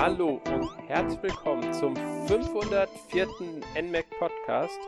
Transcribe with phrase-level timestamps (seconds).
[0.00, 1.96] Hallo und herzlich willkommen zum
[2.28, 3.26] 504.
[3.82, 4.78] NMAC Podcast.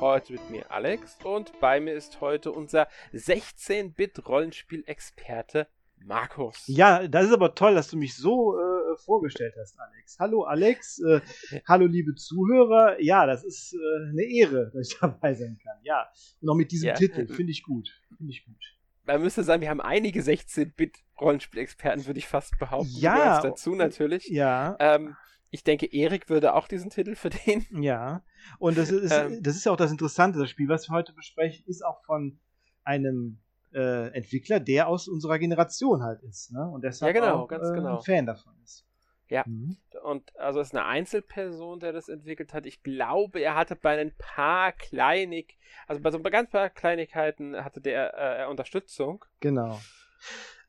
[0.00, 5.66] Heute mit mir Alex und bei mir ist heute unser 16-Bit-Rollenspiel-Experte
[5.98, 6.62] Markus.
[6.68, 10.16] Ja, das ist aber toll, dass du mich so äh, vorgestellt hast, Alex.
[10.18, 11.20] Hallo Alex, äh,
[11.68, 12.98] hallo liebe Zuhörer.
[12.98, 15.76] Ja, das ist äh, eine Ehre, dass ich dabei sein kann.
[15.82, 16.08] Ja,
[16.40, 16.94] und auch mit diesem Ja.
[16.94, 17.90] Titel finde ich gut.
[18.16, 18.75] Finde ich gut.
[19.06, 22.90] Man müsste sagen, wir haben einige 16-Bit-Rollenspiel-Experten, würde ich fast behaupten.
[22.98, 23.40] Ja.
[23.40, 24.28] dazu natürlich.
[24.28, 25.16] Ja, Ähm,
[25.50, 27.64] ich denke, Erik würde auch diesen Titel verdienen.
[27.82, 28.22] ja.
[28.58, 29.42] Und das ist, Ähm.
[29.42, 30.38] das ist ja auch das Interessante.
[30.38, 32.38] Das Spiel, was wir heute besprechen, ist auch von
[32.84, 33.40] einem
[33.74, 36.52] äh, Entwickler, der aus unserer Generation halt ist.
[36.52, 36.68] Ne?
[36.68, 37.98] Und deshalb Ja, genau, auch, ganz äh, genau.
[37.98, 38.85] ein Fan davon ist.
[39.28, 39.44] Ja.
[39.46, 39.76] Mhm.
[40.04, 42.66] Und also es ist eine Einzelperson, der das entwickelt hat.
[42.66, 47.56] Ich glaube, er hatte bei ein paar Kleinig, also bei so ein ganz paar Kleinigkeiten
[47.64, 49.24] hatte der äh, Unterstützung.
[49.40, 49.80] Genau.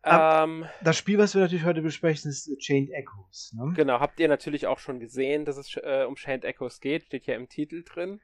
[0.03, 3.53] Ähm, Das Spiel, was wir natürlich heute besprechen, ist äh, Chained Echoes.
[3.53, 3.73] Ne?
[3.75, 7.25] genau, habt ihr natürlich auch schon gesehen, dass es äh, um Chained Echoes geht, steht
[7.25, 8.21] ja im Titel drin.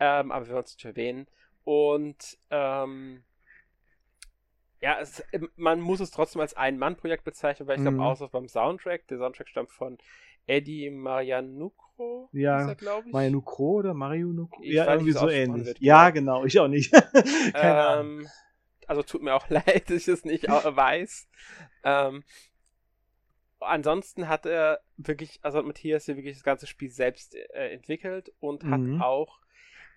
[0.00, 1.26] Ähm, aber wir wollen es nicht erwähnen.
[1.64, 3.24] Und ähm,
[4.80, 5.22] ja, es,
[5.56, 8.02] man muss es trotzdem als Ein-Mann-Projekt bezeichnen, weil ich glaube, Mhm.
[8.04, 9.98] außer beim Soundtrack, der Soundtrack stammt von
[10.46, 13.12] Eddie Marianucco, Ja, ist er, glaube ich.
[13.12, 14.62] Mario Nukro oder Mario Nukro?
[14.62, 15.66] Ich Ja, weiß irgendwie so ähnlich.
[15.66, 16.44] wird, Ja, genau.
[16.44, 16.92] ich auch nicht.
[17.52, 18.20] Keine Ahnung.
[18.20, 18.28] Ähm,
[18.86, 21.28] also tut mir auch leid, dass ich es nicht weiß.
[21.84, 22.22] Ähm,
[23.60, 28.32] ansonsten hat er wirklich, also hat Matthias hier wirklich das ganze Spiel selbst äh, entwickelt
[28.40, 28.70] und Mhm.
[28.98, 29.38] hat auch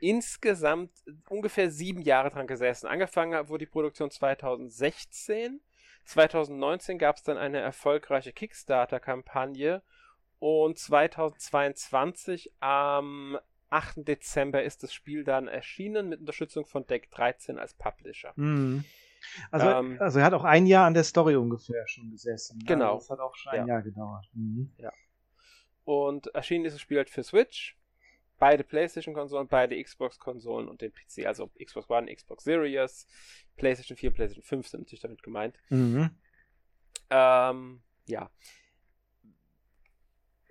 [0.02, 0.92] insgesamt
[1.30, 2.88] ungefähr sieben Jahre dran gesessen.
[2.88, 5.62] Angefangen wurde die Produktion 2016.
[6.06, 9.82] 2019 gab es dann eine erfolgreiche Kickstarter-Kampagne
[10.40, 13.38] und 2022 am
[13.70, 14.08] 8.
[14.08, 18.34] Dezember ist das Spiel dann erschienen mit Unterstützung von Deck 13 als Publisher.
[18.36, 18.84] Mhm.
[19.52, 22.60] Also, Ähm, also er hat auch ein Jahr an der Story ungefähr schon gesessen.
[22.66, 22.96] Genau.
[22.96, 23.76] Also das hat auch schon ein Ja.
[23.76, 24.26] Jahr gedauert.
[24.34, 24.72] Mhm.
[25.84, 27.78] Und erschienen ist das Spiel halt für Switch,
[28.42, 31.28] beide PlayStation-Konsolen, beide Xbox-Konsolen und den PC.
[31.28, 33.06] Also Xbox One, Xbox Series,
[33.56, 35.56] PlayStation 4, PlayStation 5 sind natürlich damit gemeint.
[35.70, 36.10] Mhm.
[37.12, 38.32] Ähm, ja.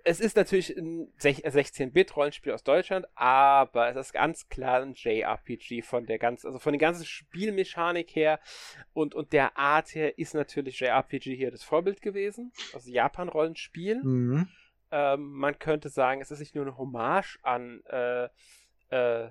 [0.05, 5.81] Es ist natürlich ein sech- 16-Bit-Rollenspiel aus Deutschland, aber es ist ganz klar ein JRPG
[5.81, 8.39] von der ganz, also von der ganzen Spielmechanik her
[8.93, 12.53] und, und der Art her ist natürlich JRPG hier das Vorbild gewesen.
[12.73, 14.01] Also Japan-Rollenspiel.
[14.01, 14.47] Mhm.
[14.91, 18.29] Ähm, man könnte sagen, es ist nicht nur eine Hommage an äh,
[18.89, 19.29] äh,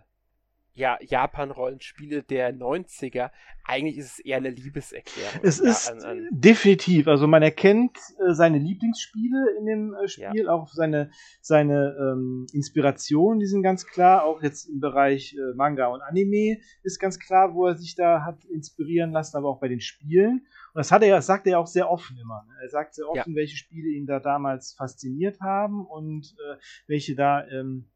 [0.74, 3.30] ja, Japan-Rollenspiele der 90er.
[3.64, 5.40] Eigentlich ist es eher eine Liebeserklärung.
[5.42, 10.08] Es ja, ist an, an, definitiv, also man erkennt äh, seine Lieblingsspiele in dem äh,
[10.08, 11.10] Spiel, auch seine,
[11.40, 16.58] seine ähm, Inspiration, die sind ganz klar, auch jetzt im Bereich äh, Manga und Anime
[16.82, 20.46] ist ganz klar, wo er sich da hat inspirieren lassen, aber auch bei den Spielen.
[20.72, 22.44] Und das hat er, ja- das sagt er ja auch sehr offen immer.
[22.48, 22.54] Ne?
[22.62, 26.56] Er sagt sehr offen, welche Spiele ihn da damals fasziniert haben und äh,
[26.86, 27.88] welche da ähm,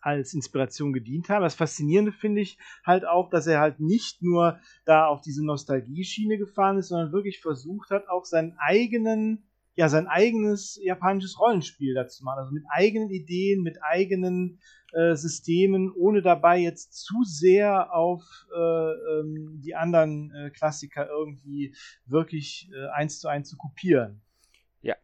[0.00, 1.42] als Inspiration gedient haben.
[1.42, 6.38] Das Faszinierende finde ich halt auch, dass er halt nicht nur da auf diese Nostalgie-Schiene
[6.38, 9.44] gefahren ist, sondern wirklich versucht hat, auch seinen eigenen,
[9.74, 12.40] ja, sein eigenes japanisches Rollenspiel dazu machen.
[12.40, 14.60] Also mit eigenen Ideen, mit eigenen
[14.92, 18.22] äh, Systemen, ohne dabei jetzt zu sehr auf
[18.54, 21.74] äh, ähm, die anderen äh, Klassiker irgendwie
[22.06, 24.20] wirklich äh, eins zu eins zu kopieren.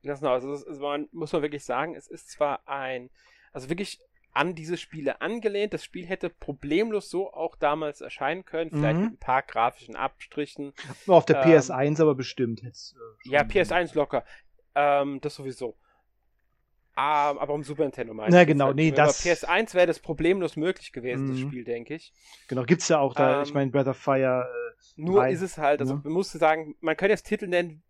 [0.03, 0.33] ja, genau.
[0.33, 3.11] Also, ist, also man muss man wirklich sagen, es ist zwar ein,
[3.53, 4.01] also wirklich
[4.37, 5.73] an diese Spiele angelehnt.
[5.75, 9.05] Das Spiel hätte problemlos so auch damals erscheinen können, vielleicht Mhm.
[9.05, 10.73] mit ein paar grafischen Abstrichen.
[11.07, 12.63] Nur auf der Ähm, PS1 aber bestimmt.
[12.63, 14.25] Jetzt, äh, Ja, schon- PS1 locker.
[14.75, 15.77] Ähm, das sowieso.
[16.99, 20.57] Ähm, aber um Super Nintendo meine Na genau, halt nee, das- PS1 wäre das problemlos
[20.57, 21.49] möglich gewesen, das Mhm.
[21.49, 22.13] Spiel, denke ich.
[22.49, 25.43] Genau, gibt's ja auch da, Ähm, ich meine, Breath of Fire, äh, Nur Drei, ist
[25.43, 26.01] es halt, also ne?
[26.05, 27.83] man muss sagen, man könnte jetzt Titel nennen,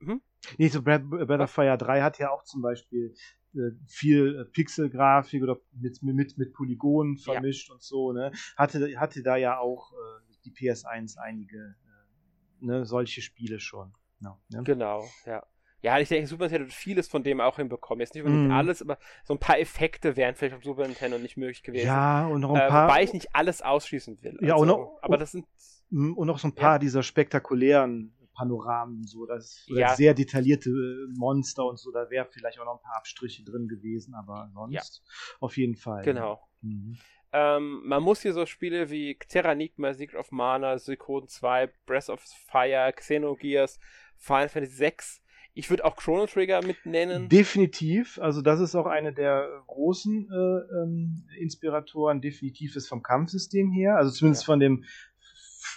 [0.00, 0.20] hm?
[0.58, 3.14] Nee, so Breath, Breath of Fire 3 hat ja auch zum Beispiel
[3.54, 7.32] äh, viel äh, Pixelgrafik oder mit, mit, mit Polygonen Ja.
[7.34, 8.32] vermischt und so, ne?
[8.56, 13.92] Hatte, hatte da ja auch äh, die PS1 einige äh, ne, solche Spiele schon.
[14.20, 14.62] Ja, ne?
[14.64, 15.44] Genau, ja.
[15.82, 18.00] Ja, ich denke, Super Nintendo hat vieles von dem auch hinbekommen.
[18.00, 18.56] Jetzt nicht unbedingt Mhm.
[18.56, 21.86] alles, aber so ein paar Effekte wären vielleicht auf Super Nintendo nicht möglich gewesen.
[21.86, 22.86] ja, und noch ein äh, paar.
[22.88, 24.38] wobei ich nicht alles ausschließen will.
[24.42, 25.46] Ja, und noch- aber das sind
[25.92, 29.94] Mm, Und noch so ein paar dieser spektakulären Panoramen, so das Ja.
[29.94, 33.68] sehr detaillierte äh, Monster und so, da wäre vielleicht auch noch ein paar Abstriche drin
[33.68, 35.02] gewesen, aber sonst
[35.40, 36.02] auf jeden Fall.
[36.02, 36.40] genau.
[36.62, 36.96] Mhm.
[37.32, 42.20] Ähm, man muss hier so Spiele wie Terranigma, Secret of Mana, Suikoden 2, Breath of
[42.50, 43.78] Fire, Xenogears,
[44.16, 45.22] Final Fantasy 6.
[45.52, 47.28] Ich würde auch Chrono Trigger mit nennen.
[47.28, 53.70] Definitiv, also das ist auch eine der großen äh, ähm, Inspiratoren, definitiv ist vom Kampfsystem
[53.70, 54.46] her, also zumindest Ja.
[54.46, 54.84] von dem,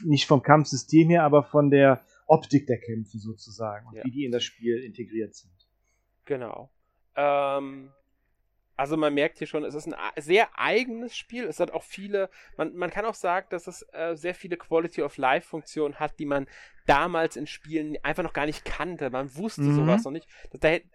[0.05, 4.03] nicht vom Kampfsystem her, aber von der Optik der Kämpfe sozusagen und Ja.
[4.03, 5.53] wie die in das Spiel integriert sind.
[6.25, 6.71] Genau.
[7.15, 7.91] Ähm,
[8.75, 11.43] also man merkt hier schon, es ist ein sehr eigenes Spiel.
[11.45, 15.03] Es hat auch viele, man, man kann auch sagen, dass es äh, sehr viele Quality
[15.03, 16.47] of Life Funktionen hat, die man
[16.87, 19.09] damals in Spielen einfach noch gar nicht kannte.
[19.09, 19.75] Man wusste mhm.
[19.75, 20.27] sowas noch nicht.
[20.59, 20.87] Da hätte,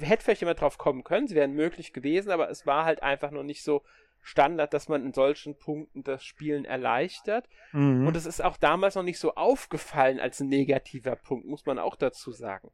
[0.00, 3.30] hätte vielleicht jemand drauf kommen können, sie wären möglich gewesen, aber es war halt einfach
[3.30, 3.84] noch nicht so
[4.28, 7.48] Standard, dass man in solchen Punkten das Spielen erleichtert.
[7.72, 8.06] Mhm.
[8.06, 11.96] Und es ist auch damals noch nicht so aufgefallen als negativer Punkt, muss man auch
[11.96, 12.70] dazu sagen.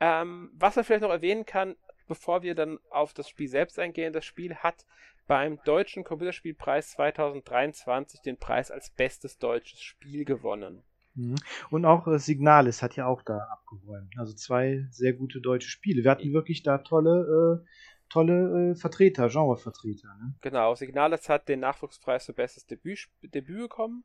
[0.00, 1.76] Ähm, was man vielleicht noch erwähnen kann,
[2.08, 4.84] bevor wir dann auf das Spiel selbst eingehen, das Spiel hat
[5.28, 10.82] beim Deutschen Computerspielpreis 2023 den Preis als bestes deutsches Spiel gewonnen.
[11.14, 11.36] Mhm.
[11.70, 14.14] Und auch äh, Signalis hat ja auch da abgeräumt.
[14.18, 16.02] Also zwei sehr gute deutsche Spiele.
[16.02, 17.66] Wir hatten wirklich da tolle, äh,
[18.12, 20.14] tolle äh, Vertreter, Genrevertreter.
[20.16, 20.34] Ne?
[20.42, 24.04] Genau, Signalis hat den Nachwuchspreis für bestes Debüt, Debüt bekommen.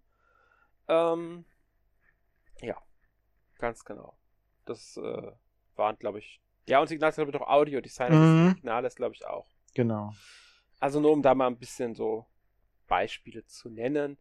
[0.88, 1.46] Ähm,
[2.62, 2.78] ja,
[3.58, 4.18] ganz genau.
[4.66, 5.32] Das äh,
[5.76, 8.16] waren, glaube ich, ja, und Signal ist, glaube ich, auch Audiodesigner.
[8.16, 8.54] Mhm.
[8.56, 9.48] Signal ist, glaube ich, auch.
[9.74, 10.14] Genau.
[10.80, 12.26] Also nur um da mal ein bisschen so
[12.88, 14.18] Beispiele zu nennen.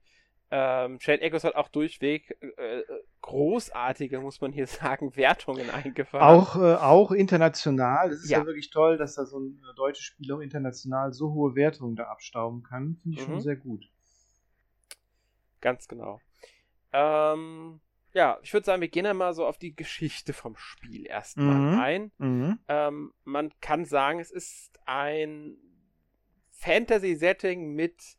[0.51, 2.83] Ähm, Shade Echoes hat auch durchweg äh,
[3.23, 6.39] großartige, muss man hier sagen, Wertungen eingefahren.
[6.39, 8.11] Auch, äh, auch international.
[8.11, 8.39] Das ist ja.
[8.39, 8.47] ja.
[8.47, 12.05] wirklich toll, dass da so ein äh, deutsches Spiel auch international so hohe Wertungen da
[12.05, 12.97] abstauben kann.
[13.03, 13.33] Finde ich mhm.
[13.33, 13.91] schon sehr gut.
[15.61, 16.21] Ganz genau.
[16.93, 17.81] Ähm,
[18.13, 21.79] ja, ich würde sagen, wir gehen einmal so auf die Geschichte vom Spiel erstmal mhm.
[21.81, 22.13] ein.
[22.19, 22.59] Mhm.
[22.69, 25.57] Ähm, man kann sagen, es ist ein
[26.53, 28.17] Fantasy-Setting mit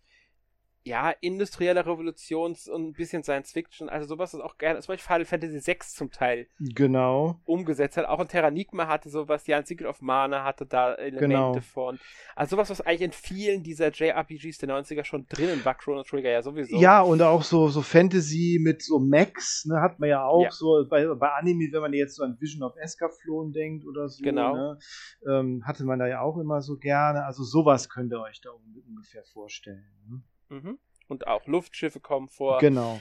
[0.88, 5.25] ja, industrielle Revolutions- und ein bisschen Science-Fiction, also sowas ist auch gerne, zum Beispiel Final
[5.25, 7.39] Fantasy VI zum Teil genau.
[7.45, 8.06] umgesetzt hat.
[8.06, 11.60] Auch ein Terranigma hatte sowas, ja, ein Secret of Mana hatte da Elemente genau.
[11.60, 12.00] von.
[12.36, 16.30] Also sowas, was eigentlich in vielen dieser JRPGs der 90er schon drinnen war, Chrono Trigger
[16.30, 16.78] ja sowieso.
[16.78, 20.51] Ja, und auch so, so Fantasy mit so Max, ne, hat man ja auch ja.
[20.51, 24.24] so bei, bei Anime, wenn man jetzt so an Vision of Escaflon denkt oder so,
[24.24, 24.54] genau.
[24.56, 24.80] ne,
[25.28, 27.25] ähm, hatte man da ja auch immer so gerne.
[27.25, 28.51] Also sowas könnt ihr euch da
[28.88, 29.83] ungefähr vorstellen.
[30.10, 30.22] Ne?
[30.50, 30.80] Mhm.
[31.08, 32.60] Und auch Luftschiffe kommen vor.
[32.60, 33.00] Genau.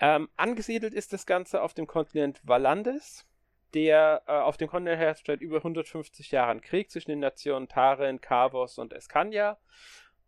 [0.00, 3.26] Ähm, angesiedelt ist das Ganze auf dem Kontinent Valandes,
[3.74, 8.20] der äh, auf dem Kontinent herrscht seit über 150 Jahren Krieg zwischen den Nationen Taren,
[8.20, 9.58] Kavos und Escania.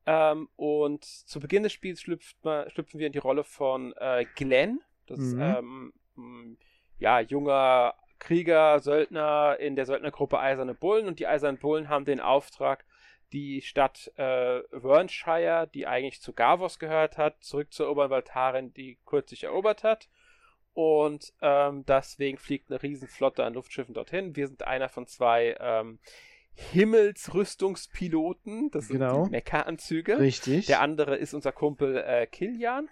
[0.07, 2.05] Ähm, und zu Beginn des Spiels
[2.43, 4.81] man, schlüpfen wir in die Rolle von äh, Glenn.
[5.07, 5.41] Das mhm.
[5.41, 6.59] ist ähm,
[6.99, 11.07] ja, junger Krieger, Söldner in der Söldnergruppe Eiserne Bullen.
[11.07, 12.85] Und die Eisernen Bullen haben den Auftrag,
[13.33, 19.45] die Stadt äh, Wernshire, die eigentlich zu Gavos gehört hat, zurückzuerobern, weil Tarin die kürzlich
[19.45, 20.09] erobert hat.
[20.73, 24.35] Und ähm, deswegen fliegt eine Riesenflotte an Luftschiffen dorthin.
[24.37, 25.99] Wir sind einer von zwei ähm,
[26.55, 28.71] Himmelsrüstungspiloten.
[28.71, 29.25] Das sind genau.
[29.25, 30.19] die Mecha-Anzüge.
[30.19, 30.67] Richtig.
[30.67, 32.89] Der andere ist unser Kumpel äh, Kilian.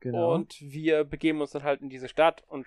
[0.00, 0.34] Genau.
[0.34, 2.66] Und wir begeben uns dann halt in diese Stadt und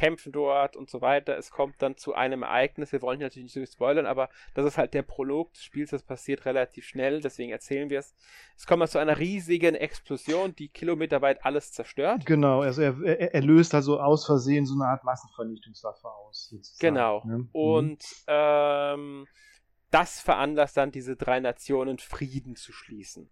[0.00, 1.36] kämpfen dort und so weiter.
[1.36, 2.90] Es kommt dann zu einem Ereignis.
[2.90, 5.90] Wir wollen hier natürlich nicht so spoilern, aber das ist halt der Prolog des Spiels.
[5.90, 8.14] Das passiert relativ schnell, deswegen erzählen wir es.
[8.56, 12.24] Es kommt mal zu einer riesigen Explosion, die kilometerweit alles zerstört.
[12.24, 16.54] Genau, also er, er, er löst also aus Versehen so eine Art Massenvernichtungswaffe aus.
[16.80, 17.22] Genau.
[17.26, 17.46] Ne?
[17.52, 18.28] Und mhm.
[18.28, 19.26] ähm,
[19.90, 23.28] das veranlasst dann diese drei Nationen Frieden zu schließen.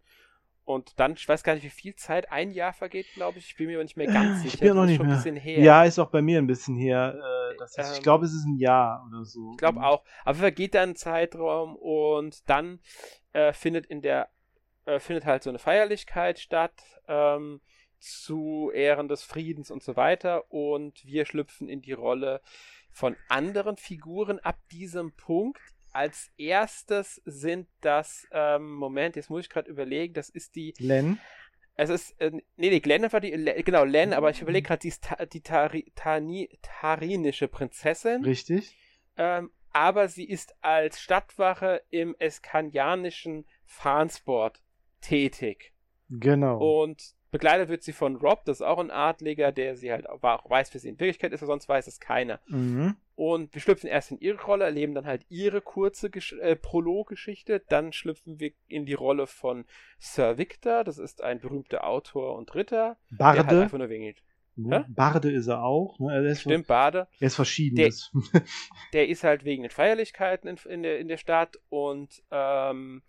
[0.68, 3.46] Und dann, ich weiß gar nicht, wie viel Zeit, ein Jahr vergeht, glaube ich.
[3.46, 4.54] Ich bin mir nicht mehr ganz sicher.
[4.54, 5.58] Ich bin noch nicht mehr.
[5.60, 7.14] Ja, ist auch bei mir ein bisschen her.
[7.16, 9.52] Äh, das heißt, ähm, ich glaube, es ist ein Jahr oder so.
[9.52, 10.04] Ich glaube auch.
[10.26, 12.80] Aber vergeht dann ein Zeitraum und dann
[13.32, 14.28] äh, findet in der
[14.84, 16.74] äh, findet halt so eine Feierlichkeit statt
[17.06, 17.62] ähm,
[17.98, 20.52] zu Ehren des Friedens und so weiter.
[20.52, 22.42] Und wir schlüpfen in die Rolle
[22.90, 25.62] von anderen Figuren ab diesem Punkt
[25.98, 30.72] als erstes sind das, ähm, Moment, jetzt muss ich gerade überlegen, das ist die.
[30.78, 31.18] Len.
[31.74, 33.32] Es ist, äh, nee, nee, Glenn war die,
[33.64, 38.22] genau, Len, aber ich überlege gerade, die ist ta, die Tari, Tani, tarinische Prinzessin.
[38.22, 38.76] Richtig.
[39.16, 44.62] Ähm, aber sie ist als Stadtwache im eskanianischen Farnsport
[45.00, 45.72] tätig.
[46.10, 46.82] Genau.
[46.82, 50.48] Und begleitet wird sie von Rob, das ist auch ein Adliger, der sie halt auch
[50.48, 52.38] weiß, wer sie in Wirklichkeit ist, aber sonst weiß es keiner.
[52.46, 52.94] Mhm.
[53.18, 57.58] Und wir schlüpfen erst in ihre Rolle, erleben dann halt ihre kurze Gesch äh, Prologgeschichte.
[57.68, 59.64] Dann schlüpfen wir in die Rolle von
[59.98, 60.84] Sir Victor.
[60.84, 62.96] Das ist ein berühmter Autor und Ritter.
[63.10, 63.38] Barde.
[63.38, 64.14] Der halt einfach nur wegen.
[64.54, 64.86] Ne?
[64.88, 65.98] Barde ist er auch.
[65.98, 66.28] Ne?
[66.28, 67.08] Er Stimmt, Barde.
[67.18, 67.74] Er ist verschieden.
[67.74, 67.92] Der,
[68.92, 73.02] der, ist halt wegen den Feierlichkeiten in, in, der, in der Stadt und ähm,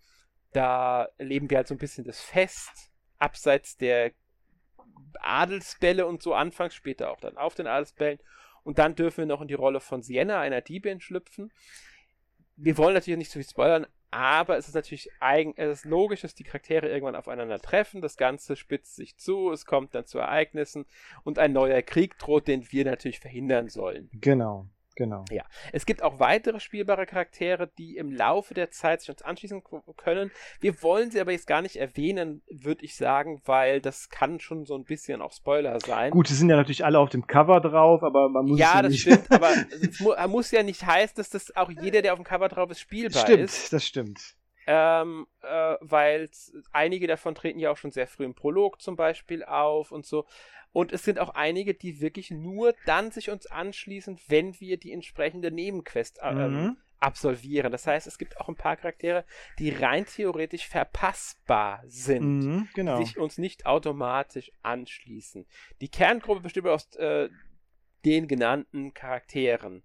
[0.52, 4.10] da erleben wir halt so ein bisschen das Fest abseits der
[5.20, 8.18] Adelsbälle und so anfangs, später auch dann auf den Adelsbällen.
[8.64, 11.52] Und dann dürfen wir noch in die Rolle von Sienna, einer Diebin, schlüpfen.
[12.56, 16.22] Wir wollen natürlich nicht zu viel spoilern, aber es ist natürlich eigen, es ist logisch,
[16.22, 18.02] dass die Charaktere irgendwann aufeinander treffen.
[18.02, 20.84] Das Ganze spitzt sich zu, es kommt dann zu Ereignissen
[21.22, 24.10] und ein neuer Krieg droht, den wir natürlich verhindern sollen.
[24.12, 24.66] Genau,
[25.00, 25.24] Genau.
[25.30, 25.44] Ja.
[25.72, 29.62] Es gibt auch weitere spielbare Charaktere, die im Laufe der Zeit sich uns anschließen
[29.96, 30.30] können.
[30.60, 34.66] Wir wollen sie aber jetzt gar nicht erwähnen, würde ich sagen, weil das kann schon
[34.66, 36.10] so ein bisschen auch Spoiler sein.
[36.10, 38.82] Gut, die sind ja natürlich alle auf dem Cover drauf, aber man muss Ja, ja
[38.82, 39.00] das nicht.
[39.00, 39.48] stimmt, aber
[39.80, 42.70] es mu muss ja nicht heißen, dass das auch jeder, der auf dem Cover drauf
[42.70, 43.72] ist, spielbar stimmt, ist.
[43.72, 44.34] das stimmt.
[44.66, 46.30] Ähm, äh, weil
[46.72, 50.26] einige davon treten ja auch schon sehr früh im Prolog zum Beispiel auf und so.
[50.72, 54.92] Und es sind auch einige, die wirklich nur dann sich uns anschließen, wenn wir die
[54.92, 56.76] entsprechende Nebenquest äh, ähm, Mhm.
[57.00, 57.72] absolvieren.
[57.72, 59.24] Das heißt, es gibt auch ein paar Charaktere,
[59.58, 62.98] die rein theoretisch verpassbar sind, Mhm, genau.
[62.98, 65.46] die sich uns nicht automatisch anschließen.
[65.80, 67.30] Die Kerngruppe besteht aus äh,
[68.04, 69.82] den genannten Charakteren.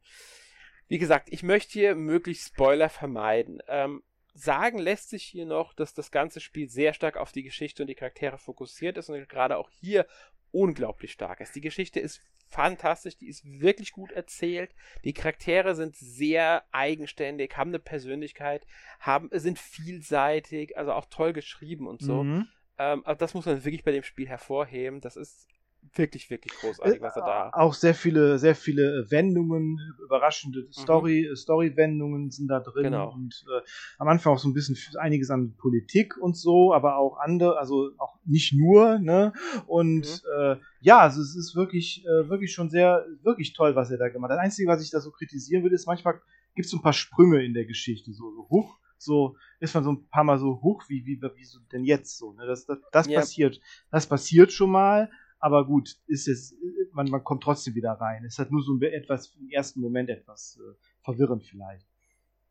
[0.87, 3.61] Wie gesagt, ich möchte hier möglichst Spoiler vermeiden.
[3.67, 4.03] Ähm,
[4.35, 7.87] sagen lässt sich hier noch, dass das ganze Spiel sehr stark auf die Geschichte und
[7.87, 10.05] die Charaktere fokussiert ist und gerade auch hier
[10.51, 11.55] unglaublich stark ist.
[11.55, 14.75] Die Geschichte ist fantastisch, die ist wirklich gut erzählt.
[15.03, 18.67] Die Charaktere sind sehr eigenständig, haben eine Persönlichkeit,
[18.99, 22.23] haben, sind vielseitig, also auch toll geschrieben und so.
[22.23, 22.47] Mhm.
[22.77, 25.01] Ähm, also das muss man wirklich bei dem Spiel hervorheben.
[25.01, 25.47] Das ist
[25.93, 27.49] wirklich, wirklich großartig, was er da.
[27.53, 32.91] Auch sehr viele, sehr viele Wendungen, überraschende Story, Story-Wendungen sind da drin Mhm.
[32.91, 33.11] Genau.
[33.13, 33.61] und äh,
[33.97, 37.91] am Anfang auch so ein bisschen einiges an Politik und so, aber auch andere, also
[37.97, 39.33] auch nicht nur, ne?
[39.67, 40.29] Und Mhm.
[40.39, 44.09] äh, ja, also es ist wirklich, äh, wirklich schon sehr, wirklich toll, was er da
[44.09, 44.37] gemacht hat.
[44.37, 46.21] Das Einzige, was ich da so kritisieren würde, ist manchmal
[46.55, 48.77] gibt es so ein paar Sprünge in der Geschichte, so, so hoch.
[48.97, 52.17] So ist man so ein paar Mal so hoch, wie, wie, wie so denn jetzt
[52.17, 52.31] so.
[52.31, 52.45] Ne?
[52.47, 53.19] Das, das, das Ja.
[53.19, 53.59] passiert.
[53.91, 56.55] Das passiert schon mal, aber gut, ist es,
[56.91, 58.23] man, man kommt trotzdem wieder rein.
[58.25, 60.73] Es hat nur so etwas, im ersten Moment etwas äh,
[61.03, 61.87] verwirrend vielleicht.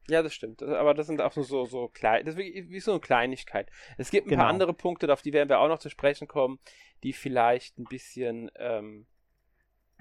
[0.08, 0.62] Ja, das stimmt.
[0.62, 2.26] Aber das sind auch so, so klein.
[2.26, 3.70] Das ist wie, wie so eine Kleinigkeit.
[3.96, 4.42] Es gibt ein Genau.
[4.42, 6.58] paar andere Punkte, auf die werden wir auch noch zu sprechen kommen,
[7.02, 9.06] die vielleicht ein bisschen, ähm,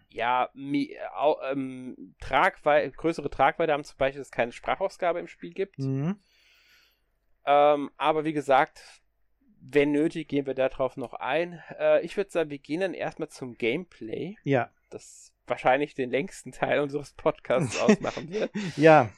[0.09, 5.79] ja, ähm, Tragwei größere Tragweite haben, zum Beispiel, dass es keine Sprachausgabe im Spiel gibt.
[5.79, 6.19] Mhm.
[7.45, 9.02] Ähm, aber wie gesagt,
[9.65, 11.61] wenn nötig, gehen wir darauf noch ein.
[11.79, 16.51] Äh, ich würde sagen, wir gehen dann erstmal zum Gameplay, Ja, das wahrscheinlich den längsten
[16.51, 18.51] Teil unseres Podcasts ausmachen wird.
[18.77, 19.09] ja,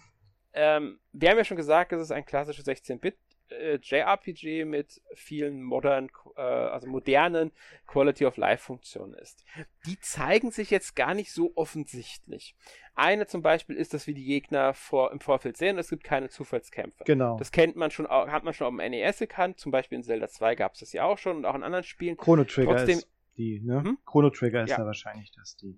[0.54, 3.18] Ähm, wir haben ja schon gesagt, es ist ein klassisches 16-Bit
[3.50, 7.52] äh, JRPG mit vielen modern, äh, also modernen
[7.88, 9.46] Quality of Life Funktionen ist.
[9.86, 12.56] Die zeigen sich jetzt gar nicht so offensichtlich.
[12.96, 16.30] Eine zum Beispiel ist, dass wir die Gegner vor, im Vorfeld sehen, es gibt keine
[16.30, 17.04] Zufallskämpfe.
[17.04, 17.38] genau.
[17.38, 20.28] Das kennt man schon, hat man schon auf dem NES gekannt, zum Beispiel in Zelda
[20.28, 22.18] 2 gab es das ja auch schon und auch in anderen Spielen.
[22.18, 23.82] Chrono Trigger Trotzdem- ist die, ne?
[23.82, 23.98] Mhm.
[24.06, 24.78] Chrono Trigger ist Ja.
[24.78, 25.78] da wahrscheinlich das die.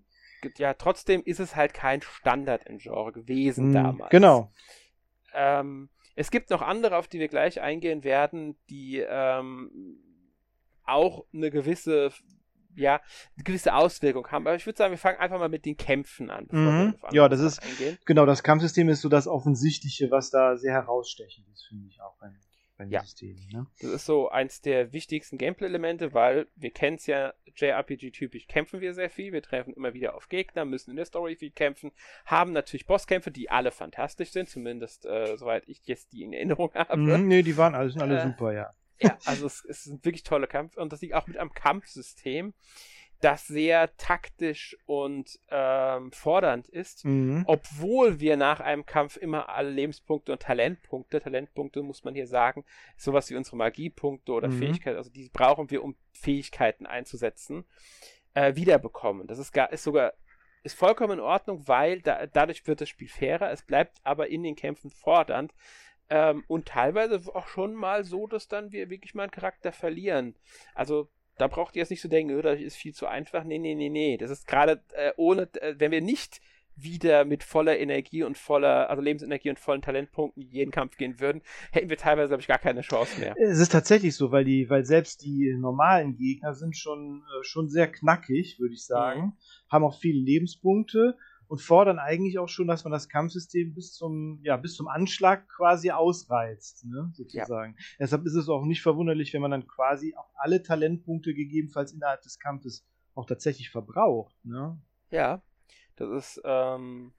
[0.59, 4.11] Ja, trotzdem ist es halt kein Standard im Genre gewesen Mhm, damals.
[4.11, 4.51] Genau.
[5.33, 9.99] Ähm, es gibt noch andere, auf die wir gleich eingehen werden, die ähm,
[10.83, 12.11] auch eine gewisse,
[12.75, 13.01] ja,
[13.35, 14.47] eine gewisse Auswirkung haben.
[14.47, 16.47] Aber ich würde sagen, wir fangen einfach mal mit den Kämpfen an.
[16.47, 16.95] bevor Mhm.
[17.11, 17.97] Ja, das ist- Eingehen.
[18.05, 22.15] Genau, das Kampfsystem ist so das Offensichtliche, was da sehr herausstechend ist, finde ich auch
[22.19, 22.35] beim,
[22.77, 23.01] beim Ja.
[23.01, 23.35] System.
[23.51, 23.67] Ne?
[23.81, 28.93] Das ist so eins der wichtigsten Gameplay-Elemente, weil wir kennen es ja, JRPG-typisch kämpfen wir
[28.93, 31.91] sehr viel, wir treffen immer wieder auf Gegner, müssen in der Story viel kämpfen,
[32.25, 36.71] haben natürlich Bosskämpfe, die alle fantastisch sind, zumindest äh, soweit ich jetzt die in Erinnerung
[36.75, 36.97] habe.
[36.97, 38.73] Mhm, nee, die waren alle, sind alle Äh, super, ja.
[38.99, 42.53] Ja, also es, es sind wirklich tolle Kampf und das liegt auch mit einem Kampfsystem,
[43.21, 47.43] das sehr taktisch und ähm, fordernd ist, Mhm.
[47.47, 52.63] obwohl wir nach einem Kampf immer alle Lebenspunkte und Talentpunkte, Talentpunkte muss man hier sagen,
[52.95, 54.53] sowas wie unsere Magiepunkte oder Mhm.
[54.53, 57.65] Fähigkeiten, also die brauchen wir, um Fähigkeiten einzusetzen,
[58.33, 59.27] äh, wiederbekommen.
[59.27, 60.13] Das ist, gar, ist sogar
[60.63, 64.43] ist vollkommen in Ordnung, weil da, dadurch wird das Spiel fairer, es bleibt aber in
[64.43, 65.53] den Kämpfen fordernd
[66.09, 70.35] ähm, und teilweise auch schon mal so, dass dann wir wirklich mal einen Charakter verlieren.
[70.75, 73.43] Also da braucht ihr jetzt nicht so denken, "Oh, das ist viel zu einfach.
[73.43, 74.17] Nee, nee, nee, nee.
[74.17, 76.41] Das ist gerade äh, ohne, äh, wenn wir nicht
[76.79, 81.19] wieder mit voller Energie und voller, also Lebensenergie und vollen Talentpunkten in jeden Kampf gehen
[81.19, 81.41] würden,
[81.71, 83.33] hätten wir teilweise, glaube ich, gar keine Chance mehr.
[83.39, 87.67] Es ist tatsächlich so, weil die, weil selbst die normalen Gegner sind schon, äh, schon
[87.67, 89.33] sehr knackig, würde ich sagen, Mhm.
[89.71, 91.17] haben auch viele Lebenspunkte
[91.47, 95.47] und fordern eigentlich auch schon, dass man das Kampfsystem bis zum, ja, bis zum Anschlag
[95.49, 97.75] quasi ausreizt, ne, sozusagen.
[97.99, 102.21] Deshalb ist es auch nicht verwunderlich, wenn man dann quasi auch alle Talentpunkte gegebenenfalls innerhalb
[102.21, 102.85] des Kampfes
[103.15, 104.79] auch tatsächlich verbraucht, ne?
[105.09, 105.41] Ja,
[105.95, 107.13] das ist, ähm,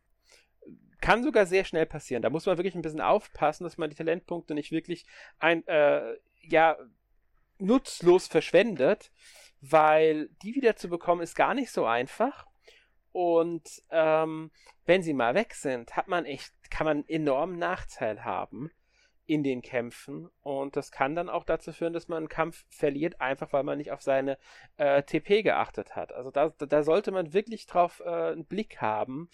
[1.00, 2.22] kann sogar sehr schnell passieren.
[2.22, 5.06] Da muss man wirklich ein bisschen aufpassen, dass man die Talentpunkte nicht wirklich
[5.38, 6.76] ein, äh, ja,
[7.58, 9.10] nutzlos verschwendet,
[9.60, 12.47] weil die wieder zu bekommen ist gar nicht so einfach.
[13.12, 14.50] Und ähm,
[14.86, 18.70] wenn sie mal weg sind, hat man echt, kann man einen enormen Nachteil haben
[19.28, 20.30] in den Kämpfen.
[20.42, 23.78] Und das kann dann auch dazu führen, dass man einen Kampf verliert, einfach weil man
[23.78, 24.38] nicht auf seine
[24.78, 26.12] äh, TP geachtet hat.
[26.12, 29.28] Also da, da sollte man wirklich drauf äh, einen Blick haben.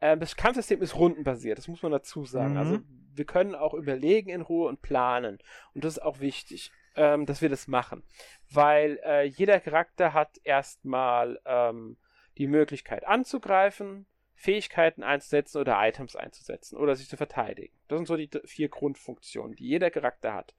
[0.00, 2.56] Äh, das Kampfsystem ist rundenbasiert, das muss man dazu sagen.
[2.56, 2.76] Also, mhm.
[2.76, 5.38] Also wir können auch überlegen in Ruhe und planen.
[5.74, 8.02] Und das ist auch wichtig, ähm, dass wir das machen.
[8.50, 11.96] Weil äh, jeder Charakter hat erstmal ähm,
[12.38, 17.74] die Möglichkeit anzugreifen, Fähigkeiten einzusetzen oder Items einzusetzen oder sich zu verteidigen.
[17.88, 20.54] Das sind so die vier Grundfunktionen, die jeder Charakter hat.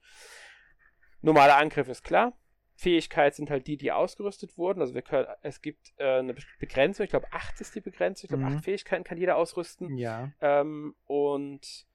[1.22, 2.36] Normaler Angriff ist klar.
[2.74, 4.80] Fähigkeit sind halt die, die ausgerüstet wurden.
[4.80, 8.28] Also wir können, es gibt äh, eine Begrenzung, ich glaube acht ist die Begrenzung, ich
[8.28, 8.56] glaube mhm.
[8.56, 9.96] acht Fähigkeiten kann jeder ausrüsten.
[9.96, 10.30] Ja.
[10.40, 11.86] Ähm, und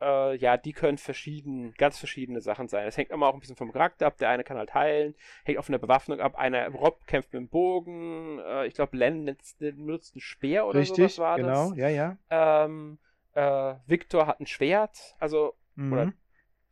[0.00, 2.84] äh, ja, die können verschieden, ganz verschiedene Sachen sein.
[2.84, 4.18] Das hängt immer auch ein bisschen vom Charakter ab.
[4.18, 6.36] Der eine kann halt heilen, hängt auch von der Bewaffnung ab.
[6.36, 8.38] Einer Rob kämpft mit dem Bogen.
[8.40, 11.78] Äh, ich glaube, Len benutzt einen Speer oder Richtig, sowas war genau, das.
[11.78, 12.18] ja, ja.
[12.30, 12.98] Ähm,
[13.34, 15.92] äh, Victor hat ein Schwert, also mhm.
[15.92, 16.12] oder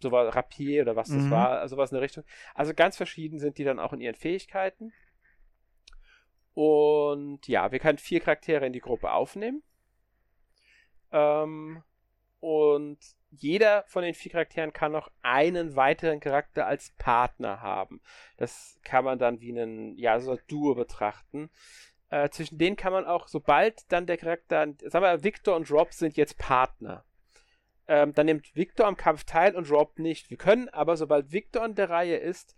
[0.01, 1.31] so war Rapier oder was das Mhm.
[1.31, 2.25] war, also was in der Richtung.
[2.55, 4.93] Also ganz verschieden sind die dann auch in ihren Fähigkeiten.
[6.53, 9.63] Und ja, wir können vier Charaktere in die Gruppe aufnehmen.
[11.11, 11.83] Ähm,
[12.45, 12.99] und
[13.31, 18.03] jeder von den vier Charakteren kann noch einen weiteren Charakter als Partner haben.
[18.37, 21.49] Das kann man dann wie einen, ja, so ein Duo betrachten.
[22.11, 25.95] Äh, zwischen denen kann man auch, sobald dann der Charakter, sagen wir, Victor und Rob
[25.95, 27.07] sind jetzt Partner.
[27.89, 30.29] Ähm, dann nimmt Victor am Kampf teil und Rob nicht.
[30.29, 32.55] Wir können aber, sobald Victor an der Reihe ist,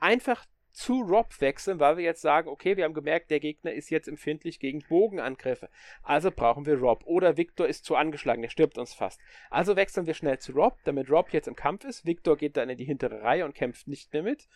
[0.00, 3.90] einfach zu Rob wechseln, weil wir jetzt sagen, okay, wir haben gemerkt, der Gegner ist
[3.90, 5.68] jetzt empfindlich gegen Bogenangriffe.
[6.02, 7.02] Also brauchen wir Rob.
[7.06, 9.20] Oder Victor ist zu angeschlagen, der stirbt uns fast.
[9.50, 12.06] Also wechseln wir schnell zu Rob, damit Rob jetzt im Kampf ist.
[12.06, 14.48] Victor geht dann in die hintere Reihe und kämpft nicht mehr mit.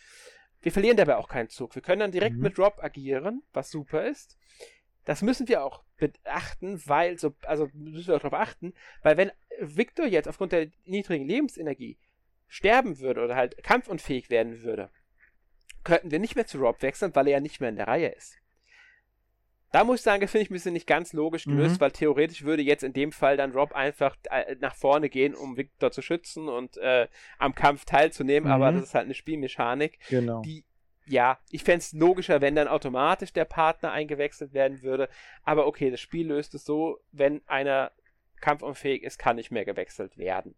[0.61, 1.75] Wir verlieren dabei auch keinen Zug.
[1.75, 2.43] Wir können dann direkt mhm.
[2.43, 4.37] mit Rob agieren, was super ist.
[5.03, 9.31] Das müssen wir auch beachten, weil so, also müssen wir auch darauf achten, weil wenn
[9.59, 11.97] Victor jetzt aufgrund der niedrigen Lebensenergie
[12.47, 14.89] sterben würde oder halt kampfunfähig werden würde,
[15.85, 18.09] könnten wir nicht mehr zu Rob wechseln, weil er ja nicht mehr in der Reihe
[18.09, 18.37] ist.
[19.71, 21.79] Da muss ich sagen, finde ich ein bisschen nicht ganz logisch gelöst, mhm.
[21.81, 25.57] weil theoretisch würde jetzt in dem Fall dann Rob einfach äh, nach vorne gehen, um
[25.57, 27.07] Victor zu schützen und äh,
[27.39, 28.53] am Kampf teilzunehmen, mhm.
[28.53, 30.41] aber das ist halt eine Spielmechanik, genau.
[30.41, 30.63] die
[31.07, 35.07] ja, ich fände es logischer, wenn dann automatisch der Partner eingewechselt werden würde.
[35.43, 37.91] Aber okay, das Spiel löst es so, wenn einer
[38.41, 40.55] kampfunfähig ist, kann nicht mehr gewechselt werden.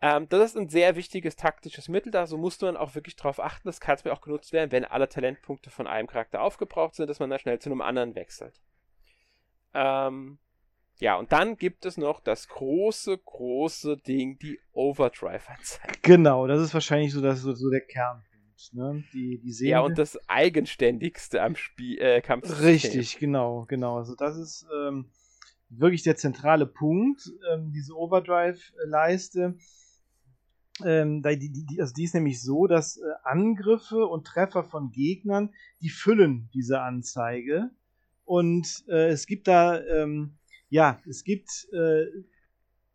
[0.00, 3.40] Ähm, das ist ein sehr wichtiges taktisches Mittel, da so musst man auch wirklich darauf
[3.40, 3.66] achten.
[3.66, 7.18] Das kann mir auch genutzt werden, wenn alle Talentpunkte von einem Charakter aufgebraucht sind, dass
[7.18, 8.60] man dann schnell zu einem anderen wechselt.
[9.72, 10.38] Ähm,
[10.98, 15.98] ja, und dann gibt es noch das große, große Ding, die Overdrive-Anzeige.
[16.02, 18.22] Genau, das ist wahrscheinlich so, das, so, so der Kern
[18.72, 19.04] ne?
[19.12, 19.70] Die, die Sehende.
[19.70, 22.60] Ja, und das Eigenständigste am Spiel, äh, Kampf.
[22.60, 23.96] Richtig, genau, genau.
[23.96, 25.06] Also das ist ähm,
[25.68, 29.56] wirklich der zentrale Punkt, ähm, diese Overdrive-Leiste.
[30.84, 35.54] Ähm, die, die, also die ist nämlich so, dass äh, Angriffe und Treffer von Gegnern,
[35.80, 37.70] die füllen diese Anzeige.
[38.24, 40.36] Und äh, es gibt da, ähm,
[40.68, 42.04] ja, es gibt, äh,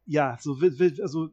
[0.06, 0.58] ja, so,
[1.02, 1.30] also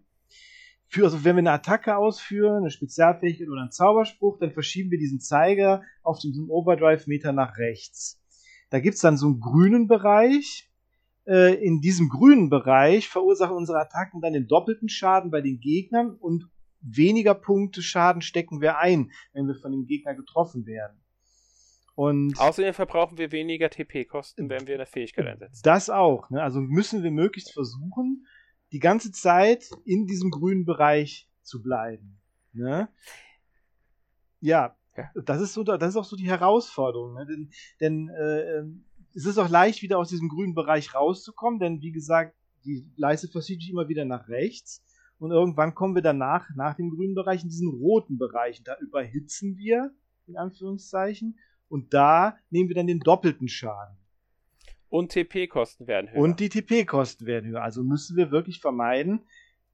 [0.86, 4.98] für, also wenn wir eine Attacke ausführen, eine Spezialfähigkeit oder einen Zauberspruch, dann verschieben wir
[4.98, 8.22] diesen Zeiger auf diesem Overdrive-Meter nach rechts.
[8.70, 10.67] Da gibt's dann so einen grünen Bereich.
[11.28, 16.16] Äh, in diesem grünen Bereich verursachen unsere Attacken dann den doppelten Schaden bei den Gegnern
[16.16, 16.48] und
[16.80, 20.98] weniger Punkte Schaden stecken wir ein, wenn wir von dem Gegner getroffen werden.
[21.94, 25.60] Und Außerdem verbrauchen wir weniger TP-Kosten, wenn wir eine Fähigkeit einsetzen.
[25.64, 26.30] Das auch.
[26.30, 26.42] Ne?
[26.42, 28.24] Also müssen wir möglichst versuchen,
[28.72, 32.20] die ganze Zeit in diesem grünen Bereich zu bleiben.
[32.52, 32.88] Ne?
[34.40, 37.26] Ja, ja, das ist so, das ist auch so die Herausforderung, ne?
[37.26, 38.84] denn, denn äh, ähm,
[39.18, 43.26] es ist auch leicht, wieder aus diesem grünen Bereich rauszukommen, denn wie gesagt, die Leiste
[43.26, 44.84] verschiebt sich immer wieder nach rechts
[45.18, 48.62] und irgendwann kommen wir danach, nach dem grünen Bereich, in diesen roten Bereich.
[48.62, 49.90] Da überhitzen wir,
[50.28, 51.36] in Anführungszeichen,
[51.68, 53.96] und da nehmen wir dann den doppelten Schaden.
[54.88, 56.20] Und TP-Kosten werden höher.
[56.20, 57.62] Und die TP-Kosten werden höher.
[57.62, 59.22] Also müssen wir wirklich vermeiden,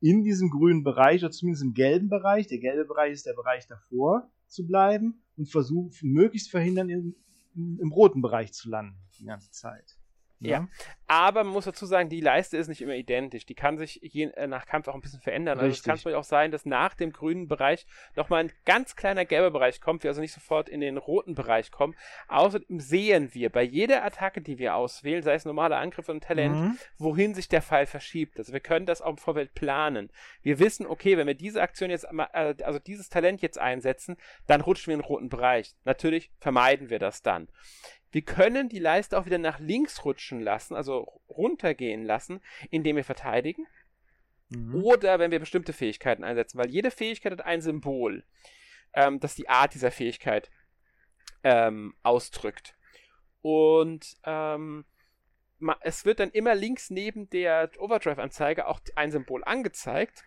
[0.00, 3.66] in diesem grünen Bereich oder zumindest im gelben Bereich, der gelbe Bereich ist der Bereich
[3.66, 7.14] davor, zu bleiben und versuchen, möglichst verhindern, im,
[7.54, 9.96] im roten Bereich zu landen die ganze Zeit.
[10.44, 10.58] Ja.
[10.58, 10.68] ja.
[11.06, 13.46] aber man muss dazu sagen, die Leiste ist nicht immer identisch.
[13.46, 15.58] Die kann sich je äh, nach Kampf auch ein bisschen verändern.
[15.58, 18.96] Also es kann zum Beispiel auch sein, dass nach dem grünen Bereich nochmal ein ganz
[18.96, 21.94] kleiner gelber Bereich kommt, wir also nicht sofort in den roten Bereich kommen.
[22.28, 26.56] Außerdem sehen wir bei jeder Attacke, die wir auswählen, sei es normaler Angriff und Talent,
[26.56, 26.78] mhm.
[26.98, 28.38] wohin sich der Pfeil verschiebt.
[28.38, 30.10] Also wir können das auch im Vorfeld planen.
[30.42, 34.60] Wir wissen, okay, wenn wir diese Aktion jetzt, äh, also dieses Talent jetzt einsetzen, dann
[34.60, 35.74] rutschen wir in den roten Bereich.
[35.84, 37.48] Natürlich vermeiden wir das dann.
[38.14, 43.02] Wir können die Leiste auch wieder nach links rutschen lassen, also runtergehen lassen, indem wir
[43.02, 43.66] verteidigen.
[44.50, 44.84] Mhm.
[44.84, 48.22] Oder wenn wir bestimmte Fähigkeiten einsetzen, weil jede Fähigkeit hat ein Symbol,
[48.92, 50.52] ähm, das die Art dieser Fähigkeit
[51.42, 52.76] ähm, ausdrückt.
[53.42, 54.84] Und ähm,
[55.80, 60.22] es wird dann immer links neben der Overdrive-Anzeige auch ein Symbol angezeigt.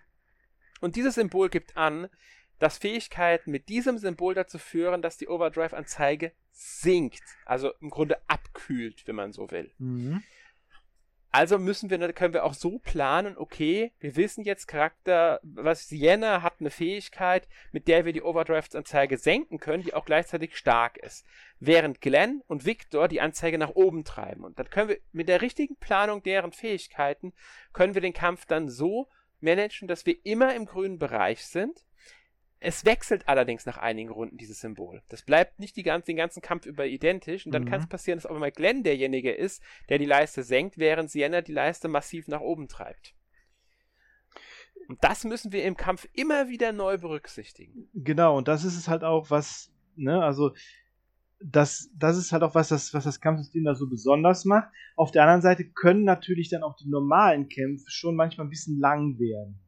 [0.82, 2.10] Und dieses Symbol gibt an,
[2.60, 7.24] dass Fähigkeiten mit diesem Symbol dazu führen, dass die Overdrive-Anzeige sinkt.
[7.46, 9.72] Also im Grunde abkühlt, wenn man so will.
[9.78, 10.24] Mhm.
[11.30, 16.42] Also müssen wir, können wir auch so planen, okay, wir wissen jetzt Charakter, was Sienna
[16.42, 21.28] hat eine Fähigkeit, mit der wir die Overdrive-Anzeige senken können, die auch gleichzeitig stark ist.
[21.60, 24.46] Während Glenn und Victor die Anzeige nach oben treiben.
[24.46, 27.34] Und dann können wir mit der richtigen Planung deren Fähigkeiten,
[27.74, 29.08] können wir den Kampf dann so
[29.40, 31.86] managen, dass wir immer im grünen Bereich sind
[32.60, 35.02] es wechselt allerdings nach einigen Runden dieses Symbol.
[35.10, 37.70] Das bleibt nicht die ganze, den ganzen Kampf über identisch und dann mhm.
[37.70, 41.42] kann es passieren, dass auch mal Glenn derjenige ist, der die Leiste senkt, während Sienna
[41.42, 43.14] die Leiste massiv nach oben treibt.
[44.88, 47.90] Und das müssen wir im Kampf immer wieder neu berücksichtigen.
[47.94, 50.54] Genau, und das ist es halt auch, was, ne, also
[51.40, 54.70] das, das ist halt auch was das, was das Kampfsystem da so besonders macht.
[54.96, 58.80] Auf der anderen Seite können natürlich dann auch die normalen Kämpfe schon manchmal ein bisschen
[58.80, 59.60] lang werden.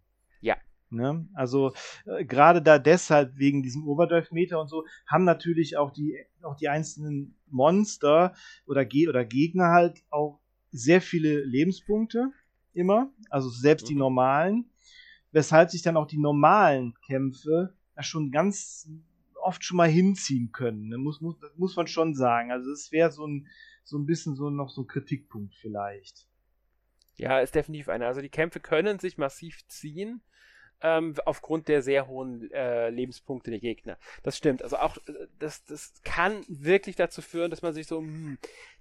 [0.92, 1.28] Ne?
[1.34, 1.72] Also
[2.06, 6.70] äh, gerade da deshalb wegen diesem Overdrive-Meter und so haben natürlich auch die auch die
[6.70, 8.34] einzelnen Monster
[8.66, 10.40] oder, Ge oder Gegner halt auch
[10.72, 12.32] sehr viele Lebenspunkte
[12.74, 13.88] immer, also selbst mhm.
[13.88, 14.72] die normalen,
[15.32, 18.90] weshalb sich dann auch die normalen Kämpfe ja schon ganz
[19.36, 20.90] oft schon mal hinziehen können.
[20.90, 20.98] Ne?
[20.98, 22.52] Muss, muss, muss man schon sagen.
[22.52, 23.48] Also es wäre so ein,
[23.84, 26.28] so ein bisschen so noch so ein Kritikpunkt vielleicht.
[27.16, 28.08] Ja, ist definitiv einer.
[28.08, 30.22] Also die Kämpfe können sich massiv ziehen
[30.82, 33.98] ähm, aufgrund der sehr hohen äh, Lebenspunkte der Gegner.
[34.24, 34.64] Das stimmt.
[34.64, 38.38] Also auch, äh, das, das kann wirklich dazu führen, dass man sich so, hm,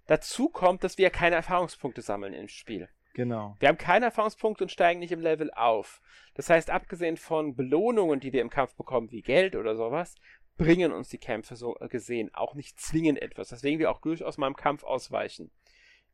[0.07, 2.89] dazu kommt, dass wir keine Erfahrungspunkte sammeln im Spiel.
[3.15, 3.57] Genau.
[3.59, 6.01] Wir haben keine Erfahrungspunkte und steigen nicht im Level auf.
[6.35, 10.15] Das heißt, abgesehen von Belohnungen, die wir im Kampf bekommen, wie Geld oder sowas,
[10.57, 13.49] bringen uns die Kämpfe so gesehen auch nicht zwingend etwas.
[13.49, 15.51] Deswegen wir auch durchaus mal im Kampf ausweichen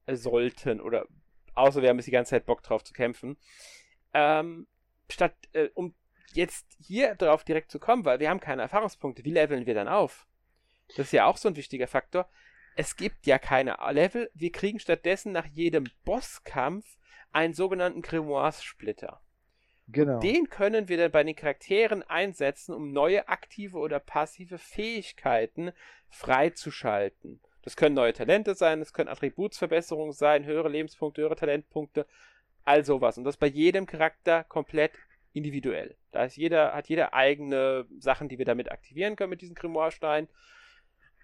[0.07, 1.07] äh, sollten oder
[1.55, 3.37] außer wir haben jetzt die ganze Zeit Bock drauf zu kämpfen.
[4.13, 4.67] Ähm,
[5.11, 5.95] statt, äh, um
[6.33, 9.89] jetzt hier drauf direkt zu kommen, weil wir haben keine Erfahrungspunkte, wie leveln wir dann
[9.89, 10.27] auf?
[10.89, 12.29] Das ist ja auch so ein wichtiger Faktor.
[12.77, 16.97] Es gibt ja keine Level, wir kriegen stattdessen nach jedem Bosskampf
[17.33, 19.21] einen sogenannten Grimoire-Splitter.
[19.89, 20.19] Genau.
[20.21, 25.73] Den können wir dann bei den Charakteren einsetzen, um neue aktive oder passive Fähigkeiten
[26.09, 27.41] freizuschalten.
[27.63, 32.07] Das können neue Talente sein, das können Attributsverbesserungen sein, höhere Lebenspunkte, höhere Talentpunkte,
[32.65, 33.19] all sowas.
[33.19, 34.93] Und das bei jedem Charakter komplett
[35.33, 35.97] individuell.
[36.13, 40.29] Da ist jeder, hat jeder eigene Sachen, die wir damit aktivieren können mit diesen Grimoire-Steinen.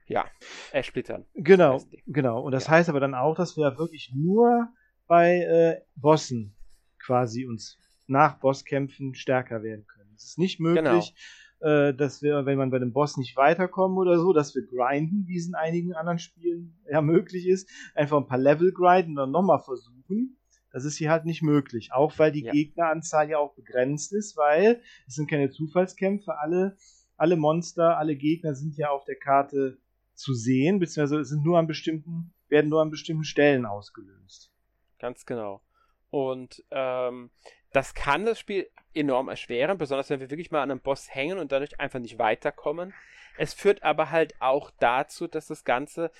[0.06, 0.24] Ja,
[0.72, 1.24] äh, splittern.
[1.34, 2.42] Genau, genau.
[2.42, 2.72] Und das ja.
[2.72, 4.68] heißt aber dann auch, dass wir wirklich nur
[5.06, 6.56] bei äh, Bossen
[6.98, 10.12] quasi uns nach Bosskämpfen stärker werden können.
[10.16, 11.14] Es ist nicht möglich,
[11.60, 11.72] genau.
[11.72, 15.28] äh, dass wir, wenn man bei dem Boss nicht weiterkommen oder so, dass wir grinden,
[15.28, 19.16] wie es in einigen anderen Spielen ja möglich ist, einfach ein paar Level grinden und
[19.16, 20.39] dann nochmal versuchen.
[20.72, 21.92] Das ist hier halt nicht möglich.
[21.92, 22.52] Auch weil die ja.
[22.52, 26.38] Gegneranzahl ja auch begrenzt ist, weil es sind keine Zufallskämpfe.
[26.38, 26.76] Alle,
[27.16, 29.78] alle Monster, alle Gegner sind ja auf der Karte
[30.14, 34.52] zu sehen, beziehungsweise sind nur an bestimmten, werden nur an bestimmten Stellen ausgelöst.
[34.98, 35.62] Ganz genau.
[36.10, 37.30] Und ähm,
[37.72, 41.38] das kann das Spiel enorm erschweren, besonders wenn wir wirklich mal an einem Boss hängen
[41.38, 42.92] und dadurch einfach nicht weiterkommen.
[43.38, 46.10] Es führt aber halt auch dazu, dass das Ganze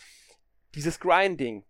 [0.75, 1.65] dieses Grinding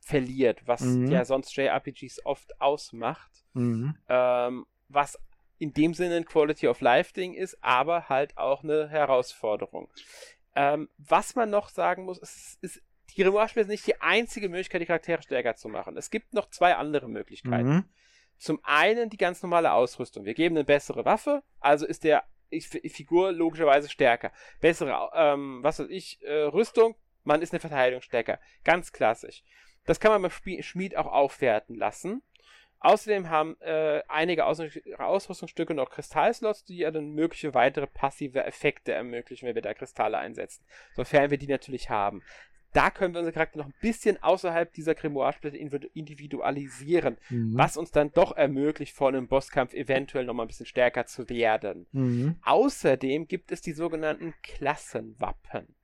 [0.00, 1.10] verliert, was mhm.
[1.10, 3.30] ja sonst JRPGs oft ausmacht.
[3.52, 3.94] Mhm.
[4.08, 5.18] Ähm, was
[5.58, 9.88] in dem Sinne ein Quality of Life Ding ist, aber halt auch eine Herausforderung.
[10.56, 14.80] Ähm, was man noch sagen muss, ist, ist die Grimoire-Spiele sind nicht die einzige Möglichkeit,
[14.80, 15.96] die Charaktere stärker zu machen.
[15.96, 17.68] Es gibt noch zwei andere Möglichkeiten.
[17.68, 17.84] Mhm.
[18.38, 20.24] Zum einen die ganz normale Ausrüstung.
[20.24, 22.24] Wir geben eine bessere Waffe, also ist der
[22.88, 24.32] Figur logischerweise stärker.
[24.60, 28.40] Bessere, ähm, was weiß ich, äh, Rüstung, man ist eine Verteidigung stärker.
[28.64, 29.44] Ganz klassisch.
[29.84, 32.22] Das kann man beim Schmied auch aufwerten lassen.
[32.80, 34.62] Außerdem haben äh, einige Aus
[34.98, 40.16] Ausrüstungsstücke noch Kristallslots, die ja dann mögliche weitere passive Effekte ermöglichen, wenn wir da Kristalle
[40.16, 40.64] einsetzen.
[40.96, 42.22] Sofern wir die natürlich haben.
[42.72, 47.52] Da können wir unseren Charakter noch ein bisschen außerhalb dieser Grimoire-Splitter individualisieren, mhm.
[47.56, 51.28] was uns dann doch ermöglicht, vor einem Bosskampf eventuell noch mal ein bisschen stärker zu
[51.28, 51.86] werden.
[51.90, 52.36] Mhm.
[52.42, 55.74] Außerdem gibt es die sogenannten Klassenwappen.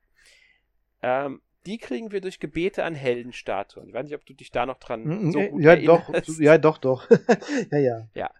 [1.02, 3.88] Ähm, die kriegen wir durch Gebete an Heldenstatuen.
[3.88, 6.29] Ich weiß nicht, ob du dich da noch dran mm, so gut ja, erinnerst.
[6.29, 7.11] doch, ja, doch, doch.
[7.70, 8.09] ja, ja.
[8.14, 8.31] Ja.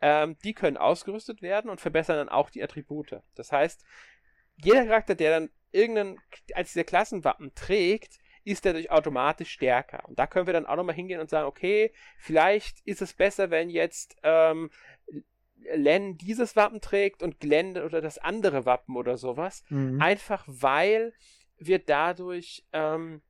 [0.00, 3.20] Ähm, die können ausgerüstet werden und verbessern dann auch die Attribute.
[3.34, 3.84] Das heißt,
[4.56, 6.18] jeder Charakter, der dann irgendeinen,
[6.54, 10.06] als dieser Klassenwappen trägt, ist dadurch automatisch stärker.
[10.06, 13.50] Und da können wir dann auch nochmal hingehen und sagen, okay, vielleicht ist es besser,
[13.50, 14.70] wenn jetzt ähm,
[15.72, 19.64] Len dieses Wappen trägt und Glenn oder das andere Wappen oder sowas.
[19.70, 20.00] Mhm.
[20.00, 21.14] Einfach weil
[21.58, 23.22] wir dadurch ähm,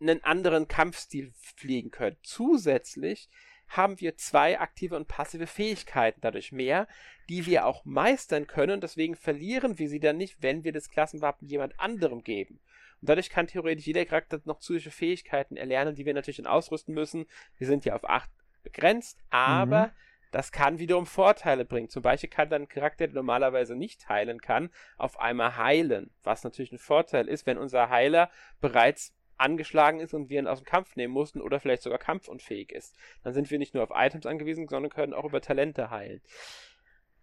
[0.00, 2.16] einen anderen Kampfstil pflegen können.
[2.22, 3.28] Zusätzlich
[3.68, 6.86] haben wir zwei aktive und passive Fähigkeiten dadurch mehr,
[7.28, 8.80] die wir auch meistern können.
[8.80, 12.60] Deswegen verlieren wir sie dann nicht, wenn wir das Klassenwappen jemand anderem geben.
[13.00, 16.94] Und dadurch kann theoretisch jeder Charakter noch zusätzliche Fähigkeiten erlernen, die wir natürlich dann ausrüsten
[16.94, 17.26] müssen.
[17.58, 18.30] Wir sind ja auf acht
[18.62, 19.92] begrenzt, aber mhm.
[20.30, 21.88] Das kann wiederum Vorteile bringen.
[21.88, 26.10] Zum Beispiel kann dann ein Charakter, der normalerweise nicht heilen kann, auf einmal heilen.
[26.22, 30.60] Was natürlich ein Vorteil ist, wenn unser Heiler bereits angeschlagen ist und wir ihn aus
[30.60, 32.96] dem Kampf nehmen mussten oder vielleicht sogar kampfunfähig ist.
[33.22, 36.22] Dann sind wir nicht nur auf Items angewiesen, sondern können auch über Talente heilen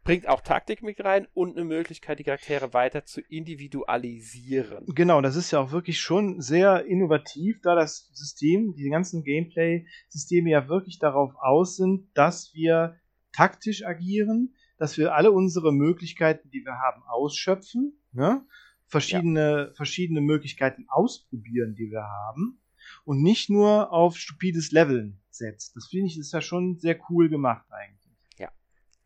[0.03, 4.85] bringt auch Taktik mit rein und eine Möglichkeit, die Charaktere weiter zu individualisieren.
[4.87, 10.49] Genau, das ist ja auch wirklich schon sehr innovativ, da das System, die ganzen Gameplay-Systeme
[10.49, 12.97] ja wirklich darauf aus sind, dass wir
[13.31, 18.45] taktisch agieren, dass wir alle unsere Möglichkeiten, die wir haben, ausschöpfen, ne?
[18.87, 19.73] verschiedene, ja.
[19.73, 22.59] verschiedene Möglichkeiten ausprobieren, die wir haben
[23.05, 25.75] und nicht nur auf stupides Leveln setzt.
[25.75, 28.02] Das finde ich ist ja schon sehr cool gemacht eigentlich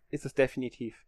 [0.10, 1.06] ist es definitiv.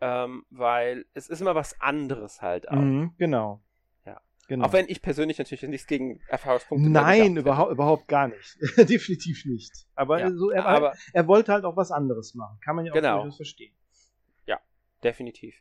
[0.00, 2.76] Ähm, weil es ist immer was anderes halt auch.
[2.76, 3.62] Mhm, genau.
[4.06, 4.20] Ja.
[4.48, 4.66] Genau.
[4.66, 8.56] Auch wenn ich persönlich natürlich nichts gegen Erfahrungspunkte Nein, überhaupt, überhaupt gar nicht.
[8.78, 9.86] Definitiv nicht.
[9.94, 12.58] Aber, ja, so, er, aber er, wollte halt auch was anderes machen.
[12.64, 13.16] Kann man ja auch genau.
[13.16, 13.74] durchaus verstehen.
[14.46, 14.58] Ja,
[15.04, 15.60] definitiv.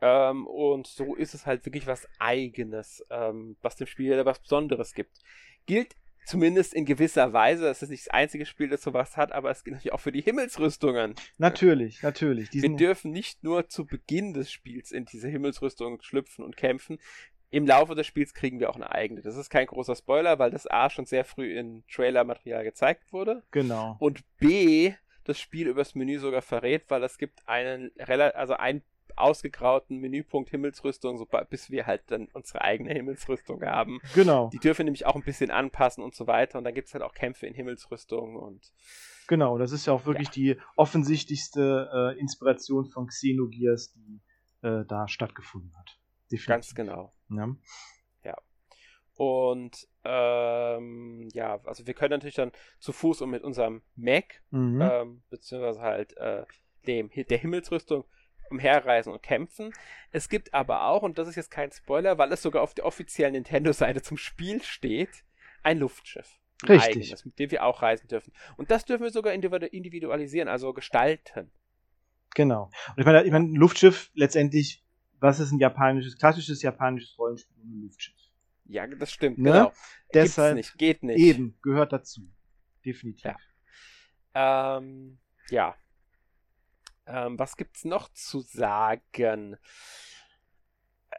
[0.00, 4.94] Ähm, und so ist es halt wirklich was Eigenes, ähm, was dem Spiel was Besonderes
[4.94, 5.18] gibt.
[5.66, 7.64] Gilt Zumindest in gewisser Weise.
[7.64, 10.12] Das ist nicht das einzige Spiel, das sowas hat, aber es gilt natürlich auch für
[10.12, 11.14] die Himmelsrüstungen.
[11.38, 12.52] Natürlich, natürlich.
[12.52, 16.98] Wir dürfen nicht nur zu Beginn des Spiels in diese Himmelsrüstung schlüpfen und kämpfen.
[17.50, 19.22] Im Laufe des Spiels kriegen wir auch eine eigene.
[19.22, 23.44] Das ist kein großer Spoiler, weil das A schon sehr früh in Trailer-Material gezeigt wurde.
[23.52, 23.96] Genau.
[24.00, 28.82] Und B das Spiel übers Menü sogar verrät, weil es gibt einen, also ein
[29.16, 34.00] ausgegrauten Menüpunkt Himmelsrüstung, so, bis wir halt dann unsere eigene Himmelsrüstung haben.
[34.14, 34.50] Genau.
[34.50, 36.58] Die dürfen nämlich auch ein bisschen anpassen und so weiter.
[36.58, 38.72] Und dann gibt es halt auch Kämpfe in Himmelsrüstung und.
[39.26, 40.34] Genau, das ist ja auch wirklich ja.
[40.34, 44.20] die offensichtlichste äh, Inspiration von Xenogears, die
[44.62, 45.98] äh, da stattgefunden hat.
[46.30, 46.46] Definitiv.
[46.46, 47.12] Ganz genau.
[47.30, 47.48] Ja.
[48.24, 48.36] ja.
[49.16, 54.80] Und ähm, ja, also wir können natürlich dann zu Fuß und mit unserem Mac, mhm.
[54.82, 56.44] ähm, beziehungsweise halt äh,
[56.86, 58.04] dem, der Himmelsrüstung
[58.50, 59.72] umherreisen und kämpfen.
[60.10, 62.86] Es gibt aber auch, und das ist jetzt kein Spoiler, weil es sogar auf der
[62.86, 65.24] offiziellen Nintendo-Seite zum Spiel steht,
[65.62, 66.38] ein Luftschiff.
[66.62, 66.96] Ein Richtig.
[66.96, 68.32] Eigenes, mit dem wir auch reisen dürfen.
[68.56, 71.50] Und das dürfen wir sogar individualisieren, also gestalten.
[72.34, 72.64] Genau.
[72.64, 74.84] Und ich meine, ich meine, Luftschiff letztendlich,
[75.20, 78.14] was ist ein japanisches, klassisches japanisches Rollenspiel ohne Luftschiff?
[78.66, 79.50] Ja, das stimmt, ne?
[79.50, 79.72] genau.
[80.12, 81.18] Deshalb nicht, geht nicht.
[81.18, 82.22] Eben, gehört dazu.
[82.84, 83.32] Definitiv.
[84.34, 84.78] Ja.
[84.78, 85.18] Ähm,
[85.50, 85.76] ja.
[87.06, 89.56] Ähm, was gibt's noch zu sagen?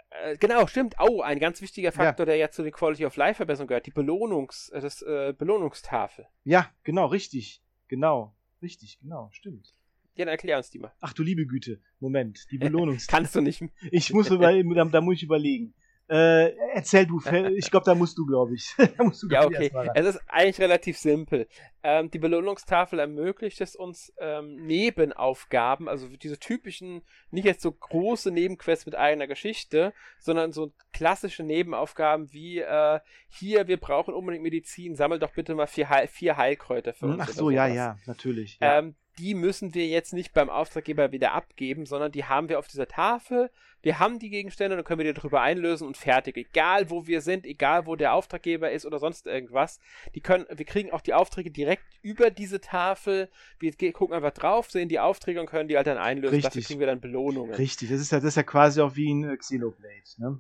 [0.10, 0.96] Äh, genau, stimmt.
[1.00, 2.32] Oh, ein ganz wichtiger Faktor, ja.
[2.32, 6.28] der ja zu den Quality of Life Verbesserungen gehört, die Belohnungs, äh, das, äh, Belohnungstafel.
[6.44, 7.62] Ja, genau, richtig.
[7.88, 9.74] Genau, richtig, genau, stimmt.
[10.16, 10.94] Ja, dann erklär uns die mal.
[11.02, 13.24] Ach du liebe Güte, Moment, die Belohnungstafel.
[13.24, 13.62] Kannst du nicht.
[13.92, 15.74] Ich muss über, da, da muss ich überlegen.
[16.08, 17.20] Äh, erzähl du,
[17.56, 18.76] ich glaube, da musst du, glaube ich.
[18.78, 19.72] du, ja, okay.
[19.96, 21.48] Es ist eigentlich relativ simpel.
[21.82, 28.30] Ähm, die Belohnungstafel ermöglicht es uns ähm, Nebenaufgaben, also diese typischen, nicht jetzt so große
[28.30, 34.96] Nebenquests mit eigener Geschichte, sondern so klassische Nebenaufgaben wie äh, hier, wir brauchen unbedingt Medizin,
[34.96, 37.20] sammel doch bitte mal vier, Heil vier Heilkräuter für uns.
[37.20, 38.60] Ach so, ja, ja, natürlich.
[38.62, 38.80] Ja.
[38.80, 42.68] Ähm, die müssen wir jetzt nicht beim Auftraggeber wieder abgeben, sondern die haben wir auf
[42.68, 43.50] dieser Tafel.
[43.82, 46.38] Wir haben die Gegenstände, dann können wir die darüber einlösen und fertig.
[46.38, 49.80] Egal wo wir sind, egal wo der Auftraggeber ist oder sonst irgendwas.
[50.16, 53.30] Die können, wir kriegen auch die Aufträge direkt über diese Tafel.
[53.60, 56.36] Wir gucken einfach drauf, sehen die Aufträge und können die halt dann einlösen.
[56.36, 56.54] Richtig.
[56.54, 57.54] Dafür kriegen wir dann Belohnungen.
[57.56, 60.40] Richtig, das ist ja, das ist ja quasi auch wie ein Xenoblade, ne?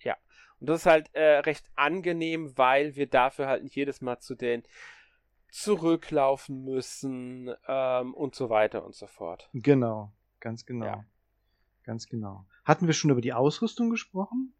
[0.00, 0.16] Ja.
[0.60, 4.36] Und das ist halt äh, recht angenehm, weil wir dafür halt nicht jedes Mal zu
[4.36, 4.62] den
[5.52, 9.50] zurücklaufen müssen ähm, und so weiter und so fort.
[9.52, 10.10] Genau,
[10.40, 10.86] ganz genau.
[10.86, 11.04] Ja.
[11.84, 12.46] Ganz genau.
[12.64, 14.54] Hatten wir schon über die Ausrüstung gesprochen?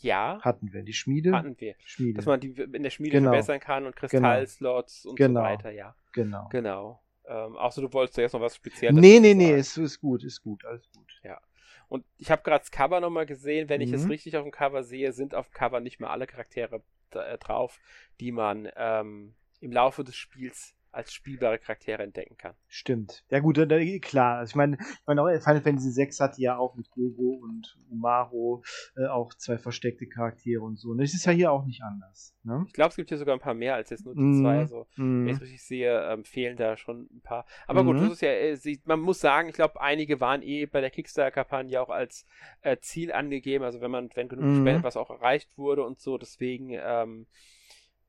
[0.00, 0.38] Ja.
[0.40, 0.82] Hatten wir.
[0.84, 1.32] Die Schmiede?
[1.32, 1.74] Hatten wir.
[1.84, 2.14] Schmiede.
[2.14, 3.30] Dass man die in der Schmiede genau.
[3.30, 4.08] verbessern kann und genau.
[4.08, 5.10] Kristallslots genau.
[5.10, 5.40] und genau.
[5.40, 5.94] so weiter, ja.
[6.12, 6.48] Genau.
[6.50, 7.02] Genau.
[7.26, 10.40] Ähm, außer du wolltest jetzt noch was Spezielles Nee, nee, nee, ist, ist gut, ist
[10.40, 11.20] gut, alles gut.
[11.24, 11.40] Ja.
[11.88, 13.68] Und ich habe gerade das Cover nochmal gesehen.
[13.68, 13.88] Wenn mhm.
[13.88, 16.82] ich es richtig auf dem Cover sehe, sind auf dem Cover nicht mehr alle Charaktere
[17.10, 17.78] äh, drauf,
[18.20, 22.54] die man ähm, im Laufe des Spiels als spielbare Charaktere entdecken kann.
[22.66, 23.22] Stimmt.
[23.30, 23.56] Ja gut,
[24.00, 24.38] klar.
[24.38, 27.76] Also ich meine, ich meine auch Final Fantasy 6 hatte ja auch mit Gogo und
[27.90, 28.64] Umaro
[28.96, 30.90] äh, auch zwei versteckte Charaktere und so.
[30.90, 32.34] Und das ist ja hier auch nicht anders.
[32.42, 32.64] Ne?
[32.66, 34.58] Ich glaube, es gibt hier sogar ein paar mehr als jetzt nur die mm, zwei.
[34.58, 35.26] Also, mm.
[35.26, 37.44] wenn ich es richtig sehe, ähm, fehlen da schon ein paar.
[37.66, 37.86] Aber mm.
[37.86, 38.00] gut, mhm.
[38.00, 41.80] das ist ja, äh, man muss sagen, ich glaube, einige waren eh bei der Kickstarter-Kampagne
[41.80, 42.24] auch als
[42.62, 43.62] äh, Ziel angegeben.
[43.62, 44.82] Also wenn man, wenn genug mhm.
[44.82, 47.26] Was auch erreicht wurde und so, deswegen ähm,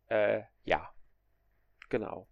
[0.09, 0.89] Äh, ja.
[1.89, 2.27] Genau.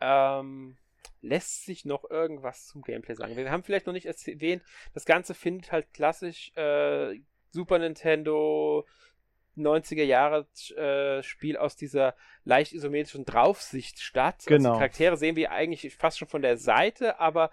[0.00, 0.76] Ähm,
[1.20, 3.36] lässt sich noch irgendwas zum Gameplay sagen?
[3.36, 4.62] Wir haben vielleicht noch nicht erwähnt,
[4.92, 8.84] das Ganze findet halt klassisch äh, Super Nintendo
[9.56, 12.14] 90er Jahre äh, Spiel aus dieser
[12.44, 14.36] leicht isometrischen Draufsicht statt.
[14.38, 14.70] Also genau.
[14.70, 17.50] Also die Charaktere sehen wir eigentlich fast schon von der Seite, aber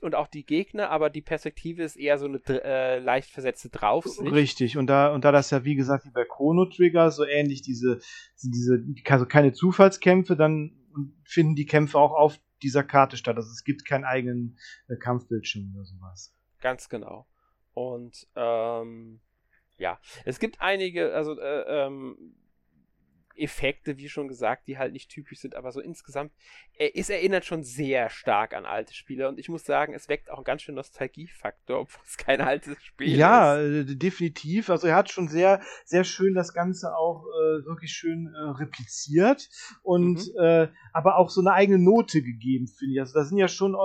[0.00, 4.32] und auch die Gegner, aber die Perspektive ist eher so eine äh, leicht versetzte Draufsicht.
[4.32, 7.62] Richtig, und da, und da das ja wie gesagt wie bei Chrono Trigger so ähnlich
[7.62, 7.98] diese,
[8.40, 10.79] diese, also keine Zufallskämpfe, dann
[11.24, 13.36] finden die Kämpfe auch auf dieser Karte statt.
[13.36, 14.58] Also es gibt keinen eigenen
[14.88, 16.34] äh, Kampfbildschirm oder sowas.
[16.60, 17.26] Ganz genau.
[17.72, 19.20] Und ähm,
[19.78, 22.34] ja, es gibt einige, also äh, ähm,
[23.40, 26.32] Effekte, wie schon gesagt, die halt nicht typisch sind, aber so insgesamt,
[26.76, 30.30] er, es erinnert schon sehr stark an alte Spiele und ich muss sagen, es weckt
[30.30, 33.72] auch einen ganz schönen Nostalgiefaktor, obwohl es kein altes Spiel ja, ist.
[33.74, 34.70] Ja, äh, definitiv.
[34.70, 39.48] Also er hat schon sehr, sehr schön das Ganze auch äh, wirklich schön äh, repliziert
[39.82, 40.40] und mhm.
[40.40, 43.00] äh, aber auch so eine eigene Note gegeben, finde ich.
[43.00, 43.76] Also da sind ja schon äh,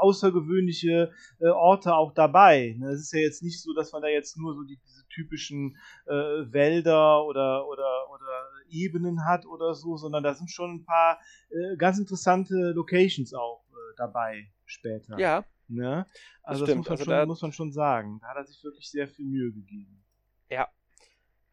[0.00, 2.76] außergewöhnliche äh, Orte auch dabei.
[2.78, 2.90] Ne?
[2.90, 5.76] Es ist ja jetzt nicht so, dass man da jetzt nur so die, diese typischen
[6.06, 8.26] Wälder oder, oder, oder
[8.68, 13.64] Ebenen hat oder so, sondern da sind schon ein paar äh, ganz interessante Locations auch
[13.70, 15.18] äh, dabei später.
[15.18, 15.44] Ja.
[15.68, 16.06] Ne?
[16.42, 18.18] Also das, das muss, man also schon, muss man schon sagen.
[18.20, 20.05] Da hat er sich wirklich sehr viel Mühe gegeben.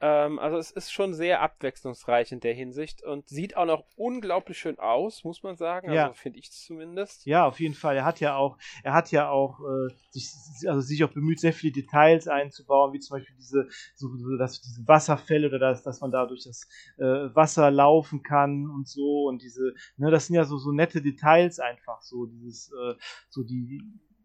[0.05, 4.57] Ähm, also es ist schon sehr abwechslungsreich in der Hinsicht und sieht auch noch unglaublich
[4.57, 5.87] schön aus, muss man sagen.
[5.87, 6.11] Also ja.
[6.11, 7.25] finde ich zumindest.
[7.25, 7.95] Ja, auf jeden Fall.
[7.95, 10.29] Er hat ja auch, er hat ja auch äh, sich,
[10.67, 14.59] also sich auch bemüht, sehr viele Details einzubauen, wie zum Beispiel diese, so, so dass
[14.59, 19.29] diese Wasserfälle oder dass, dass man da durch das äh, Wasser laufen kann und so
[19.29, 22.95] und diese, ne, das sind ja so, so nette Details einfach, so dieses, äh,
[23.29, 23.81] so die,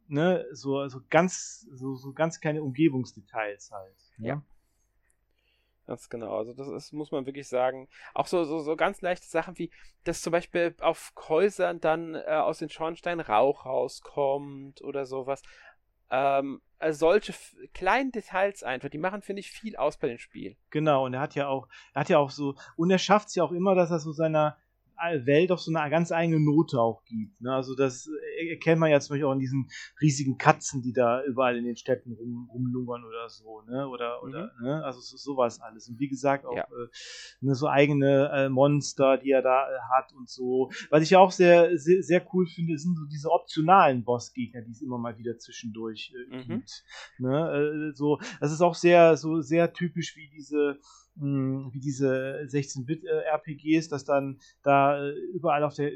[0.09, 3.97] ne, so, so ganz, so, so ganz kleine Umgebungsdetails halt.
[4.17, 4.29] Ne?
[4.29, 4.43] Ja.
[5.89, 6.37] Ganz genau.
[6.37, 9.71] Also das ist, muss man wirklich sagen, auch so, so, so ganz leichte Sachen wie,
[10.05, 15.41] dass zum Beispiel auf Häusern dann äh, aus den Schornsteinen Rauch rauskommt oder sowas.
[16.11, 17.33] Ähm, also solche
[17.73, 20.59] kleinen Details einfach, die machen, finde ich, viel aus bei dem Spiel.
[20.69, 23.37] Genau, und er hat ja auch, er hat ja auch so, und er schafft es
[23.37, 24.59] ja auch immer, dass er so seiner,
[24.99, 27.41] Welt auf so eine ganz eigene Note auch gibt.
[27.41, 27.53] Ne?
[27.53, 28.11] Also das
[28.51, 29.69] erkennt man ja zum Beispiel auch in diesen
[30.01, 33.89] riesigen Katzen, die da überall in den Städten rum, rumlungern oder so, ne?
[33.89, 34.29] Oder, mhm.
[34.29, 34.85] oder, ne?
[34.85, 35.89] Also so, sowas alles.
[35.89, 36.65] Und wie gesagt, auch ja.
[36.65, 36.89] äh,
[37.41, 40.71] ne, so eigene äh, Monster, die er da äh, hat und so.
[40.91, 44.83] Was ich auch sehr, sehr, sehr cool finde, sind so diese optionalen Bossgegner, die es
[44.83, 46.49] immer mal wieder zwischendurch äh, mhm.
[46.49, 46.85] gibt.
[47.19, 47.91] Ne?
[47.91, 50.79] Äh, so, das ist auch sehr, so sehr typisch wie diese
[51.21, 55.91] wie diese 16-Bit-RPGs, dass dann da äh, überall auf der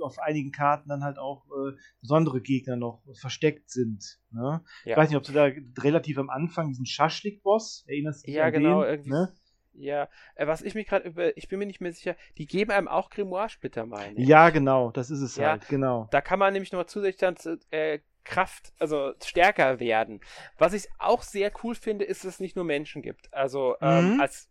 [0.00, 4.18] auf einigen Karten dann halt auch äh, besondere Gegner noch versteckt sind.
[4.30, 4.62] Ne?
[4.84, 4.92] Ja.
[4.92, 5.50] Ich weiß nicht, ob du da
[5.82, 9.10] relativ am Anfang diesen Schaschlik-Boss erinnerst dich Ja, genau, den, irgendwie.
[9.10, 9.32] Ne?
[9.74, 12.70] Ja, äh, was ich mich gerade über, ich bin mir nicht mehr sicher, die geben
[12.70, 14.28] einem auch Grimoire-Splitter, meine ich.
[14.28, 16.08] Ja, genau, das ist es ja, halt, genau.
[16.10, 17.36] Da kann man nämlich nochmal zusätzlich dann
[17.70, 20.20] äh, Kraft, also stärker werden.
[20.58, 23.32] Was ich auch sehr cool finde, ist, dass es nicht nur Menschen gibt.
[23.32, 24.20] Also ähm, mhm.
[24.20, 24.50] als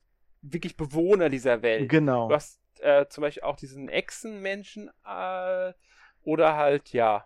[0.54, 1.90] wirklich Bewohner dieser Welt.
[1.90, 2.28] Genau.
[2.30, 5.74] Du hast äh, zum Beispiel auch diesen Echsenmenschen äh,
[6.24, 7.26] oder halt, ja,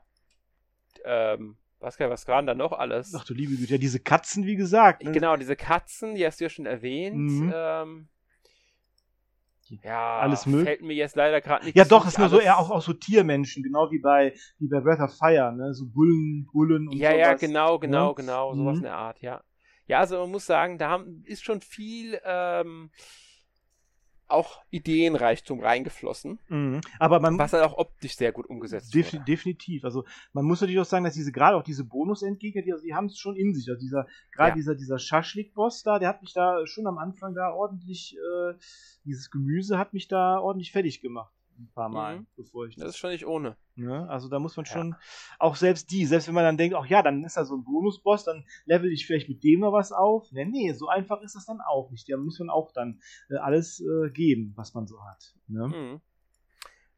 [1.06, 3.14] ähm, was, was waren da noch alles?
[3.16, 5.04] Ach du liebe Güte, ja, diese Katzen, wie gesagt.
[5.04, 5.12] Ne?
[5.12, 7.18] Genau, diese Katzen, die hast du ja schon erwähnt.
[7.18, 7.54] Mhm.
[7.54, 8.08] Ähm,
[9.84, 10.68] ja, alles möglich.
[10.68, 11.78] Fällt mir jetzt leider gerade nicht.
[11.78, 14.68] Ja, doch, es ist nur so eher auch, auch so Tiermenschen, genau wie bei, wie
[14.68, 15.74] bei Breath of Fire, ne?
[15.74, 18.16] So Bullen, Bullen und Ja, sowas, ja, genau, genau, ne?
[18.16, 18.80] genau, sowas mhm.
[18.80, 19.42] in der Art, ja.
[19.92, 22.92] Ja, also man muss sagen, da haben, ist schon viel ähm,
[24.30, 26.40] auch Ideenreichtum reingeflossen.
[26.48, 26.80] Mhm.
[26.98, 29.26] Aber man, was halt auch optisch sehr gut umgesetzt def wurde.
[29.26, 29.84] Definitiv.
[29.84, 32.96] Also man muss natürlich auch sagen, dass diese gerade auch diese Bonus-Endgegner, die, also die
[32.96, 33.68] haben es schon in sich.
[33.68, 34.56] Also dieser, gerade ja.
[34.56, 38.54] dieser, dieser Schaschlik-Boss da, der hat mich da schon am Anfang da ordentlich, äh,
[39.04, 42.28] dieses Gemüse hat mich da ordentlich fertig gemacht ein paar Mal, mhm.
[42.36, 42.84] bevor ich das.
[42.86, 43.58] Das ist schon nicht ohne.
[43.76, 44.08] Ne?
[44.10, 45.00] Also da muss man schon, ja.
[45.40, 47.64] auch selbst die, selbst wenn man dann denkt, ach ja, dann ist da so ein
[47.64, 50.32] Bonusboss, dann level ich vielleicht mit dem noch was auf.
[50.32, 52.10] Nee, nee, so einfach ist das dann auch nicht.
[52.10, 55.36] Da muss man auch dann äh, alles äh, geben, was man so hat.
[55.48, 55.68] Ne?
[55.68, 56.02] Mhm.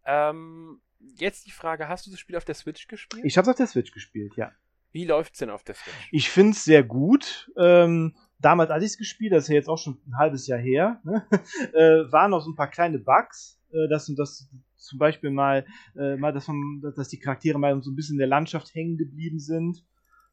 [0.05, 0.81] Ähm,
[1.17, 3.23] jetzt die Frage, hast du das Spiel auf der Switch gespielt?
[3.25, 4.51] Ich habe es auf der Switch gespielt, ja.
[4.91, 6.09] Wie läuft's denn auf der Switch?
[6.11, 7.51] Ich finde es sehr gut.
[7.57, 10.59] Ähm, damals, als ich es gespielt, das ist ja jetzt auch schon ein halbes Jahr
[10.59, 11.25] her, ne?
[11.73, 15.65] äh, waren noch so ein paar kleine Bugs äh, dass, dass zum Beispiel mal,
[15.95, 18.97] äh, mal dass, man, dass die Charaktere mal so ein bisschen in der Landschaft hängen
[18.97, 19.85] geblieben sind.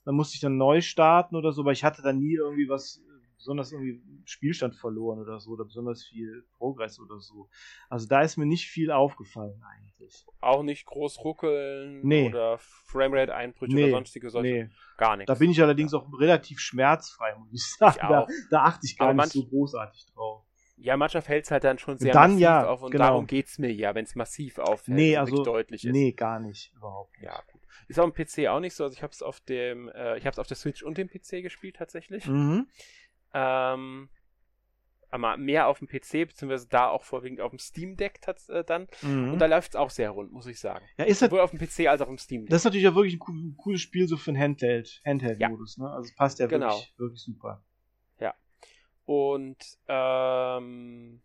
[0.05, 3.03] Dann musste ich dann neu starten oder so, aber ich hatte dann nie irgendwie was
[3.41, 7.49] besonders irgendwie Spielstand verloren oder so oder besonders viel Progress oder so.
[7.89, 10.27] Also da ist mir nicht viel aufgefallen eigentlich.
[10.41, 12.29] Auch nicht groß ruckeln nee.
[12.29, 13.85] oder Framerate Einbrüche nee.
[13.85, 14.65] oder sonstige solche.
[14.65, 14.71] Nee.
[14.99, 15.29] Gar nichts.
[15.29, 17.95] Da bin ich allerdings auch relativ schmerzfrei, muss ich sagen.
[17.95, 20.45] Ich da, da, achte ich gar aber nicht so großartig drauf.
[20.83, 23.05] Ja, manchmal fällt es halt dann schon sehr Dann massiv ja, auf und genau.
[23.05, 25.93] darum geht es mir ja, wenn es massiv auffällt, Nee, also, wirklich deutlich ist.
[25.93, 26.73] Nee, gar nicht.
[26.75, 27.25] Überhaupt nicht.
[27.27, 27.61] Ja, gut.
[27.89, 28.85] Ist auf dem PC auch nicht so.
[28.85, 31.09] Also ich habe es auf dem, äh, ich habe es auf der Switch und dem
[31.09, 32.27] PC gespielt tatsächlich.
[32.27, 32.67] Mhm.
[33.35, 34.09] Ähm,
[35.13, 38.87] aber mehr auf dem PC, beziehungsweise da auch vorwiegend auf dem Steam Deck äh, dann.
[39.03, 39.33] Mhm.
[39.33, 40.85] Und da läuft es auch sehr rund, muss ich sagen.
[40.99, 42.51] ja, ist halt, Sowohl auf dem PC als auch im Steam Deck.
[42.51, 45.91] das ist natürlich auch wirklich ein cool- cooles Spiel so für einen Handheld, Handheld-Modus, ne?
[45.91, 46.69] Also es passt ja Genau.
[46.69, 47.65] wirklich, wirklich super.
[49.11, 49.57] Und
[49.89, 51.21] ähm,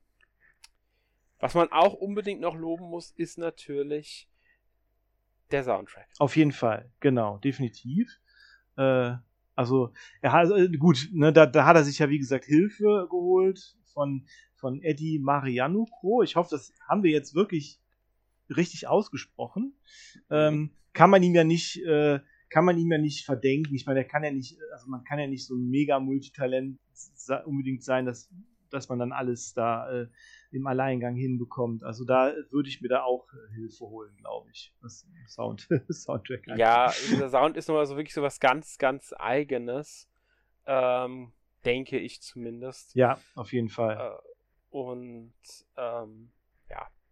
[1.37, 4.27] was man auch unbedingt noch loben muss, ist natürlich
[5.51, 6.07] der Soundtrack.
[6.17, 8.09] Auf jeden Fall, genau, definitiv.
[8.75, 9.11] Äh,
[9.53, 13.05] also, er hat, äh, gut, ne, da, da hat er sich ja, wie gesagt, Hilfe
[13.07, 14.25] geholt von,
[14.55, 16.23] von Eddie Marianucro.
[16.23, 17.79] Ich hoffe, das haben wir jetzt wirklich
[18.49, 19.77] richtig ausgesprochen.
[20.31, 22.19] Ähm, kann man ihm ja nicht, äh,
[22.55, 23.75] kann man ihm ja nicht verdenken.
[23.75, 26.79] Ich meine, er kann ja nicht, also man kann ja nicht so ein mega Multitalent
[27.43, 28.31] unbedingt sein, dass,
[28.69, 30.07] dass man dann alles da äh,
[30.51, 31.83] im Alleingang hinbekommt.
[31.83, 34.73] Also da würde ich mir da auch äh, Hilfe holen, glaube ich.
[34.79, 36.59] Was Sound, Soundtrack angeht.
[36.59, 40.09] Ja, dieser Sound ist nochmal so wirklich so was ganz, ganz Eigenes.
[40.65, 41.33] Ähm,
[41.65, 42.95] denke ich zumindest.
[42.95, 43.97] Ja, auf jeden Fall.
[43.97, 44.29] Äh,
[44.69, 45.33] und
[45.75, 46.31] ähm,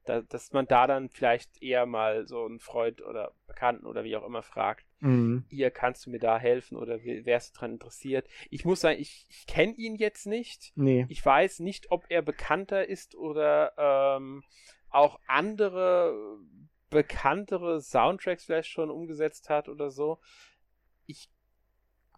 [0.05, 4.15] da, dass man da dann vielleicht eher mal so einen Freund oder Bekannten oder wie
[4.15, 5.45] auch immer fragt, Mhm.
[5.49, 8.27] ihr kannst du mir da helfen oder wärst du daran interessiert?
[8.49, 10.71] Ich muss sagen, ich, ich kenne ihn jetzt nicht.
[10.75, 11.05] Nee.
[11.09, 14.43] Ich weiß nicht, ob er bekannter ist oder ähm,
[14.89, 16.37] auch andere
[16.89, 20.19] bekanntere Soundtracks vielleicht schon umgesetzt hat oder so.
[21.05, 21.29] Ich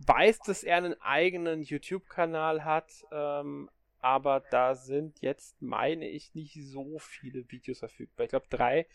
[0.06, 3.70] weiß, dass er einen eigenen YouTube-Kanal hat, ähm,
[4.06, 8.26] aber da sind jetzt, meine ich, nicht so viele Videos verfügbar.
[8.26, 8.86] Ich glaube, drei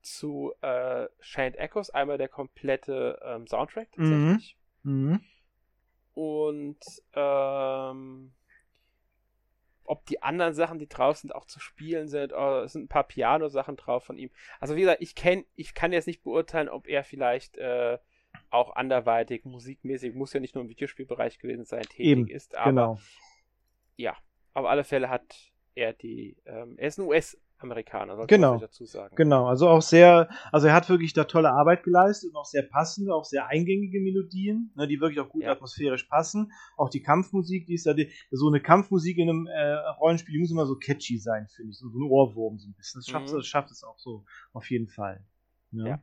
[0.00, 4.56] zu äh, Shan't Echoes, einmal der komplette ähm, Soundtrack tatsächlich.
[4.82, 5.20] Mhm.
[6.14, 6.78] Und
[7.12, 8.32] ähm,
[9.84, 12.32] ob die anderen Sachen, die drauf sind, auch zu spielen sind.
[12.32, 14.30] Oh, es sind ein paar Piano-Sachen drauf von ihm.
[14.58, 17.98] Also wie gesagt, ich kenn, ich kann jetzt nicht beurteilen, ob er vielleicht äh,
[18.48, 22.56] auch anderweitig, musikmäßig, muss ja nicht nur im Videospielbereich gewesen sein, tätig Eben, ist.
[22.56, 22.98] Aber Genau.
[23.96, 24.16] ja,
[24.56, 28.56] auf alle Fälle hat er die, ähm, er ist ein US-Amerikaner, sollte Genau.
[28.58, 29.14] dazu sagen.
[29.14, 32.62] Genau, also auch sehr, also er hat wirklich da tolle Arbeit geleistet und auch sehr
[32.62, 35.52] passende, auch sehr eingängige Melodien, ne, die wirklich auch gut Ja.
[35.52, 36.52] atmosphärisch passen.
[36.78, 40.40] Auch die Kampfmusik, die ist da, die, so eine Kampfmusik in einem äh, Rollenspiel, die
[40.40, 43.00] muss immer so catchy sein, finde ich, so, so ein Ohrwurm so ein bisschen.
[43.00, 43.36] Das schafft, Mhm.
[43.36, 45.22] das schafft es auch so, auf jeden Fall.
[45.70, 45.88] Ne?
[45.90, 46.02] Ja.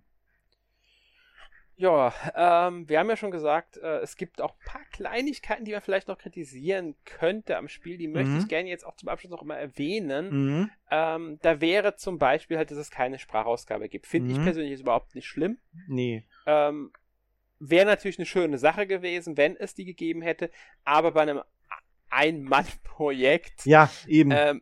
[1.75, 5.71] Ja, ähm, wir haben ja schon gesagt, äh, es gibt auch ein paar Kleinigkeiten, die
[5.71, 7.97] man vielleicht noch kritisieren könnte am Spiel.
[7.97, 8.39] Die möchte Mhm.
[8.39, 10.29] ich gerne jetzt auch zum Abschluss noch mal erwähnen.
[10.59, 10.71] Mhm.
[10.91, 14.05] Ähm, da wäre zum Beispiel halt, dass es keine Sprachausgabe gibt.
[14.05, 14.43] Finde ich Mhm.
[14.43, 15.57] persönlich jetzt überhaupt nicht schlimm.
[15.87, 16.23] Nee.
[16.45, 16.91] Ähm,
[17.59, 20.51] wäre natürlich eine schöne Sache gewesen, wenn es die gegeben hätte.
[20.83, 21.41] Aber bei einem
[22.09, 24.31] Ein-Mann-Projekt, Ja, eben.
[24.31, 24.61] ähm,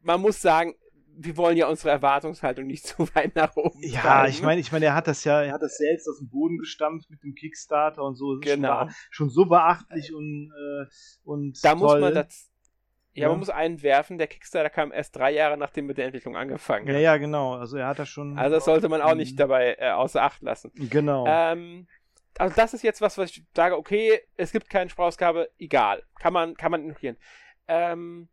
[0.00, 0.74] man muss sagen,
[1.18, 4.30] wir wollen ja unsere Erwartungshaltung nicht zu weit nach oben ja, treiben.
[4.30, 6.58] ich meine, ich meine, er hat das ja, er hat das selbst aus dem Boden
[6.58, 8.38] gestampft mit dem Kickstarter und so.
[8.40, 8.80] Genau.
[8.86, 10.86] Schon, schon so beachtlich und, äh,
[11.24, 11.78] und Da toll.
[11.80, 12.50] muss man das.
[13.14, 13.28] Ja, Ja.
[13.30, 16.98] man muss einwerfen, der Kickstarter kam erst drei Jahre, nachdem mit der Entwicklung angefangen Ja,
[16.98, 17.54] ja, genau.
[17.54, 18.36] Also er hat das schon.
[18.38, 19.16] Also das sollte man auch Mhm.
[19.18, 20.70] nicht dabei äh, außer Acht lassen.
[20.74, 21.24] Genau.
[21.26, 21.86] Ähm,
[22.38, 26.02] also das ist jetzt was, was ich sage, okay, es gibt keine Sprachausgabe, egal.
[26.20, 27.16] Kann man, kann man ignorieren.
[27.68, 28.28] Ähm,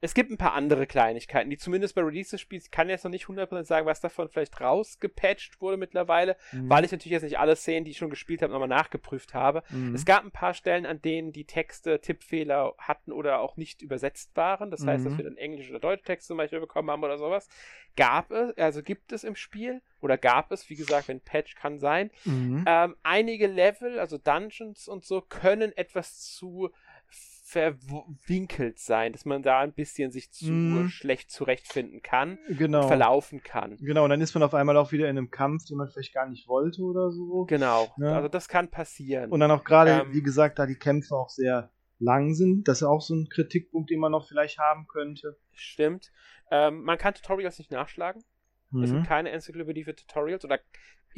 [0.00, 3.04] es gibt ein paar andere Kleinigkeiten, die zumindest bei Release des Spiels, ich kann jetzt
[3.04, 6.68] noch nicht 100% sagen, was davon vielleicht rausgepatcht wurde mittlerweile, Mhm.
[6.70, 9.62] weil ich natürlich jetzt nicht alle Szenen, die ich schon gespielt habe, nochmal nachgeprüft habe.
[9.70, 9.94] Mhm.
[9.94, 14.36] Es gab ein paar Stellen, an denen die Texte Tippfehler hatten oder auch nicht übersetzt
[14.36, 14.70] waren.
[14.70, 15.18] Das heißt, dass Mhm.
[15.18, 17.48] wir dann Englisch oder Deutsch Text zum Beispiel bekommen haben oder sowas.
[17.96, 21.80] Gab es, also gibt es im Spiel oder gab es, wie gesagt, wenn Patch kann
[21.80, 22.10] sein.
[22.24, 22.64] Mhm.
[22.66, 26.70] Ähm, einige Level, also Dungeons und so, können etwas zu
[27.48, 30.88] verwinkelt sein, dass man da ein bisschen sich zu Mhm.
[30.88, 32.86] schlecht zurechtfinden kann, genau.
[32.86, 33.76] verlaufen kann.
[33.76, 36.14] Genau, und dann ist man auf einmal auch wieder in einem Kampf, den man vielleicht
[36.14, 37.44] gar nicht wollte oder so.
[37.46, 37.88] Genau.
[37.98, 38.16] Ja.
[38.16, 39.30] Also das kann passieren.
[39.30, 42.68] Und dann auch gerade, Ähm, wie gesagt, da die Kämpfe auch sehr lang sind.
[42.68, 45.36] Das ist auch so ein Kritikpunkt, den man noch vielleicht haben könnte.
[45.52, 46.12] Stimmt.
[46.50, 48.22] Ähm, man kann Tutorials nicht nachschlagen.
[48.82, 48.96] Es Mhm.
[48.96, 50.60] gibt keine Enzyklopädie für Tutorials oder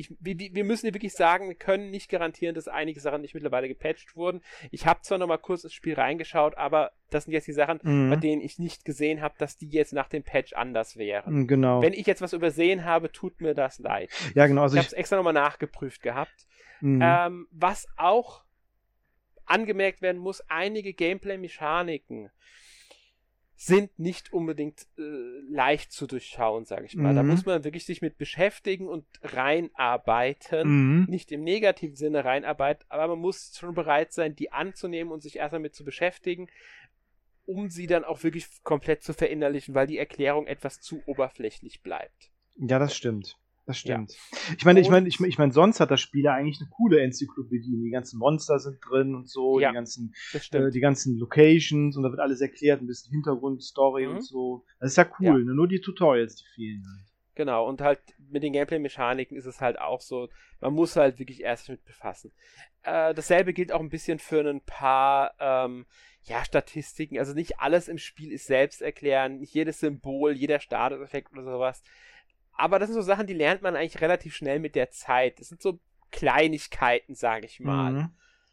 [0.01, 3.35] ich, wir, wir müssen dir wirklich sagen, wir können nicht garantieren, dass einige Sachen nicht
[3.35, 4.41] mittlerweile gepatcht wurden.
[4.71, 7.79] Ich habe zwar noch mal kurz ins Spiel reingeschaut, aber das sind jetzt die Sachen,
[7.83, 8.11] Mhm.
[8.11, 11.33] bei denen ich nicht gesehen habe, dass die jetzt nach dem Patch anders wären.
[11.35, 11.83] Mhm, Genau.
[11.83, 14.11] Wenn ich jetzt was übersehen habe, tut mir das leid.
[14.35, 14.63] ja, genau.
[14.63, 16.47] Also ich habe es extra nochmal nachgeprüft gehabt.
[16.81, 17.01] mhm.
[17.05, 18.43] Ähm, was auch
[19.47, 22.31] angemerkt werden muss, einige Gameplay-Mechaniken
[23.63, 25.03] sind nicht unbedingt äh,
[25.51, 27.15] leicht zu durchschauen, sage ich mal.
[27.15, 27.29] Da Mhm.
[27.29, 30.69] muss man wirklich sich mit beschäftigen und reinarbeiten.
[31.03, 31.05] Mhm.
[31.11, 35.37] Nicht im negativen Sinne reinarbeiten, aber man muss schon bereit sein, die anzunehmen und sich
[35.37, 36.49] erst damit zu beschäftigen.
[37.47, 42.31] um sie dann auch wirklich komplett zu verinnerlichen, weil die Erklärung etwas zu oberflächlich bleibt.
[42.55, 43.37] Ja, das stimmt.
[43.71, 44.11] Das stimmt.
[44.11, 44.55] Ja.
[44.59, 46.69] Ich meine, ich meine, ich meine, ich meine, sonst hat das Spiel ja eigentlich eine
[46.71, 47.81] coole Enzyklopädie.
[47.85, 50.13] Die ganzen Monster sind drin und so, ja, die ganzen,
[50.51, 54.15] äh, die ganzen Locations und da wird alles erklärt, ein bisschen Hintergrundstory mhm.
[54.17, 54.65] und so.
[54.81, 55.45] Das ist ja cool.
[55.45, 55.55] Ne?
[55.55, 57.07] Nur die Tutorials, die fehlen halt.
[57.37, 60.29] Genau, und halt mit den Gameplay-Mechaniken ist es halt auch so,
[60.61, 62.33] man muss halt wirklich erst damit befassen.
[62.83, 65.87] Äh, dasselbe gilt auch ein bisschen für ein paar ähm,
[66.25, 67.21] ja, Statistiken.
[67.21, 71.85] Also nicht alles im Spiel ist selbst erklären, nicht jedes Symbol, jeder Statuseffekt oder sowas.
[72.61, 75.41] Aber das sind so Sachen, die lernt man eigentlich relativ schnell mit der Zeit.
[75.41, 75.81] Das sind so
[76.11, 77.93] Kleinigkeiten, sage ich mal.
[77.93, 78.11] Mhm.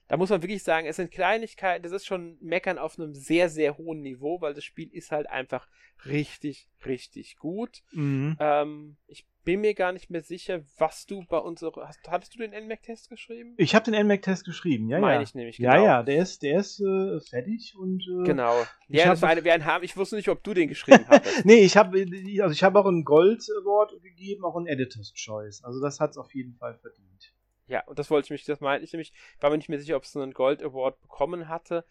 [0.07, 3.49] Da muss man wirklich sagen, es sind Kleinigkeiten, das ist schon Meckern auf einem sehr,
[3.49, 5.67] sehr hohen Niveau, weil das Spiel ist halt einfach
[6.05, 7.83] richtig, richtig gut.
[7.91, 8.37] Mhm.
[8.39, 11.87] Ähm, ich bin mir gar nicht mehr sicher, was du bei unserer.
[11.87, 13.53] Hast, hattest du den NMAC-Test geschrieben?
[13.55, 15.21] Ich habe den NMAC-Test geschrieben, ja, Meine ja.
[15.21, 15.73] ich nämlich, genau.
[15.73, 18.03] Ja, ja, der ist, der ist äh, fertig und.
[18.03, 18.61] Äh, genau.
[18.89, 21.45] Ja, das war eine, wir haben, ich wusste nicht, ob du den geschrieben hast.
[21.45, 21.97] nee, ich habe
[22.41, 25.63] also ich habe auch ein Gold Award gegeben, auch ein Editor's Choice.
[25.63, 27.33] Also das hat es auf jeden Fall verdient.
[27.67, 29.95] Ja, und das wollte ich mich, das meinte ich nämlich, war mir nicht mehr sicher,
[29.95, 31.85] ob es einen Gold Award bekommen hatte.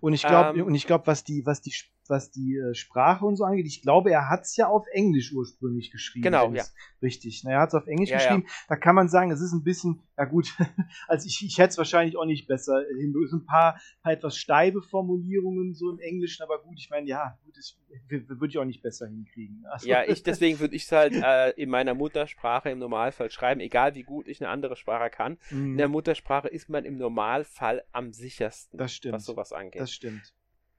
[0.00, 1.72] Und ich glaube, ähm, und ich glaube, was die, was die
[2.08, 3.66] was die äh, Sprache und so angeht.
[3.66, 6.22] Ich glaube, er hat es ja auf Englisch ursprünglich geschrieben.
[6.22, 6.64] Genau, ja.
[7.02, 7.42] Richtig.
[7.44, 8.44] Na, er hat es auf Englisch ja, geschrieben.
[8.46, 8.52] Ja.
[8.68, 10.54] Da kann man sagen, es ist ein bisschen, ja gut,
[11.08, 13.14] also ich, ich hätte es wahrscheinlich auch nicht besser hin.
[13.24, 17.06] Es sind ein paar, paar etwas steife Formulierungen so im Englischen, aber gut, ich meine,
[17.08, 17.78] ja, gut, das
[18.08, 19.64] würde ich auch nicht besser hinkriegen.
[19.74, 23.60] Also, ja, ich, deswegen würde ich es halt äh, in meiner Muttersprache im Normalfall schreiben,
[23.60, 25.38] egal wie gut ich eine andere Sprache kann.
[25.50, 25.72] Mhm.
[25.72, 29.14] In der Muttersprache ist man im Normalfall am sichersten, das stimmt.
[29.14, 29.80] was sowas angeht.
[29.80, 30.32] Das stimmt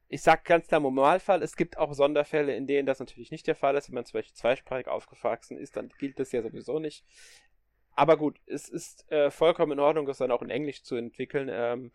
[0.08, 1.42] ich sag ganz klar Normalfall.
[1.42, 3.90] Es gibt auch Sonderfälle, in denen das natürlich nicht der Fall ist.
[3.90, 7.04] Wenn man zum Beispiel zweisprachig aufgewachsen ist, dann gilt das ja sowieso nicht.
[7.92, 11.50] Aber gut, es ist äh, vollkommen in Ordnung, das dann auch in Englisch zu entwickeln.
[11.52, 11.92] Ähm,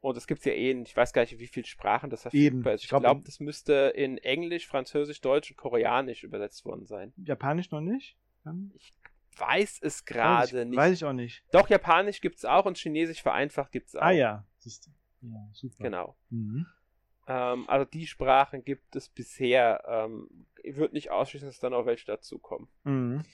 [0.00, 2.82] und es gibt ja eh, ich weiß gar nicht, wie viele Sprachen das verfügbar ist.
[2.82, 7.14] Ich glaube, glaub, das müsste in Englisch, Französisch, Deutsch und Koreanisch übersetzt worden sein.
[7.16, 8.18] Japanisch noch nicht?
[8.74, 8.92] Ich
[9.38, 10.76] weiß es gerade nicht.
[10.76, 11.42] Weiß ich auch nicht.
[11.52, 14.04] Doch, Japanisch gibt es auch und Chinesisch vereinfacht gibt es ah auch.
[14.04, 14.90] Ah ja, siehst du.
[15.28, 15.82] Ja, super.
[15.82, 16.16] Genau.
[16.28, 16.66] Mhm.
[17.26, 19.82] Ähm, also die Sprachen gibt es bisher.
[19.86, 22.68] Ähm, wird nicht ausschließen, dass dann auch welche dazukommen.
[22.84, 23.24] Mhm.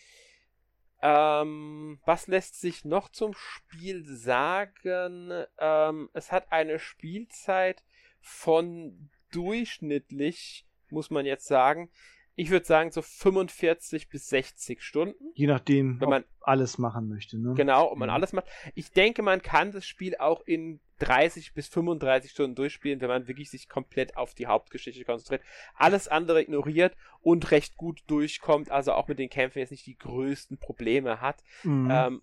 [1.03, 5.45] Ähm, was lässt sich noch zum Spiel sagen?
[5.59, 7.83] Ähm, es hat eine Spielzeit
[8.21, 11.91] von durchschnittlich, muss man jetzt sagen,
[12.35, 15.33] ich würde sagen so 45 bis 60 Stunden.
[15.35, 17.39] Je nachdem, wenn man alles machen möchte.
[17.39, 17.55] Ne?
[17.55, 18.15] Genau, ob man ja.
[18.15, 18.47] alles macht.
[18.75, 23.27] Ich denke, man kann das Spiel auch in 30 bis 35 Stunden durchspielen, wenn man
[23.27, 25.43] wirklich sich komplett auf die Hauptgeschichte konzentriert,
[25.75, 29.99] alles andere ignoriert und recht gut durchkommt, also auch mit den Kämpfen jetzt nicht die
[29.99, 31.43] größten Probleme hat.
[31.65, 31.89] Mhm.
[31.91, 32.23] Ähm,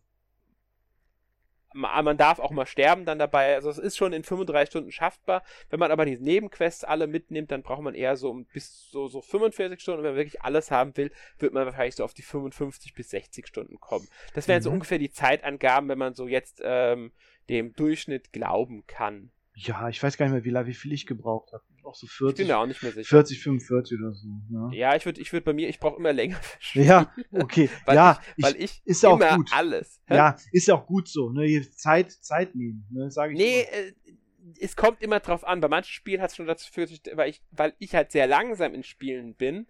[1.77, 3.55] man darf auch mal sterben dann dabei.
[3.55, 5.43] Also es ist schon in 35 Stunden schaffbar.
[5.69, 9.21] Wenn man aber die Nebenquests alle mitnimmt, dann braucht man eher so bis so, so
[9.21, 9.99] 45 Stunden.
[9.99, 13.11] Und wenn man wirklich alles haben will, wird man wahrscheinlich so auf die 55 bis
[13.11, 14.07] 60 Stunden kommen.
[14.33, 14.63] Das wären mhm.
[14.63, 17.11] so ungefähr die Zeitangaben, wenn man so jetzt ähm,
[17.49, 19.31] dem Durchschnitt glauben kann.
[19.59, 21.63] Ja, ich weiß gar nicht mehr, wie, wie viel ich gebraucht habe.
[21.83, 22.33] Auch so 40.
[22.33, 23.09] Ich bin mir auch nicht mehr sicher.
[23.09, 24.27] 40, 45 oder so.
[24.51, 26.39] Ja, ja ich würde ich würd bei mir, ich brauche immer länger.
[26.73, 27.69] Ja, okay.
[27.85, 29.49] weil ja, ich, weil ich ist ja auch gut.
[29.53, 29.99] alles.
[30.05, 30.15] Hä?
[30.15, 31.31] Ja, ist ja auch gut so.
[31.31, 31.61] Ne?
[31.71, 33.09] Zeit, Zeit nehmen, ne?
[33.09, 33.39] sage ich.
[33.39, 33.93] Nee, äh,
[34.59, 35.59] es kommt immer drauf an.
[35.59, 38.73] Bei manchen Spielen hat es schon dazu geführt, weil ich, weil ich halt sehr langsam
[38.73, 39.67] in Spielen bin,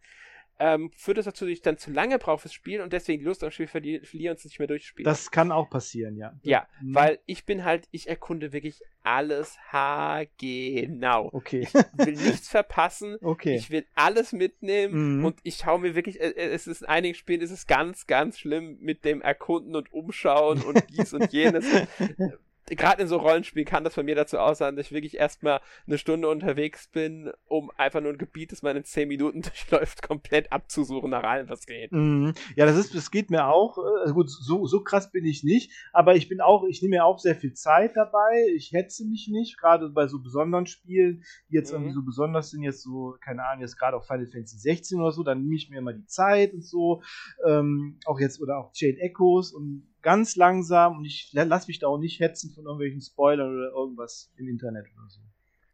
[0.59, 3.25] ähm, führt es dazu, dass ich dann zu lange brauche fürs Spielen und deswegen die
[3.25, 5.05] Lust am Spiel verli verliere und es nicht mehr durchspiele.
[5.05, 6.33] Das kann auch passieren, ja.
[6.43, 6.95] Ja, mhm.
[6.95, 11.29] weil ich bin halt, ich erkunde wirklich alles haargenau.
[11.31, 11.61] Okay.
[11.61, 13.17] Ich will nichts verpassen.
[13.21, 13.55] Okay.
[13.55, 15.25] Ich will alles mitnehmen mhm.
[15.25, 18.07] und ich schaue mir wirklich, äh, äh, es ist in einigen Spielen ist es ganz,
[18.07, 21.65] ganz schlimm mit dem Erkunden und Umschauen und dies und jenes.
[22.75, 25.97] gerade in so Rollenspielen kann das bei mir dazu aussagen, dass ich wirklich erstmal eine
[25.97, 30.51] Stunde unterwegs bin, um einfach nur ein Gebiet, das man in zehn Minuten durchläuft, komplett
[30.51, 31.91] abzusuchen, nach allem, was geht.
[31.91, 32.33] Mhm.
[32.55, 33.77] Ja, das ist, das geht mir auch.
[34.01, 37.05] Also gut, so, so krass bin ich nicht, aber ich bin auch, ich nehme mir
[37.05, 38.45] auch sehr viel Zeit dabei.
[38.55, 41.77] Ich hetze mich nicht, gerade bei so besonderen Spielen, die jetzt mhm.
[41.77, 45.11] irgendwie so besonders sind, jetzt so, keine Ahnung, jetzt gerade auch Final Fantasy 16 oder
[45.11, 47.01] so, dann nehme ich mir immer die Zeit und so.
[47.45, 51.87] Ähm, auch jetzt, oder auch Jade Echoes und ganz langsam und ich lasse mich da
[51.87, 55.21] auch nicht hetzen von irgendwelchen Spoilern oder irgendwas im Internet oder so.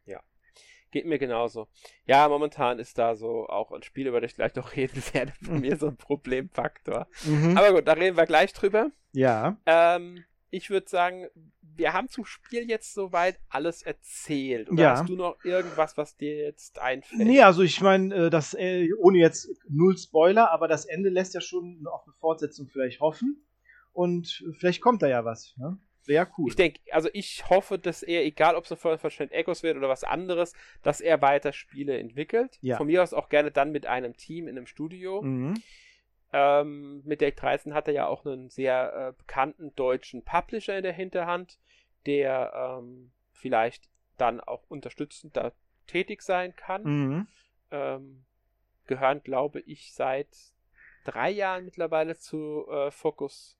[0.06, 0.22] Ja,
[0.92, 1.68] geht mir genauso.
[2.06, 5.34] Ja, momentan ist da so auch ein Spiel, über das ich gleich noch reden werde,
[5.44, 7.08] von mir so ein Problemfaktor.
[7.26, 7.58] Mhm.
[7.58, 8.92] Aber gut, da reden wir gleich drüber.
[9.12, 9.58] Ja.
[9.66, 11.28] Ähm, ich würde sagen,
[11.62, 14.70] wir haben zum Spiel jetzt soweit alles erzählt.
[14.70, 14.92] Oder ja.
[14.92, 17.22] hast du noch irgendwas, was dir jetzt einfällt?
[17.22, 21.34] Nee, also ich meine, äh, das, äh, ohne jetzt null Spoiler, aber das Ende lässt
[21.34, 23.44] ja schon auf eine Fortsetzung vielleicht hoffen
[23.94, 25.56] und vielleicht kommt da ja was.
[25.58, 25.78] Ne?
[26.08, 26.50] wäre cool.
[26.50, 29.90] Ich denke, also ich hoffe, dass er, egal ob es ein Verschnitt Echos wird oder
[29.90, 32.58] was anderes, dass er weiter Spiele entwickelt.
[32.62, 32.78] Ja.
[32.78, 35.22] Von mir aus auch gerne dann mit einem Team in einem Studio.
[35.22, 35.56] Mhm.
[36.32, 40.84] Ähm, mit Deck 13 hat er ja auch einen sehr äh, bekannten deutschen Publisher in
[40.84, 41.60] der Hinterhand,
[42.06, 45.52] der ähm, vielleicht dann auch unterstützend da
[45.88, 46.84] tätig sein kann.
[46.84, 47.28] Mhm.
[47.72, 48.26] Ähm,
[48.88, 50.28] gehören, glaube ich, seit
[51.06, 53.58] drei Jahren mittlerweile zu äh, Focus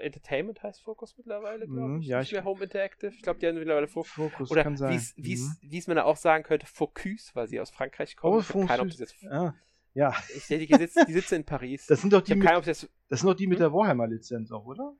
[0.00, 2.06] Entertainment heißt Focus mittlerweile, glaube Mhm, ich.
[2.08, 3.12] ja, Nicht ich- mehr Home Interactive.
[3.14, 4.10] Ich glaube, die haben mittlerweile Focus.
[4.12, 4.92] Fokus Oder kann sein.
[4.92, 5.68] wie es Mhm.
[5.78, 8.36] es man auch sagen könnte, Focus, weil sie aus Frankreich kommen.
[8.36, 8.98] Oh, ich habe keine ob Focus.
[8.98, 9.32] das jetzt.
[9.32, 9.54] Ah,
[9.94, 11.86] ja, Ich denke, die sitzen, die sitzen in Paris.
[11.86, 13.62] das sind doch die, mit, keine das das sind doch die mit Hm?
[13.64, 14.94] der Warhammer-Lizenz auch, oder?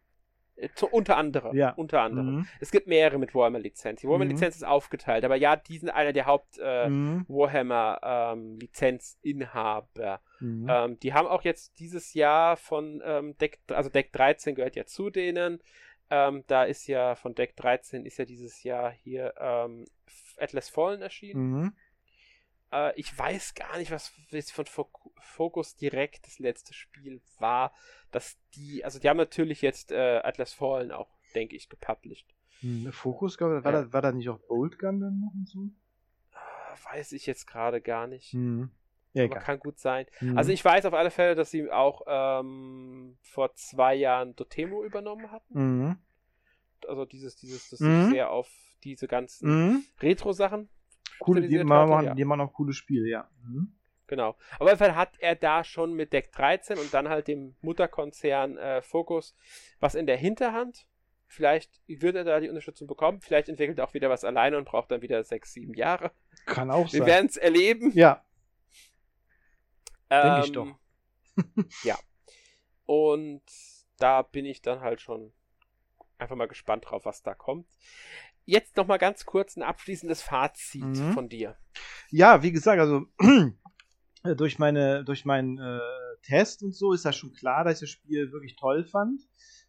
[0.56, 1.56] Äh, Zu, unter anderem.
[1.56, 1.72] Ja.
[1.74, 2.36] Unter anderem.
[2.36, 2.46] Mhm.
[2.60, 4.00] Es gibt mehrere mit Warhammer-Lizenz.
[4.00, 4.10] Die Mhm.
[4.10, 7.24] Warhammer-Lizenz ist aufgeteilt, aber ja, die sind einer der Haupt äh, Mhm.
[7.28, 10.20] Warhammer-Lizenzinhaber.
[10.40, 10.66] Mhm.
[10.68, 14.86] Ähm, die haben auch jetzt dieses Jahr von ähm, Deck, also Deck 13 gehört ja
[14.86, 15.60] zu denen.
[16.10, 19.84] Ähm, da ist ja von Deck 13 ist ja dieses Jahr hier ähm,
[20.38, 21.76] Atlas Fallen erschienen.
[22.72, 24.08] Äh, ich weiß gar nicht, was
[24.52, 24.90] von Fo-
[25.20, 27.72] Focus direkt das letzte Spiel war.
[28.10, 32.32] Dass die, also die haben natürlich jetzt äh, Atlas Fallen auch, denke ich, gepublished.
[32.90, 33.82] Fokus, glaub ich, war, Ja.
[33.82, 35.70] da, war da nicht auch Bolt Gun dann noch und so?
[36.32, 38.32] Äh, weiß ich jetzt gerade gar nicht.
[38.34, 38.70] Mhm.
[39.12, 39.44] Ja, Aber egal.
[39.44, 40.06] kann gut sein.
[40.20, 40.36] Mhm.
[40.36, 45.30] Also ich weiß auf alle Fälle, dass sie auch ähm, vor zwei Jahren Dotemu übernommen
[45.30, 45.54] hatten.
[45.86, 45.98] Mhm.
[46.86, 48.02] Also dieses, dieses, das Mhm.
[48.04, 48.50] sich sehr auf
[48.84, 49.84] diese ganzen Mhm.
[50.00, 50.68] Retro-Sachen.
[51.18, 52.14] Coole, die, machen, ja.
[52.14, 53.28] die machen auch coole Spiele, ja.
[53.44, 53.72] Mhm.
[54.06, 54.36] Genau.
[54.54, 57.56] Aber auf jeden Fall hat er da schon mit Deck 13 und dann halt dem
[57.60, 59.34] Mutterkonzern äh, Focus
[59.80, 60.86] was in der Hinterhand.
[61.26, 63.20] Vielleicht wird er da die Unterstützung bekommen.
[63.20, 66.12] Vielleicht entwickelt er auch wieder was alleine und braucht dann wieder sechs, sieben Jahre.
[66.44, 67.06] Kann auch Wir sein.
[67.08, 67.90] werden es erleben.
[67.94, 68.22] Ja,
[70.10, 70.78] Ähm, Denk ich doch.
[71.82, 71.98] ja.
[72.84, 73.42] Und
[73.98, 75.32] da bin ich dann halt schon
[76.18, 77.66] einfach mal gespannt drauf, was da kommt.
[78.46, 81.12] Jetzt noch mal ganz kurz ein abschließendes Fazit Mhm.
[81.12, 81.56] von dir.
[82.10, 83.06] ja, wie gesagt, also
[84.36, 85.80] durch meine, durch meinen äh,
[86.22, 89.20] Test und so ist ja schon klar, dass ich das Spiel wirklich toll fand.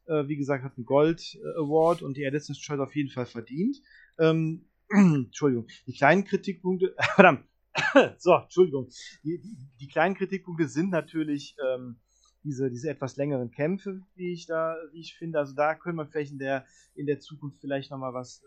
[0.05, 3.25] Äh, wie gesagt, hat einen Gold äh, Award und die Editor's Choice auf jeden Fall
[3.25, 3.77] verdient.
[4.19, 7.45] Ähm, Entschuldigung, die kleinen Kritikpunkte, verdammt,
[8.17, 8.89] so, Entschuldigung,
[9.23, 11.99] die, die, die kleinen Kritikpunkte sind natürlich ähm,
[12.43, 15.37] diese, diese etwas längeren Kämpfe, wie ich da, wie ich finde.
[15.39, 16.65] Also da können wir vielleicht in der,
[16.95, 18.45] in der Zukunft vielleicht nochmal was, äh,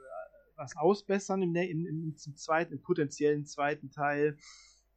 [0.61, 4.37] was ausbessern im, im, im, im zweiten, im potenziellen zweiten Teil.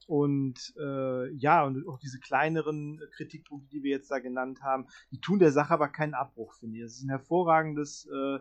[0.05, 5.21] Und äh, ja, und auch diese kleineren Kritikpunkte, die wir jetzt da genannt haben, die
[5.21, 6.83] tun der Sache aber keinen Abbruch, finde ich.
[6.83, 8.39] Es ist ein hervorragendes, äh,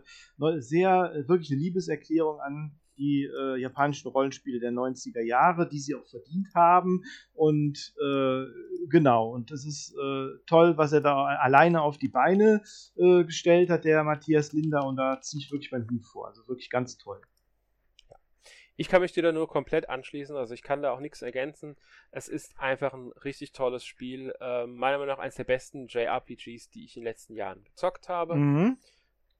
[0.58, 5.95] sehr, äh, wirklich eine Liebeserklärung an die äh, japanischen Rollenspiele der 90er Jahre, die sie
[5.95, 7.03] auch verdient haben.
[7.34, 8.45] Und äh,
[8.88, 12.62] genau, und das ist äh, toll, was er da alleine auf die Beine
[12.97, 16.28] äh, gestellt hat, der Matthias Linder, und da ziehe ich wirklich meinen Hut vor.
[16.28, 17.20] Also wirklich ganz toll.
[18.76, 21.76] Ich kann mich dir da nur komplett anschließen, also ich kann da auch nichts ergänzen.
[22.11, 24.32] Es ist einfach ein richtig tolles Spiel.
[24.40, 28.09] Ähm, meiner Meinung nach eines der besten JRPGs, die ich in den letzten Jahren gezockt
[28.09, 28.34] habe.
[28.34, 28.78] Mhm.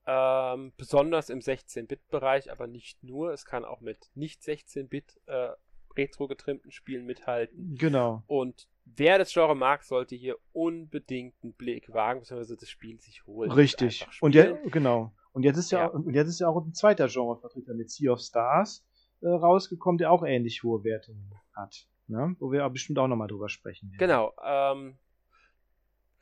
[0.07, 3.33] Ähm, besonders im 16-Bit-Bereich, aber nicht nur.
[3.33, 5.51] Es kann auch mit nicht 16-Bit äh,
[5.97, 7.77] retro-getrimmten Spielen mithalten.
[7.77, 8.23] Genau.
[8.27, 13.27] Und wer das Genre mag, sollte hier unbedingt einen Blick wagen, beziehungsweise das Spiel sich
[13.27, 13.53] holen.
[13.53, 14.07] Richtig.
[14.21, 15.13] Und ja, genau.
[15.33, 15.91] Und jetzt ist ja, Ja.
[15.91, 18.85] Auch, und jetzt ist ja auch ein zweiter Genrevertreter mit Sea of Stars
[19.21, 21.87] äh, rausgekommen, der auch ähnlich hohe Wertungen hat.
[22.09, 22.37] Ne?
[22.41, 23.99] Wo wir aber bestimmt auch nochmal drüber sprechen werden.
[23.99, 24.99] Genau, ähm,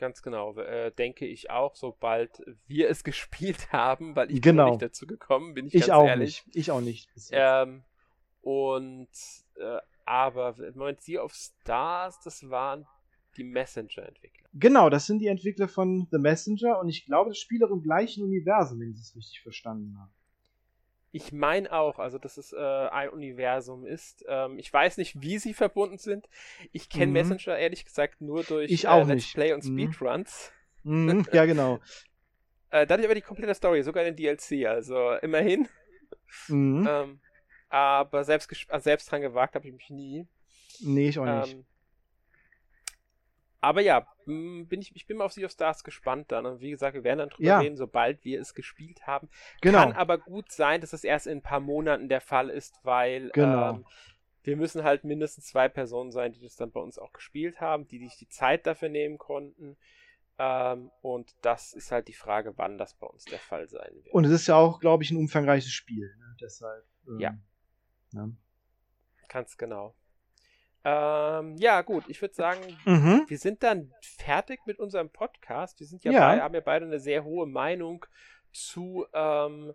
[0.01, 4.65] ganz genau, äh, denke ich auch, sobald wir es gespielt haben, weil ich bin Genau.
[4.65, 6.45] noch nicht dazu gekommen, bin ich, Ich ganz auch ehrlich.
[6.47, 6.57] nicht.
[6.57, 7.09] Ich auch nicht.
[7.31, 7.85] Ähm,
[8.41, 9.09] und
[9.57, 12.87] äh, aber im Moment Sea of Stars, das waren
[13.37, 14.49] die Messenger-Entwickler.
[14.55, 17.83] Genau, das sind die Entwickler von The Messenger und ich glaube, das spielt auch im
[17.83, 20.11] gleichen Universum, wenn ich es richtig verstanden habe.
[21.13, 24.25] Ich meine auch, also dass es äh, ein Universum ist.
[24.29, 26.29] Ähm, ich weiß nicht, wie sie verbunden sind.
[26.73, 27.13] Ich kenne Mhm.
[27.15, 29.35] Messenger ehrlich gesagt nur durch Ich auch äh, Let's nicht.
[29.35, 29.93] Play und Mhm.
[29.93, 30.53] Speedruns.
[30.85, 31.81] Mhm, ja, genau.
[32.71, 35.69] Äh, dadurch aber die komplette Story, sogar den DLC, also immerhin.
[36.47, 36.87] Mhm.
[36.89, 37.21] Ähm,
[37.69, 40.27] aber selbst, also selbst dran gewagt habe ich mich nie.
[40.81, 41.55] nee, ich auch nicht.
[41.55, 41.65] Ähm,
[43.61, 46.47] aber ja, bin ich, ich bin mal auf Sea of Stars gespannt dann.
[46.47, 47.59] Und wie gesagt, wir werden dann drüber Ja.
[47.61, 49.29] reden, sobald wir es gespielt haben.
[49.61, 49.79] genau.
[49.81, 53.31] Kann aber gut sein, dass es erst in ein paar Monaten der Fall ist, weil
[53.35, 53.71] Genau.
[53.75, 53.87] ähm,
[54.43, 57.87] wir müssen halt mindestens zwei Personen sein, die das dann bei uns auch gespielt haben,
[57.89, 59.77] die sich die Zeit dafür nehmen konnten.
[60.39, 64.15] Ähm, und das ist halt die Frage, wann das bei uns der Fall sein wird.
[64.15, 66.15] Und es ist ja auch, glaube ich, ein umfangreiches Spiel.
[66.19, 66.37] Ne?
[66.41, 66.85] Deshalb.
[67.07, 67.37] ähm, Ja.
[68.13, 68.35] ne?
[69.29, 69.95] Ganz genau.
[70.85, 73.25] Ähm, ja, gut, ich würde sagen, Mhm.
[73.29, 75.79] wir sind dann fertig mit unserem Podcast.
[75.81, 76.21] Wir sind ja, Ja.
[76.29, 78.07] Beide, haben ja beide eine sehr hohe Meinung
[78.53, 79.75] zu ähm,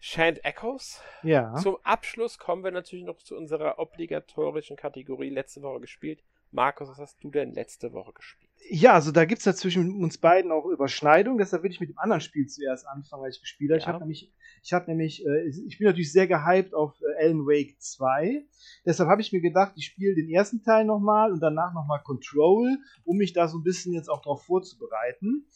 [0.00, 1.02] Shant Echoes.
[1.22, 1.54] Ja.
[1.56, 6.22] Zum Abschluss kommen wir natürlich noch zu unserer obligatorischen Kategorie letzte Woche gespielt.
[6.50, 8.47] Markus, was hast du denn letzte Woche gespielt?
[8.70, 11.88] Ja, also da gibt es ja zwischen uns beiden auch Überschneidungen, deshalb will ich mit
[11.88, 13.78] dem anderen Spiel zuerst anfangen, weil ich gespielt habe.
[13.78, 13.82] Ja.
[13.82, 14.32] Ich habe nämlich,
[14.62, 18.44] ich habe nämlich, äh, ich bin natürlich sehr gehypt auf äh, Alan Wake 2.
[18.84, 22.78] Deshalb habe ich mir gedacht, ich spiele den ersten Teil nochmal und danach nochmal Control,
[23.04, 25.46] um mich da so ein bisschen jetzt auch drauf vorzubereiten.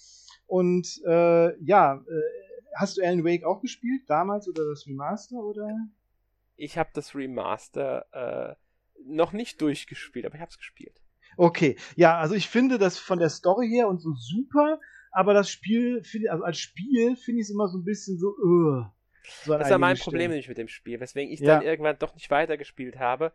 [0.47, 2.23] Und äh, ja, äh,
[2.75, 5.69] hast du Alan Wake auch gespielt, damals oder das Remaster oder?
[6.57, 8.55] Ich habe das Remaster äh,
[9.05, 11.02] noch nicht durchgespielt, aber ich habe es gespielt.
[11.37, 14.80] Okay, ja, also ich finde das von der Story her und so super,
[15.11, 18.85] aber das Spiel, also als Spiel finde ich es immer so ein bisschen so, uh,
[19.45, 21.57] so Das war mein Problem nämlich mit dem Spiel, weswegen ich ja.
[21.57, 23.33] dann irgendwann doch nicht weitergespielt habe.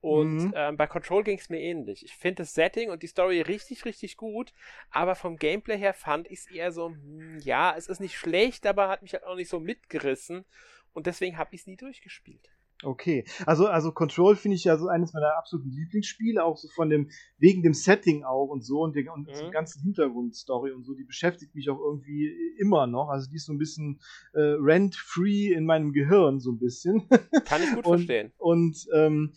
[0.00, 0.52] Und mhm.
[0.54, 2.04] ähm, bei Control ging es mir ähnlich.
[2.04, 4.52] Ich finde das Setting und die Story richtig, richtig gut,
[4.90, 8.66] aber vom Gameplay her fand ich es eher so, hm, ja, es ist nicht schlecht,
[8.66, 10.44] aber hat mich halt auch nicht so mitgerissen
[10.92, 12.50] und deswegen habe ich es nie durchgespielt.
[12.86, 16.88] Okay, also, also Control finde ich ja so eines meiner absoluten Lieblingsspiele, auch so von
[16.88, 19.50] dem, wegen dem Setting auch und so und der und mhm.
[19.50, 23.08] ganzen Hintergrundstory und so, die beschäftigt mich auch irgendwie immer noch.
[23.08, 24.00] Also die ist so ein bisschen
[24.34, 27.08] äh, rent-free in meinem Gehirn, so ein bisschen.
[27.44, 28.32] Kann ich gut und, verstehen.
[28.38, 29.32] Und ähm,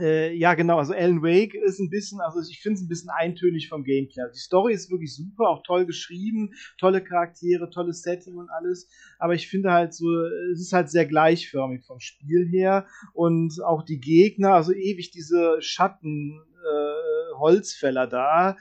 [0.00, 3.10] äh, ja, genau, also Alan Wake ist ein bisschen, also ich finde es ein bisschen
[3.10, 4.24] eintönig vom Gameplay.
[4.34, 8.88] Die Story ist wirklich super, auch toll geschrieben, tolle Charaktere, tolles Setting und alles,
[9.18, 10.06] aber ich finde halt so,
[10.52, 15.56] es ist halt sehr gleichförmig vom Spiel her und auch die Gegner, also ewig diese
[15.60, 18.56] Schatten äh, Holzfäller da,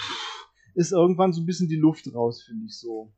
[0.00, 3.12] pff, ist irgendwann so ein bisschen die Luft raus, finde ich so.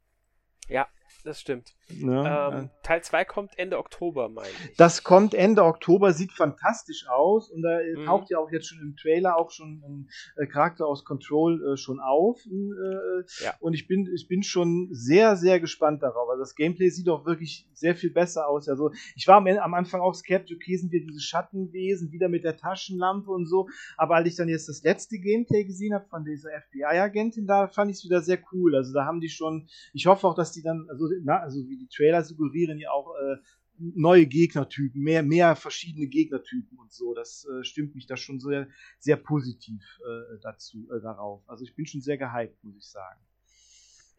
[0.68, 0.86] Ja,
[1.24, 1.74] das stimmt.
[1.88, 4.76] Ja, ähm, Teil 2 kommt Ende Oktober, meine ich.
[4.76, 8.04] Das kommt Ende Oktober, sieht fantastisch aus und da mhm.
[8.04, 11.76] taucht ja auch jetzt schon im Trailer auch schon ein äh, Charakter aus Control äh,
[11.76, 12.40] schon auf.
[12.46, 13.54] Äh, ja.
[13.60, 16.28] Und ich bin, ich bin schon sehr, sehr gespannt darauf.
[16.28, 18.68] Also das Gameplay sieht auch wirklich sehr viel besser aus.
[18.68, 22.44] Also ich war am, am Anfang auch skeptisch, okay, sind wir diese Schattenwesen wieder mit
[22.44, 23.68] der Taschenlampe und so.
[23.96, 27.90] Aber als ich dann jetzt das letzte Gameplay gesehen habe von dieser FBI-Agentin, da fand
[27.90, 28.74] ich es wieder sehr cool.
[28.74, 31.76] Also da haben die schon, ich hoffe auch, dass die dann, also, na, also wie
[31.76, 33.36] die Trailer suggerieren ja auch äh,
[33.78, 37.14] neue Gegnertypen, mehr, mehr verschiedene Gegnertypen und so.
[37.14, 41.42] Das äh, stimmt mich da schon sehr, sehr positiv äh, dazu, äh, darauf.
[41.48, 43.20] Also ich bin schon sehr gehypt, muss ich sagen.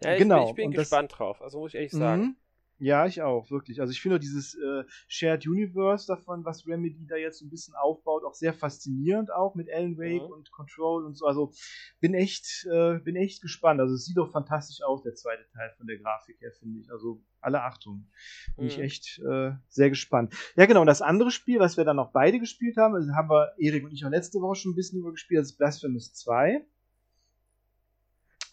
[0.04, 0.40] Ja, ich genau.
[0.40, 2.36] bin, ich bin gespannt das, drauf, also muss ich ehrlich sagen.
[2.80, 2.86] Mhm.
[2.86, 3.82] Ja, ich auch, wirklich.
[3.82, 7.76] Also ich finde dieses äh, Shared Universe davon, was Remedy da jetzt so ein bisschen
[7.76, 10.28] aufbaut, auch sehr faszinierend auch mit Alan Wake ja.
[10.28, 11.26] und Control und so.
[11.26, 11.54] Also
[12.00, 13.80] bin echt, äh, bin echt gespannt.
[13.80, 16.92] Also es sieht doch fantastisch aus, der zweite Teil von der Grafik her, finde ich.
[16.92, 18.08] Also alle Achtung.
[18.56, 18.72] Bin mhm.
[18.72, 20.34] ich echt äh, sehr gespannt.
[20.56, 20.82] Ja, genau.
[20.82, 23.86] Und das andere Spiel, was wir dann noch beide gespielt haben, also haben wir Erik
[23.86, 26.66] und ich auch letzte Woche schon ein bisschen über gespielt, das ist Blasphemous 2.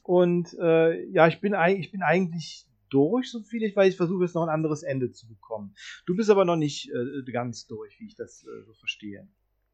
[0.03, 3.93] Und äh, ja, ich bin, ich bin eigentlich durch, so viel ich weiß.
[3.93, 5.75] Ich versuche jetzt noch ein anderes Ende zu bekommen.
[6.07, 9.27] Du bist aber noch nicht äh, ganz durch, wie ich das äh, so verstehe.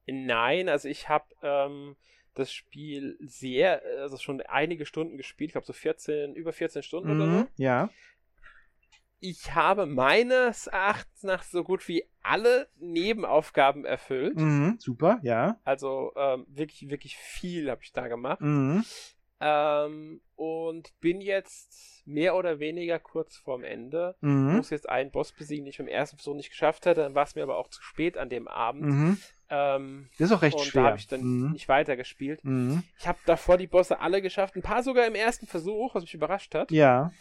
[0.07, 1.97] Nein, also ich habe ähm,
[2.35, 5.51] das Spiel sehr, also schon einige Stunden gespielt.
[5.51, 7.47] Ich glaube so 14, über 14 Stunden mhm, oder so.
[7.57, 7.91] Ja.
[9.21, 14.37] Ich habe meines Erachtens nach so gut wie alle Nebenaufgaben erfüllt.
[14.37, 15.59] Mhm, super, ja.
[15.64, 18.41] Also ähm, wirklich, wirklich viel habe ich da gemacht.
[18.41, 18.85] Mhm.
[19.41, 24.16] Ähm, und bin jetzt mehr oder weniger kurz vorm Ende.
[24.20, 24.57] Mhm.
[24.57, 27.03] Muss jetzt einen Boss besiegen, den ich beim ersten Versuch nicht geschafft hatte.
[27.03, 28.82] Dann war es mir aber auch zu spät an dem Abend.
[28.82, 29.18] Mhm.
[29.51, 30.82] Ähm, das ist auch recht und schwer.
[30.82, 31.53] Da habe ich dann mhm.
[31.53, 32.45] nicht weitergespielt.
[32.45, 32.82] Mhm.
[32.99, 34.57] Ich habe davor die Bosse alle geschafft.
[34.57, 36.70] Ein paar sogar im ersten Versuch, was mich überrascht hat.
[36.70, 37.12] Ja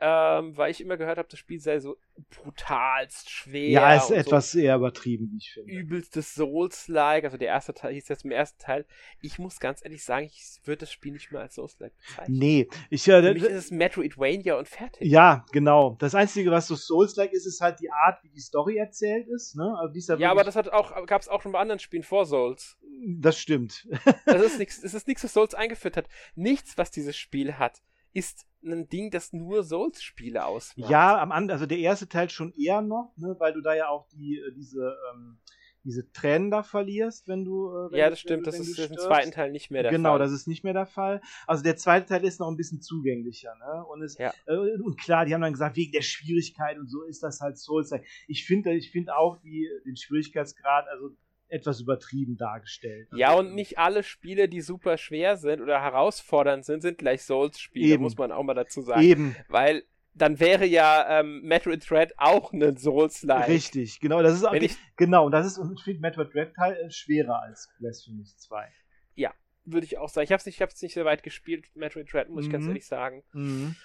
[0.00, 1.96] ähm, weil ich immer gehört habe, das Spiel sei so
[2.30, 3.68] brutalst schwer.
[3.68, 5.72] Ja, ist etwas so eher übertrieben, wie ich finde.
[5.72, 8.86] Übelstes Souls-like, also der erste Teil hieß jetzt im ersten Teil.
[9.20, 12.38] Ich muss ganz ehrlich sagen, ich würde das Spiel nicht mehr als Souls-like bezeichnen.
[12.38, 15.10] Nee, ich äh, Für mich ist es Metroidvania und fertig.
[15.10, 15.96] Ja, genau.
[15.98, 19.56] Das Einzige, was so Souls-like ist, ist halt die Art, wie die Story erzählt ist.
[19.56, 19.76] Ne?
[19.80, 22.24] Also ja, ja aber das hat auch, gab es auch schon bei anderen Spielen vor
[22.24, 22.78] Souls.
[23.04, 23.88] Das stimmt.
[24.26, 26.08] das ist nichts, das ist nichts, was Souls eingeführt hat.
[26.36, 27.82] Nichts, was dieses Spiel hat,
[28.18, 30.90] ist ein Ding, das nur Souls-Spiele ausmacht.
[30.90, 34.08] Ja, am also der erste Teil schon eher noch, ne, weil du da ja auch
[34.08, 35.38] die, äh, diese, ähm,
[35.84, 37.68] diese Tränen da verlierst, wenn du.
[37.68, 40.18] Äh, wenn ja, das stimmt, das ist im zweiten Teil nicht mehr der genau, Fall.
[40.18, 41.20] Genau, das ist nicht mehr der Fall.
[41.46, 43.86] Also der zweite Teil ist noch ein bisschen zugänglicher, ne?
[43.86, 44.32] Und, es, ja.
[44.46, 47.58] äh, und klar, die haben dann gesagt, wegen der Schwierigkeit und so ist das halt
[47.58, 47.92] Souls.
[48.26, 51.10] Ich finde ich find auch die, den Schwierigkeitsgrad, also
[51.48, 53.08] etwas übertrieben dargestellt.
[53.14, 57.98] Ja, und nicht alle Spiele, die super schwer sind oder herausfordernd sind, sind gleich Souls-Spiele,
[57.98, 59.02] muss man auch mal dazu sagen.
[59.02, 59.36] Eben.
[59.48, 59.84] Weil
[60.14, 63.48] dann wäre ja ähm, Metroid Dread auch ein Souls-like.
[63.48, 64.22] Richtig, genau.
[64.22, 67.42] Das ist auch, ich, genau, und das ist und ich Metroid Dread Teil äh, schwerer
[67.42, 68.68] als Blasphemous 2.
[69.14, 69.32] Ja,
[69.64, 70.24] würde ich auch sagen.
[70.24, 72.46] Ich habe es nicht, nicht so weit gespielt, Metroid Dread, muss mhm.
[72.46, 72.70] ich ganz mhm.
[72.70, 73.22] ehrlich sagen.
[73.32, 73.76] Mhm.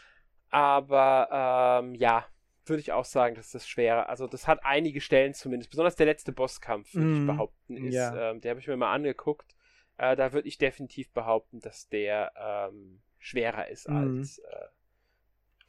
[0.49, 2.25] Aber ähm, ja,
[2.65, 4.09] würde ich auch sagen, dass das schwerer.
[4.09, 5.69] Also das hat einige Stellen zumindest.
[5.69, 7.27] Besonders der letzte Bosskampf, würde mm, ich mhm.
[7.27, 7.93] behaupten, ist.
[7.93, 8.31] Ja.
[8.31, 9.55] Ähm, der habe ich mir mal angeguckt.
[9.97, 13.95] Äh, da würde ich definitiv behaupten, dass der ähm, schwerer ist mm.
[13.95, 14.65] als äh,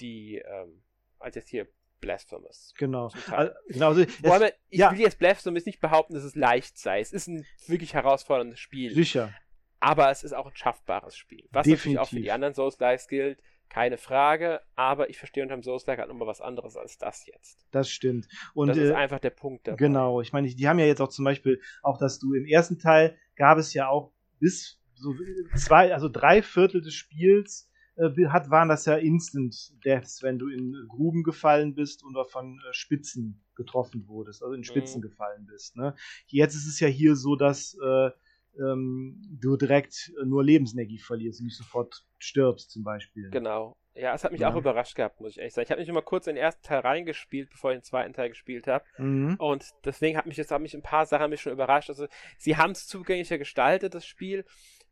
[0.01, 0.82] die, ähm,
[1.18, 1.68] als jetzt hier
[2.01, 2.74] Blasphemous.
[2.76, 3.11] Genau.
[3.30, 4.92] Also, genau also, es, Wobei, ich ja.
[4.92, 7.01] will jetzt Blasphemous nicht behaupten, dass es leicht sei.
[7.01, 8.92] Es ist ein wirklich herausforderndes Spiel.
[8.92, 9.32] Sicher.
[9.80, 11.47] Aber es ist auch ein schaffbares Spiel.
[11.51, 11.84] Was Definitiv.
[11.84, 13.42] natürlich auch für die anderen Souls-Likes gilt.
[13.74, 17.66] Keine Frage, aber ich verstehe unterm Souls-like halt nochmal was anderes als das jetzt.
[17.72, 18.28] Das stimmt.
[18.54, 19.78] Und das ist äh, einfach der Punkt dabei.
[19.78, 22.78] Genau, ich meine, die haben ja jetzt auch zum Beispiel, auch dass du im ersten
[22.78, 25.12] Teil gab es ja auch bis so
[25.56, 30.46] zwei, also drei Viertel des Spiels äh, hat, waren das ja Instant Deaths, wenn du
[30.46, 35.08] in Gruben gefallen bist oder von äh, Spitzen getroffen wurdest, also in Spitzen mhm.
[35.08, 35.74] gefallen bist.
[35.76, 35.96] Ne?
[36.28, 38.10] Jetzt ist es ja hier so, dass äh,
[38.59, 43.30] ähm, du direkt nur Lebensenergie verlierst und nicht sofort stirbst, zum Beispiel.
[43.30, 43.76] Genau.
[43.94, 44.52] Ja, es hat mich ja.
[44.52, 45.64] auch überrascht gehabt, muss ich ehrlich sagen.
[45.66, 48.28] Ich habe mich immer kurz in den ersten Teil reingespielt, bevor ich den zweiten Teil
[48.28, 48.84] gespielt habe.
[48.98, 49.36] Mhm.
[49.38, 51.90] Und deswegen hat mich jetzt haben mich ein paar Sachen mich schon überrascht.
[51.90, 52.07] Also,
[52.38, 54.44] sie haben es zugänglicher gestaltet, das Spiel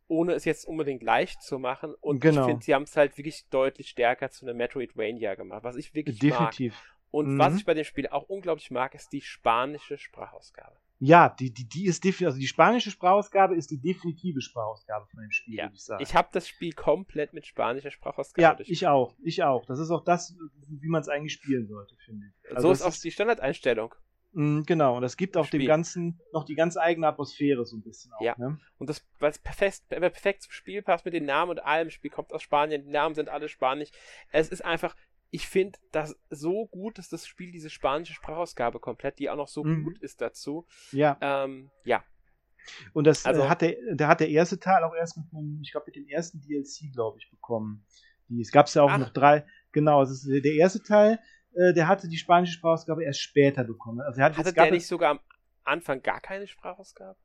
[0.08, 1.94] ohne es jetzt unbedingt leicht zu machen.
[2.00, 2.42] Und genau.
[2.42, 5.94] ich finde, sie haben es halt wirklich deutlich stärker zu einem Metroidvania gemacht, was ich
[5.94, 6.74] wirklich Definitiv.
[6.74, 6.98] mag.
[7.10, 7.38] Und mhm.
[7.38, 10.76] was ich bei dem Spiel auch unglaublich mag, ist die spanische Sprachausgabe.
[11.04, 15.20] Ja, die, die, die ist definitiv, also die spanische Sprachausgabe ist die definitive Sprachausgabe von
[15.20, 15.64] dem Spiel, ja.
[15.64, 16.00] würde ich sagen.
[16.00, 18.62] Ich habe das Spiel komplett mit spanischer Sprachausgabe.
[18.62, 19.66] Ja, ich auch, ich auch.
[19.66, 20.36] Das ist auch das,
[20.68, 22.54] wie man es eigentlich spielen sollte, finde ich.
[22.54, 23.92] Also so ist auch die Standardeinstellung.
[24.30, 25.58] Mm, genau, und das gibt auch Spiel.
[25.58, 28.22] dem Ganzen noch die ganz eigene Atmosphäre so ein bisschen auch.
[28.22, 28.36] Ja.
[28.38, 28.60] Ne?
[28.78, 31.88] Und das, weil es perfekt, perfekt zum Spiel passt mit den Namen und allem.
[31.88, 33.90] Das Spiel kommt aus Spanien, die Namen sind alle spanisch.
[34.30, 34.94] Es ist einfach,
[35.32, 39.48] ich finde das so gut, dass das Spiel diese spanische Sprachausgabe komplett, die auch noch
[39.48, 39.84] so mhm.
[39.84, 40.66] gut ist dazu.
[40.92, 41.18] Ja.
[41.20, 42.04] Ähm, ja.
[42.92, 45.26] Und das äh, also, äh, hat der, der hat der erste Teil auch erst mit
[45.32, 47.84] einem, ich glaube, mit dem ersten DLC, glaube ich, bekommen.
[48.28, 48.98] Die, es gab ja auch ach.
[48.98, 49.44] noch drei.
[49.72, 51.18] Genau, es ist der erste Teil
[51.54, 54.00] äh, der hatte die spanische Sprachausgabe erst später bekommen.
[54.00, 55.20] Also er hat hatte der nicht sogar am
[55.64, 57.18] Anfang gar keine Sprachausgabe?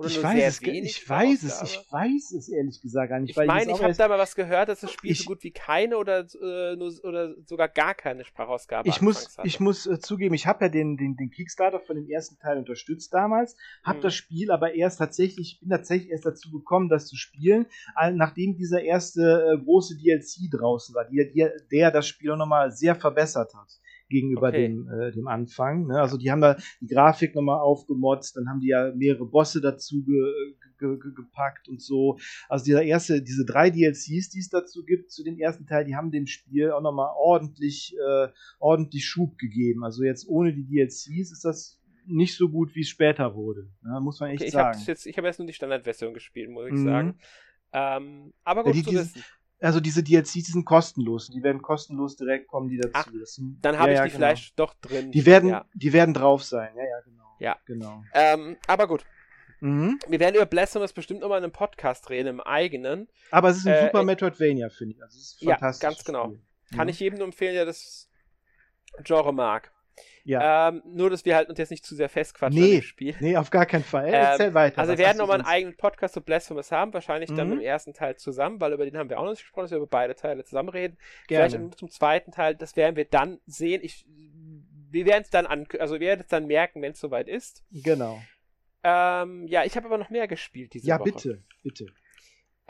[0.00, 3.30] Oder ich weiß es, ich weiß es, ich weiß es ehrlich gesagt gar nicht.
[3.30, 5.50] Ich meine, ich habe da mal was gehört, dass das Spiel ich, so gut wie
[5.50, 9.46] keine oder, äh, nur, oder sogar gar keine Sprachausgabe ich muss, hatte.
[9.46, 12.56] Ich muss äh, zugeben, ich habe ja den, den, den Kickstarter von dem ersten Teil
[12.56, 14.02] unterstützt damals, habe hm.
[14.04, 17.66] das Spiel aber erst tatsächlich, ich bin tatsächlich erst dazu gekommen, das zu spielen,
[18.14, 22.70] nachdem dieser erste äh, große DLC draußen war, die, die, der das Spiel auch nochmal
[22.70, 23.68] sehr verbessert hat
[24.10, 24.68] gegenüber okay.
[24.68, 25.86] dem, äh, dem Anfang.
[25.86, 25.98] Ne?
[25.98, 30.04] Also die haben da die Grafik nochmal aufgemotzt, dann haben die ja mehrere Bosse dazu
[30.04, 30.20] ge,
[30.78, 32.18] ge, ge, gepackt und so.
[32.48, 35.96] Also dieser erste, diese drei DLCs, die es dazu gibt, zu dem ersten Teil, die
[35.96, 39.84] haben dem Spiel auch nochmal ordentlich, äh, ordentlich Schub gegeben.
[39.84, 43.70] Also jetzt ohne die DLCs ist das nicht so gut, wie es später wurde.
[43.82, 44.00] Ne?
[44.00, 44.78] Muss man echt okay, ich sagen.
[44.84, 46.84] Jetzt, ich habe jetzt nur die Standardversion gespielt, muss ich mhm.
[46.84, 47.18] sagen.
[47.72, 49.24] Ähm, aber gut ja, die, zu wissen
[49.60, 51.28] also diese DLCs, die sind kostenlos.
[51.28, 52.92] Die werden kostenlos direkt kommen, die dazu.
[52.94, 53.06] Ach,
[53.60, 54.66] dann habe ja, ich die ja, vielleicht genau.
[54.66, 55.12] doch drin.
[55.12, 55.64] Die werden, ja.
[55.74, 56.74] die werden drauf sein.
[56.76, 57.36] Ja, ja, genau.
[57.38, 57.58] Ja.
[57.66, 58.04] Genau.
[58.14, 59.04] Ähm, aber gut.
[59.60, 59.98] Mhm.
[60.08, 63.08] Wir werden über Blasphemous bestimmt nochmal in einem Podcast reden, im eigenen.
[63.30, 65.02] Aber es ist ein äh, super Metroidvania, finde ich.
[65.02, 65.82] Also es ist fantastisch.
[65.82, 66.24] Ja, ganz genau.
[66.26, 66.40] Spiel.
[66.74, 66.90] Kann mhm.
[66.90, 68.08] ich jedem nur empfehlen, der das
[69.04, 69.70] Genre mag.
[70.24, 70.68] Ja.
[70.68, 73.14] Ähm, nur, dass wir halt uns jetzt nicht zu sehr festquatschen nee, im Spiel.
[73.20, 74.08] Nee, auf gar keinen Fall.
[74.08, 74.78] Erzähl ähm, weiter.
[74.78, 77.36] Also wir werden nochmal einen eigenen Podcast zu Blasphemous haben, wahrscheinlich mhm.
[77.36, 79.70] dann im ersten Teil zusammen, weil über den haben wir auch noch nicht gesprochen, dass
[79.70, 80.98] wir über beide Teile zusammen reden.
[81.26, 81.50] Gerne.
[81.50, 83.80] Vielleicht zum zweiten Teil, das werden wir dann sehen.
[83.82, 84.04] Ich,
[84.90, 87.64] wir werden es dann an, also wir werden es dann merken, wenn es soweit ist.
[87.72, 88.20] Genau.
[88.82, 91.08] Ähm, ja, ich habe aber noch mehr gespielt diese ja, Woche.
[91.08, 91.86] Ja, bitte, bitte.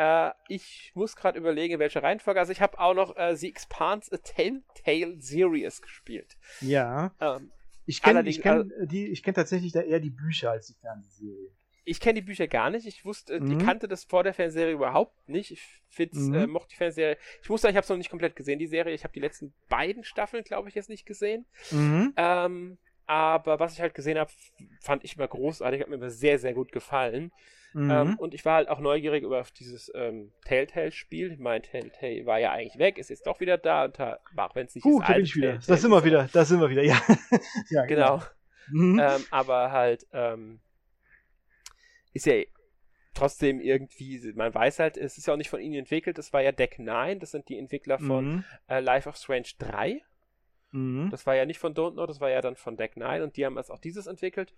[0.00, 2.40] Äh, ich muss gerade überlegen, in welcher Reihenfolge.
[2.40, 6.38] Also ich habe auch noch äh, The Expanse A Telltale Series gespielt.
[6.62, 7.14] Ja.
[7.20, 7.50] Ähm,
[7.84, 11.50] ich kenne ich kenn, äh, kenn tatsächlich da eher die Bücher als die Fernsehserie.
[11.84, 12.86] Ich kenne die Bücher gar nicht.
[12.86, 13.58] Ich wusste, mhm.
[13.58, 15.50] ich kannte das vor der Fernsehserie überhaupt nicht.
[15.50, 16.34] Ich find's, mhm.
[16.34, 17.18] äh, mochte die Fernsehserie.
[17.42, 18.94] Ich muss sagen, ich habe es noch nicht komplett gesehen, die Serie.
[18.94, 21.44] Ich habe die letzten beiden Staffeln, glaube ich, jetzt nicht gesehen.
[21.72, 22.14] Mhm.
[22.16, 24.30] Ähm, aber was ich halt gesehen habe,
[24.80, 27.32] fand ich immer großartig, hat mir immer sehr, sehr gut gefallen.
[27.72, 27.90] Mhm.
[27.90, 31.32] Ähm, und ich war halt auch neugierig über dieses ähm, Telltale-Spiel.
[31.32, 34.54] Ich meine, Telltale war ja eigentlich weg, ist jetzt doch wieder da, und da, auch
[34.54, 35.08] wenn es nicht uh, ist.
[35.08, 35.50] Da bin ich wieder.
[35.50, 37.00] Telltale das sind wir wieder, da sind wir wieder, ja.
[37.70, 38.16] ja genau.
[38.16, 38.24] genau.
[38.72, 39.00] Mhm.
[39.00, 40.60] Ähm, aber halt, ähm,
[42.12, 42.42] ist ja
[43.14, 46.42] trotzdem irgendwie, man weiß halt, es ist ja auch nicht von ihnen entwickelt, das war
[46.42, 48.44] ja Deck 9, das sind die Entwickler von mhm.
[48.68, 50.02] äh, Life of Strange 3.
[50.72, 51.10] Mhm.
[51.10, 53.36] Das war ja nicht von Don't Know, das war ja dann von Deck 9 und
[53.36, 54.54] die haben jetzt auch dieses entwickelt.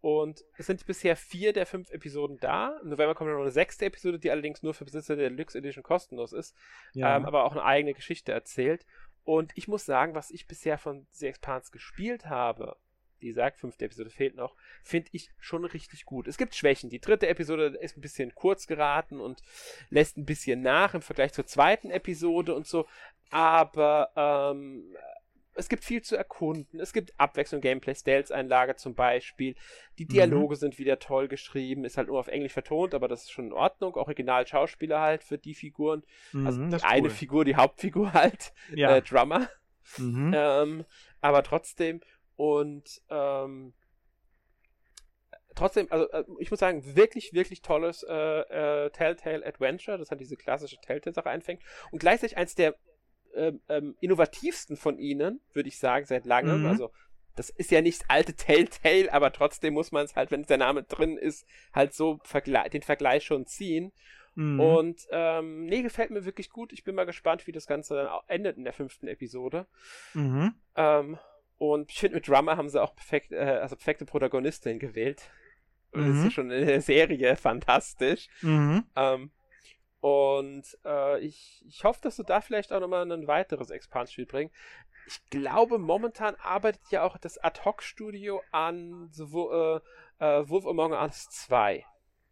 [0.00, 2.78] Und es sind bisher vier der fünf Episoden da.
[2.82, 5.82] Im November kommt noch eine sechste Episode, die allerdings nur für Besitzer der Deluxe Edition
[5.82, 6.56] kostenlos ist,
[6.92, 7.16] ja.
[7.16, 8.84] ähm, aber auch eine eigene Geschichte erzählt.
[9.24, 12.76] Und ich muss sagen, was ich bisher von The Expanse gespielt habe,
[13.20, 16.26] wie gesagt, fünfte Episode fehlt noch, finde ich schon richtig gut.
[16.26, 16.90] Es gibt Schwächen.
[16.90, 19.42] Die dritte Episode ist ein bisschen kurz geraten und
[19.90, 22.88] lässt ein bisschen nach im Vergleich zur zweiten Episode und so.
[23.30, 24.92] Aber ähm,
[25.54, 26.80] es gibt viel zu erkunden.
[26.80, 29.54] Es gibt Abwechslung, Gameplay, Stealth-Einlage zum Beispiel.
[29.98, 30.58] Die Dialoge mhm.
[30.58, 31.84] sind wieder toll geschrieben.
[31.84, 33.94] Ist halt nur auf Englisch vertont, aber das ist schon in Ordnung.
[33.94, 36.04] Original-Schauspieler halt für die Figuren.
[36.32, 37.10] Mhm, also die eine cool.
[37.10, 38.52] Figur, die Hauptfigur halt.
[38.74, 38.96] Ja.
[38.96, 39.48] Äh, Drummer.
[39.98, 40.32] Mhm.
[40.34, 40.84] Ähm,
[41.20, 42.00] aber trotzdem.
[42.36, 43.74] Und ähm,
[45.54, 48.14] trotzdem, also äh, ich muss sagen, wirklich, wirklich tolles äh,
[48.86, 51.62] äh, Telltale Adventure, das hat diese klassische Telltale-Sache einfängt.
[51.90, 52.74] Und gleichzeitig eins der
[53.34, 56.60] ähm, ähm, innovativsten von ihnen, würde ich sagen, seit langem.
[56.60, 56.66] Mhm.
[56.66, 56.90] Also
[57.36, 60.82] das ist ja nicht alte Telltale, aber trotzdem muss man es halt, wenn der Name
[60.82, 63.92] drin ist, halt so vergle den Vergleich schon ziehen.
[64.34, 64.60] Mhm.
[64.60, 66.72] Und ähm, nee, gefällt mir wirklich gut.
[66.72, 69.66] Ich bin mal gespannt, wie das Ganze dann endet in der fünften Episode.
[70.14, 70.54] Mhm.
[70.76, 71.18] Ähm,
[71.58, 75.30] und ich finde, mit Drummer haben sie auch perfekt, äh, also perfekte Protagonistin gewählt.
[75.92, 76.08] Mhm.
[76.08, 78.28] Das ist ja schon in der Serie fantastisch.
[78.40, 78.84] Mhm.
[78.96, 79.30] Ähm,
[80.02, 84.52] und äh, ich, ich hoffe, dass du da vielleicht auch nochmal ein weiteres Expansion-Spiel bringst.
[85.06, 89.80] Ich glaube, momentan arbeitet ja auch das Ad-Hoc-Studio an so, äh,
[90.18, 91.86] äh, Wolf Among Us 2.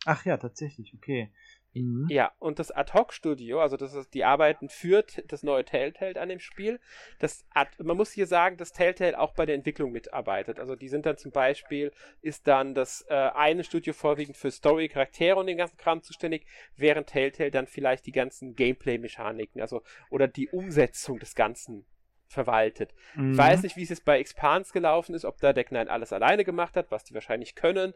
[0.05, 1.33] Ach ja, tatsächlich, okay.
[1.73, 2.07] Mhm.
[2.09, 6.41] Ja, und das Ad-Hoc-Studio, also das ist, die arbeiten für das neue Telltale an dem
[6.41, 6.81] Spiel.
[7.18, 10.59] Das Ad, man muss hier sagen, dass Telltale auch bei der Entwicklung mitarbeitet.
[10.59, 11.93] Also die sind dann zum Beispiel,
[12.23, 16.47] ist dann das äh, eine Studio vorwiegend für Story, Charaktere und den ganzen Kram zuständig,
[16.77, 21.87] während Telltale dann vielleicht die ganzen Gameplay-Mechaniken, also oder die Umsetzung des Ganzen
[22.27, 22.95] verwaltet.
[23.14, 23.33] Mhm.
[23.33, 26.12] Ich weiß nicht, wie es jetzt bei Expans gelaufen ist, ob da Deck 9 alles
[26.12, 27.93] alleine gemacht hat, was die wahrscheinlich können,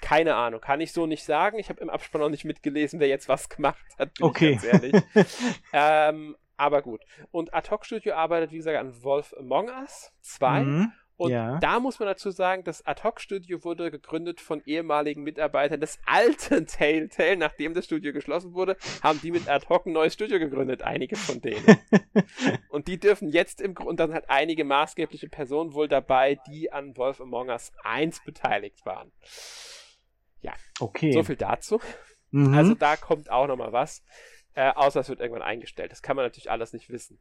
[0.00, 1.58] keine Ahnung, kann ich so nicht sagen.
[1.58, 4.10] Ich habe im Abspann noch nicht mitgelesen, wer jetzt was gemacht hat.
[4.20, 4.52] okay.
[4.52, 5.02] ganz ehrlich.
[5.72, 7.02] ähm, aber gut.
[7.30, 10.60] Und Ad Hoc Studio arbeitet, wie gesagt, an Wolf Among Us 2.
[10.60, 10.92] Mhm.
[11.18, 11.58] Und ja.
[11.58, 15.98] da muss man dazu sagen, das Ad Hoc Studio wurde gegründet von ehemaligen Mitarbeitern des
[16.06, 17.36] alten Telltale.
[17.36, 21.16] Nachdem das Studio geschlossen wurde, haben die mit Ad Hoc ein neues Studio gegründet, einige
[21.16, 21.64] von denen.
[22.68, 26.96] und die dürfen jetzt im Grunde, dann hat einige maßgebliche Personen wohl dabei, die an
[26.96, 29.10] Wolf Among Us 1 beteiligt waren.
[30.40, 31.12] Ja, okay.
[31.12, 31.80] So viel dazu.
[32.30, 32.54] Mhm.
[32.54, 34.04] Also da kommt auch noch mal was.
[34.54, 35.92] Äh, außer es wird irgendwann eingestellt.
[35.92, 37.20] Das kann man natürlich alles nicht wissen.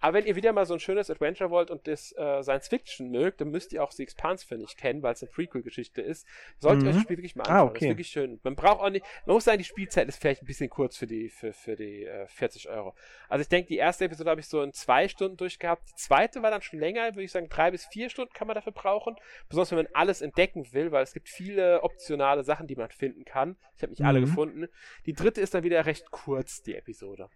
[0.00, 3.10] Aber wenn ihr wieder mal so ein schönes Adventure wollt und das äh, Science Fiction
[3.10, 6.26] mögt, dann müsst ihr auch The Expanse, finde ich, kennen, weil es eine Prequel-Geschichte ist.
[6.58, 6.86] Solltet mhm.
[6.86, 7.58] ihr euch das Spiel wirklich mal ah, anschauen.
[7.58, 7.74] Ah, okay.
[7.74, 8.40] Das ist wirklich schön.
[8.42, 11.06] Man braucht auch nicht, man muss sagen, die Spielzeit ist vielleicht ein bisschen kurz für
[11.06, 12.94] die, für, für die äh, 40 Euro.
[13.28, 15.88] Also ich denke, die erste Episode habe ich so in zwei Stunden durchgehabt.
[15.88, 18.54] Die zweite war dann schon länger, würde ich sagen, drei bis vier Stunden kann man
[18.54, 19.16] dafür brauchen.
[19.48, 23.24] Besonders wenn man alles entdecken will, weil es gibt viele optionale Sachen, die man finden
[23.24, 23.56] kann.
[23.76, 24.06] Ich habe nicht mhm.
[24.06, 24.68] alle gefunden.
[25.06, 27.28] Die dritte ist dann wieder recht kurz, die Episode.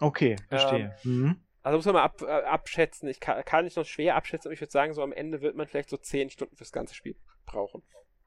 [0.00, 0.94] Okay, verstehe.
[1.04, 1.40] Ähm, mhm.
[1.68, 3.10] Also muss man mal ab, äh, abschätzen.
[3.10, 5.54] Ich kann, kann ich noch schwer abschätzen, aber ich würde sagen, so am Ende wird
[5.54, 7.14] man vielleicht so 10 Stunden fürs ganze Spiel
[7.44, 7.82] brauchen.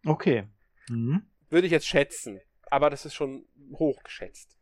[0.06, 0.44] Okay.
[0.90, 1.26] Mhm.
[1.50, 2.40] Würde ich jetzt schätzen.
[2.70, 4.60] Aber das ist schon hoch geschätzt.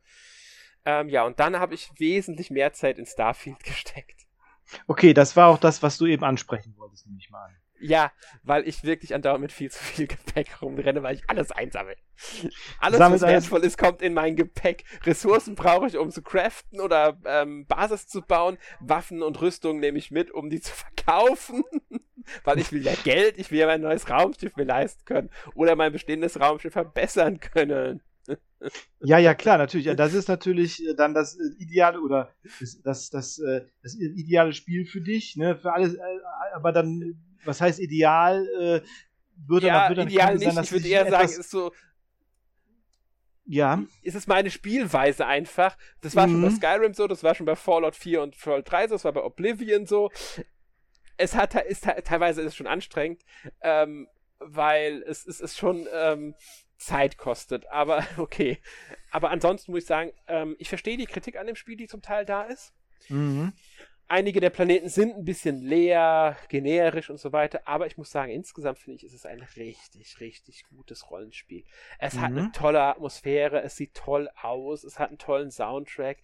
[0.86, 4.26] Ähm, ja, und dann habe ich wesentlich mehr Zeit in Starfield gesteckt.
[4.88, 7.58] Okay, das war auch das, was du eben ansprechen wolltest, nehme ich mal an.
[7.80, 8.12] Ja,
[8.44, 11.96] weil ich wirklich andauernd mit viel zu viel Gepäck rumrenne, weil ich alles einsammle.
[12.80, 14.84] Alles, Sammelt was wertvoll ist, kommt in mein Gepäck.
[15.06, 18.58] Ressourcen brauche ich, um zu craften oder ähm, Basis zu bauen.
[18.82, 21.64] Waffen und Rüstung nehme ich mit, um die zu verkaufen.
[22.44, 25.30] weil ich will ja Geld, ich will ja mein neues Raumschiff mir leisten können.
[25.56, 28.02] Oder mein bestehendes Raumschiff verbessern können.
[29.00, 29.88] Ja, ja, klar, natürlich.
[29.88, 33.96] Ja, das ist natürlich äh, dann das äh, ideale oder das, das, das, äh, das
[33.96, 35.58] ideale Spiel für dich, ne?
[35.58, 35.98] Für alles,
[36.54, 37.16] aber dann
[37.46, 38.48] was heißt ideal?
[38.60, 38.82] Äh,
[39.48, 40.52] würde ja, dann, würde ideal nicht.
[40.52, 41.72] Sein, ich würde eher sagen, ist so.
[43.46, 43.84] Ja.
[44.04, 45.76] Ist es meine Spielweise einfach.
[46.02, 46.32] Das war mhm.
[46.32, 46.56] schon bei mhm.
[46.56, 49.24] Skyrim so, das war schon bei Fallout 4 und Fallout 3 so, das war bei
[49.24, 50.12] Oblivion so.
[51.18, 53.24] Es hat, ist, teilweise ist es schon anstrengend,
[53.62, 56.36] ähm, weil es, es ist schon ähm,
[56.78, 57.68] Zeit kostet.
[57.72, 58.60] Aber okay.
[59.10, 62.04] Aber ansonsten muss ich sagen, ähm, ich verstehe die Kritik an dem Spiel, die zum
[62.04, 62.74] Teil da ist.
[63.10, 63.54] Mhm.
[64.12, 68.32] Einige der Planeten sind ein bisschen leer, generisch und so weiter, aber ich muss sagen,
[68.32, 71.64] insgesamt finde ich, ist es ein richtig, richtig gutes Rollenspiel.
[72.00, 72.22] Es mhm.
[72.22, 72.54] hat eine mhm.
[72.54, 76.18] tolle Atmosphäre, es sieht toll aus, es hat einen tollen Soundtrack,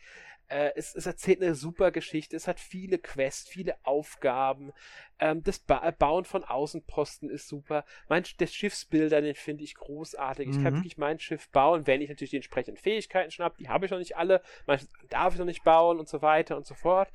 [0.48, 4.74] äh, es, es, erzählt eine super Geschichte, es hat viele Quests, viele Aufgaben,
[5.20, 10.48] ähm, das ba Bauen von Außenposten ist super, mein, der Schiffsbilder, den finde ich großartig,
[10.48, 10.54] mhm.
[10.54, 10.78] ich kann mhm.
[10.78, 14.00] wirklich mein Schiff bauen, wenn ich natürlich die entsprechenden Fähigkeiten schnapp, die habe ich noch
[14.00, 17.12] nicht alle, manche darf ich noch nicht bauen und so weiter und so fort.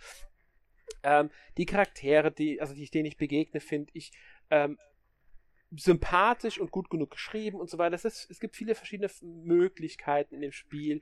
[1.03, 4.13] Ähm, die Charaktere, die, also die, denen ich begegne, finde ich
[4.51, 4.79] ähm,
[5.77, 7.95] sympathisch und gut genug geschrieben und so weiter.
[7.95, 11.01] Es, ist, es gibt viele verschiedene Möglichkeiten in dem Spiel.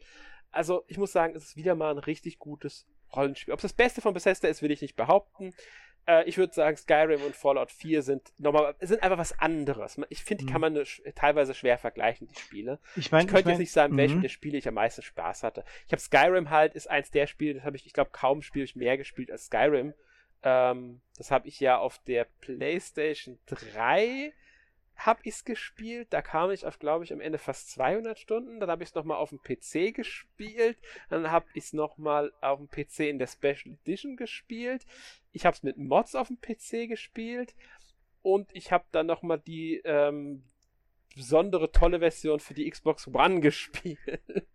[0.51, 3.55] Also ich muss sagen, es ist wieder mal ein richtig gutes Rollenspiel.
[3.55, 5.55] Ob es das Beste von Bethesda ist, will ich nicht behaupten.
[6.09, 10.01] Äh, ich würde sagen, Skyrim und Fallout 4 sind nochmal, sind einfach was anderes.
[10.09, 10.75] Ich finde, die kann mhm.
[10.75, 12.79] man teilweise schwer vergleichen, die Spiele.
[12.97, 14.23] Ich, mein, ich könnte ich mein, jetzt nicht sagen, welchen mhm.
[14.23, 15.65] der Spiele ich am meisten Spaß hatte.
[15.87, 18.65] Ich habe Skyrim halt, ist eins der Spiele, das habe ich, ich glaube, kaum Spiel
[18.65, 19.93] ich mehr gespielt als Skyrim.
[20.43, 24.33] Ähm, das habe ich ja auf der PlayStation 3
[24.99, 26.09] habe ich es gespielt.
[26.11, 28.61] Da kam ich auf, glaube ich, am Ende fast 200 Stunden.
[28.61, 30.77] Dann habe ich es nochmal auf dem PC gespielt.
[31.09, 34.85] Dann habe ich es nochmal auf dem PC in der Special Edition gespielt.
[35.33, 37.55] Ich habe es mit Mods auf dem PC gespielt.
[38.23, 40.43] Und ich habe dann nochmal die ähm,
[41.15, 43.99] besondere tolle Version für die Xbox One gespielt.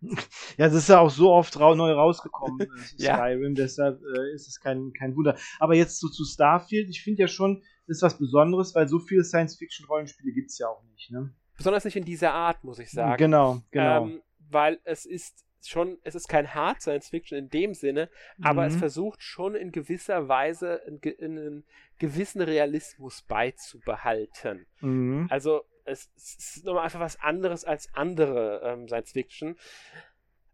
[0.58, 2.68] Ja, es ist ja auch so oft ra neu rausgekommen, äh,
[2.98, 3.16] ja.
[3.16, 5.36] Skyrim, deshalb äh, ist es kein, kein Wunder.
[5.60, 9.00] Aber jetzt so zu Starfield, ich finde ja schon, das ist was Besonderes, weil so
[9.00, 11.34] viele Science-Fiction-Rollenspiele gibt es ja auch nicht, ne?
[11.58, 13.18] Besonders nicht in dieser Art, muss ich sagen.
[13.18, 14.06] Genau, genau.
[14.06, 18.10] Ähm, weil es ist schon, es ist kein Hard Science Fiction in dem Sinne,
[18.42, 18.68] aber mhm.
[18.68, 21.64] es versucht schon in gewisser Weise einen,
[22.00, 24.66] gewissen Realismus beizubehalten.
[24.82, 25.28] Mhm.
[25.30, 29.56] Also es, es ist nochmal einfach was anderes als andere ähm, Science Fiction.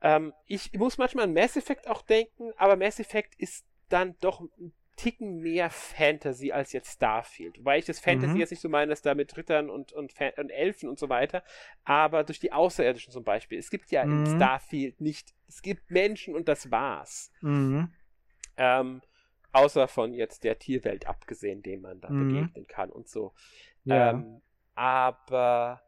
[0.02, 4.42] Ähm, ich muss manchmal an Mass Effect auch denken, aber Mass Effect ist dann doch
[4.42, 7.64] ein Ticken mehr Fantasy als jetzt Starfield.
[7.64, 8.40] Weil ich das Fantasy mhm.
[8.42, 11.42] jetzt nicht so meine, dass da mit Rittern und, und, und, Elfen und so weiter,
[11.86, 13.58] aber durch die Außerirdischen zum Beispiel.
[13.58, 14.26] Es gibt ja mhm.
[14.26, 17.32] in Starfield nicht, es gibt Menschen und das war's.
[17.40, 17.94] Mhm.
[18.58, 19.02] Ähm,
[19.54, 22.28] außer von jetzt der Tierwelt abgesehen, dem man da mhm.
[22.28, 23.34] begegnen kann und so.
[23.86, 24.10] Ja.
[24.10, 24.42] Ähm,
[24.76, 25.82] aber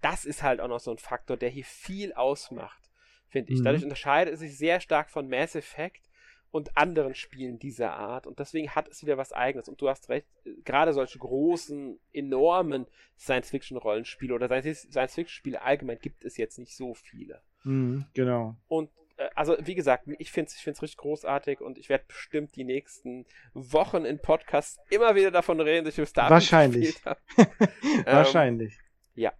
[0.00, 2.90] das ist halt auch noch so ein Faktor, der hier viel ausmacht,
[3.28, 3.62] finde ich.
[3.62, 3.90] Dadurch mhm.
[3.90, 6.05] unterscheidet es sich sehr stark von Mass Effect,
[6.50, 8.26] und anderen Spielen dieser Art.
[8.26, 9.68] Und deswegen hat es wieder was Eigenes.
[9.68, 10.26] Und du hast recht,
[10.64, 12.86] gerade solche großen, enormen
[13.18, 17.42] Science-Fiction-Rollenspiele oder Science-Fiction-Spiele allgemein gibt es jetzt nicht so viele.
[17.64, 18.56] Mhm, genau.
[18.68, 22.04] Und äh, also wie gesagt, ich finde es ich find's richtig großartig und ich werde
[22.06, 27.04] bestimmt die nächsten Wochen in Podcasts immer wieder davon reden, dass ich bis dahin Wahrscheinlich.
[28.04, 28.74] Wahrscheinlich.
[28.74, 29.32] Ähm, ja.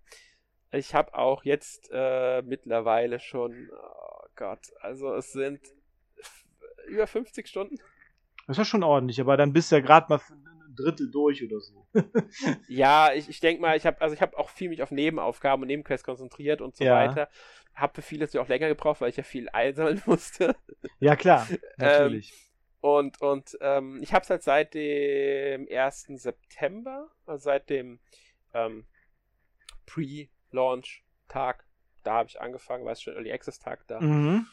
[0.73, 5.61] Ich habe auch jetzt äh, mittlerweile schon, oh Gott, also es sind
[6.87, 7.77] über 50 Stunden.
[8.47, 11.43] Das ist ja schon ordentlich, aber dann bist du ja gerade mal ein Drittel durch
[11.43, 11.87] oder so.
[12.69, 15.63] ja, ich, ich denke mal, ich habe also ich habe auch viel mich auf Nebenaufgaben
[15.63, 16.95] und Nebenquests konzentriert und so ja.
[16.95, 17.29] weiter.
[17.75, 20.55] Habe für vieles ja auch länger gebraucht, weil ich ja viel einsammeln musste.
[21.01, 22.31] Ja, klar, ähm, natürlich.
[22.31, 22.37] Ähm,
[22.81, 26.07] und und ähm, ich habe es halt seit dem 1.
[26.15, 27.99] September, also seit dem
[28.55, 28.87] ähm,
[29.87, 31.65] Pre-Launch-Tag,
[32.05, 34.01] da habe ich angefangen, weil es schon Early Access-Tag da.
[34.01, 34.47] Mhm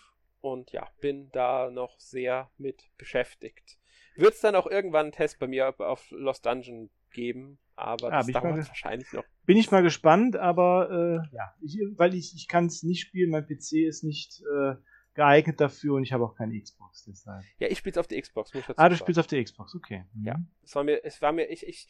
[0.43, 3.79] und ja, bin da noch sehr mit beschäftigt.
[4.15, 8.17] Wird es dann auch irgendwann einen Test bei mir auf Lost Dungeon geben, aber ah,
[8.17, 9.23] das dauert wahrscheinlich noch.
[9.45, 13.29] Bin ich mal gespannt, aber äh, ja, ich, weil ich, ich kann es nicht spielen,
[13.29, 14.75] mein PC ist nicht äh,
[15.13, 17.43] geeignet dafür und ich habe auch keine Xbox deshalb.
[17.59, 18.53] Ja, ich spiele auf der Xbox.
[18.53, 20.05] Muss ich ah, du spielst auf der Xbox, okay.
[20.13, 20.25] Mhm.
[20.25, 21.87] Ja, es war mir, es war mir, ich, ich,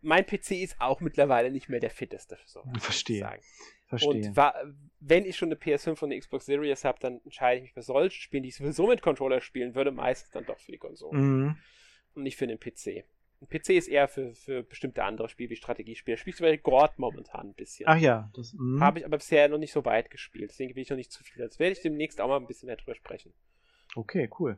[0.00, 2.38] mein PC ist auch mittlerweile nicht mehr der fitteste.
[2.46, 3.38] So, Verstehe.
[3.86, 4.28] Verstehe.
[4.28, 4.54] Und war,
[5.00, 7.82] wenn ich schon eine PS5 und eine Xbox Series habe, dann entscheide ich mich für
[7.82, 11.18] solche Spiele, die ich sowieso mit Controller spielen würde, meistens dann doch für die Konsole.
[11.18, 11.56] Mhm.
[12.14, 13.04] Und nicht für den PC.
[13.40, 16.16] Ein PC ist eher für, für bestimmte andere Spiele wie Strategiespiele.
[16.16, 17.86] Spielst du bei Gord momentan ein bisschen.
[17.86, 18.32] Ach ja.
[18.54, 18.80] Mhm.
[18.80, 20.50] Habe ich aber bisher noch nicht so weit gespielt.
[20.50, 21.42] Deswegen will ich noch nicht zu viel.
[21.42, 23.34] Jetzt werde ich demnächst auch mal ein bisschen mehr drüber sprechen.
[23.94, 24.56] Okay, cool.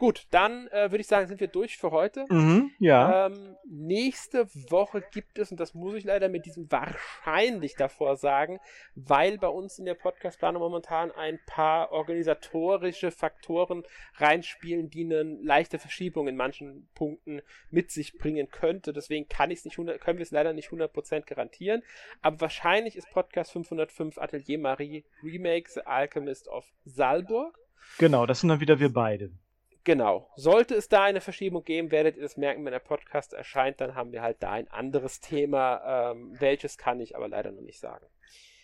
[0.00, 2.24] Gut, dann äh, würde ich sagen, sind wir durch für heute.
[2.30, 3.26] Mhm, ja.
[3.26, 8.60] Ähm, nächste Woche gibt es, und das muss ich leider mit diesem wahrscheinlich davor sagen,
[8.94, 13.82] weil bei uns in der Podcastplanung momentan ein paar organisatorische Faktoren
[14.14, 18.94] reinspielen, die eine leichte Verschiebung in manchen Punkten mit sich bringen könnte.
[18.94, 21.82] Deswegen kann ich's nicht können wir es leider nicht 100% garantieren.
[22.22, 27.54] Aber wahrscheinlich ist Podcast 505 Atelier Marie Remake The Alchemist of Salburg.
[27.98, 29.30] Genau, das sind dann wieder wir beide.
[29.84, 30.30] Genau.
[30.36, 33.94] Sollte es da eine Verschiebung geben, werdet ihr das merken, wenn der Podcast erscheint, dann
[33.94, 36.10] haben wir halt da ein anderes Thema.
[36.12, 38.06] Ähm, welches kann ich aber leider noch nicht sagen.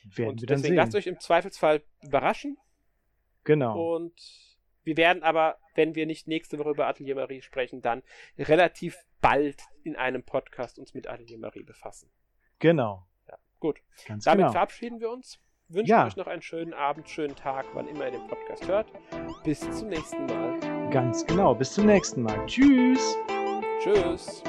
[0.05, 0.77] Werden und wir dann deswegen sehen.
[0.77, 2.59] lasst euch im Zweifelsfall überraschen.
[3.45, 3.97] Genau.
[3.97, 4.15] Und
[4.85, 8.03] wir werden aber, wenn wir nicht nächste Woche über Atelier Marie sprechen, dann
[8.39, 12.11] relativ bald in einem Podcast uns mit Atelier Marie befassen.
[12.59, 13.07] Genau.
[13.27, 13.81] Ja, gut.
[14.07, 14.53] Ganz Damit genau.
[14.53, 15.41] verabschieden wir uns.
[15.69, 16.07] Wünschen ja.
[16.07, 18.93] euch noch einen schönen Abend, schönen Tag, wann immer ihr den Podcast hört.
[19.43, 20.66] Bis zum nächsten Mal.
[20.97, 21.55] Ganz genau.
[21.55, 22.47] Bis zum nächsten Mal.
[22.47, 23.19] Tschüss.
[23.83, 24.43] Tschüss.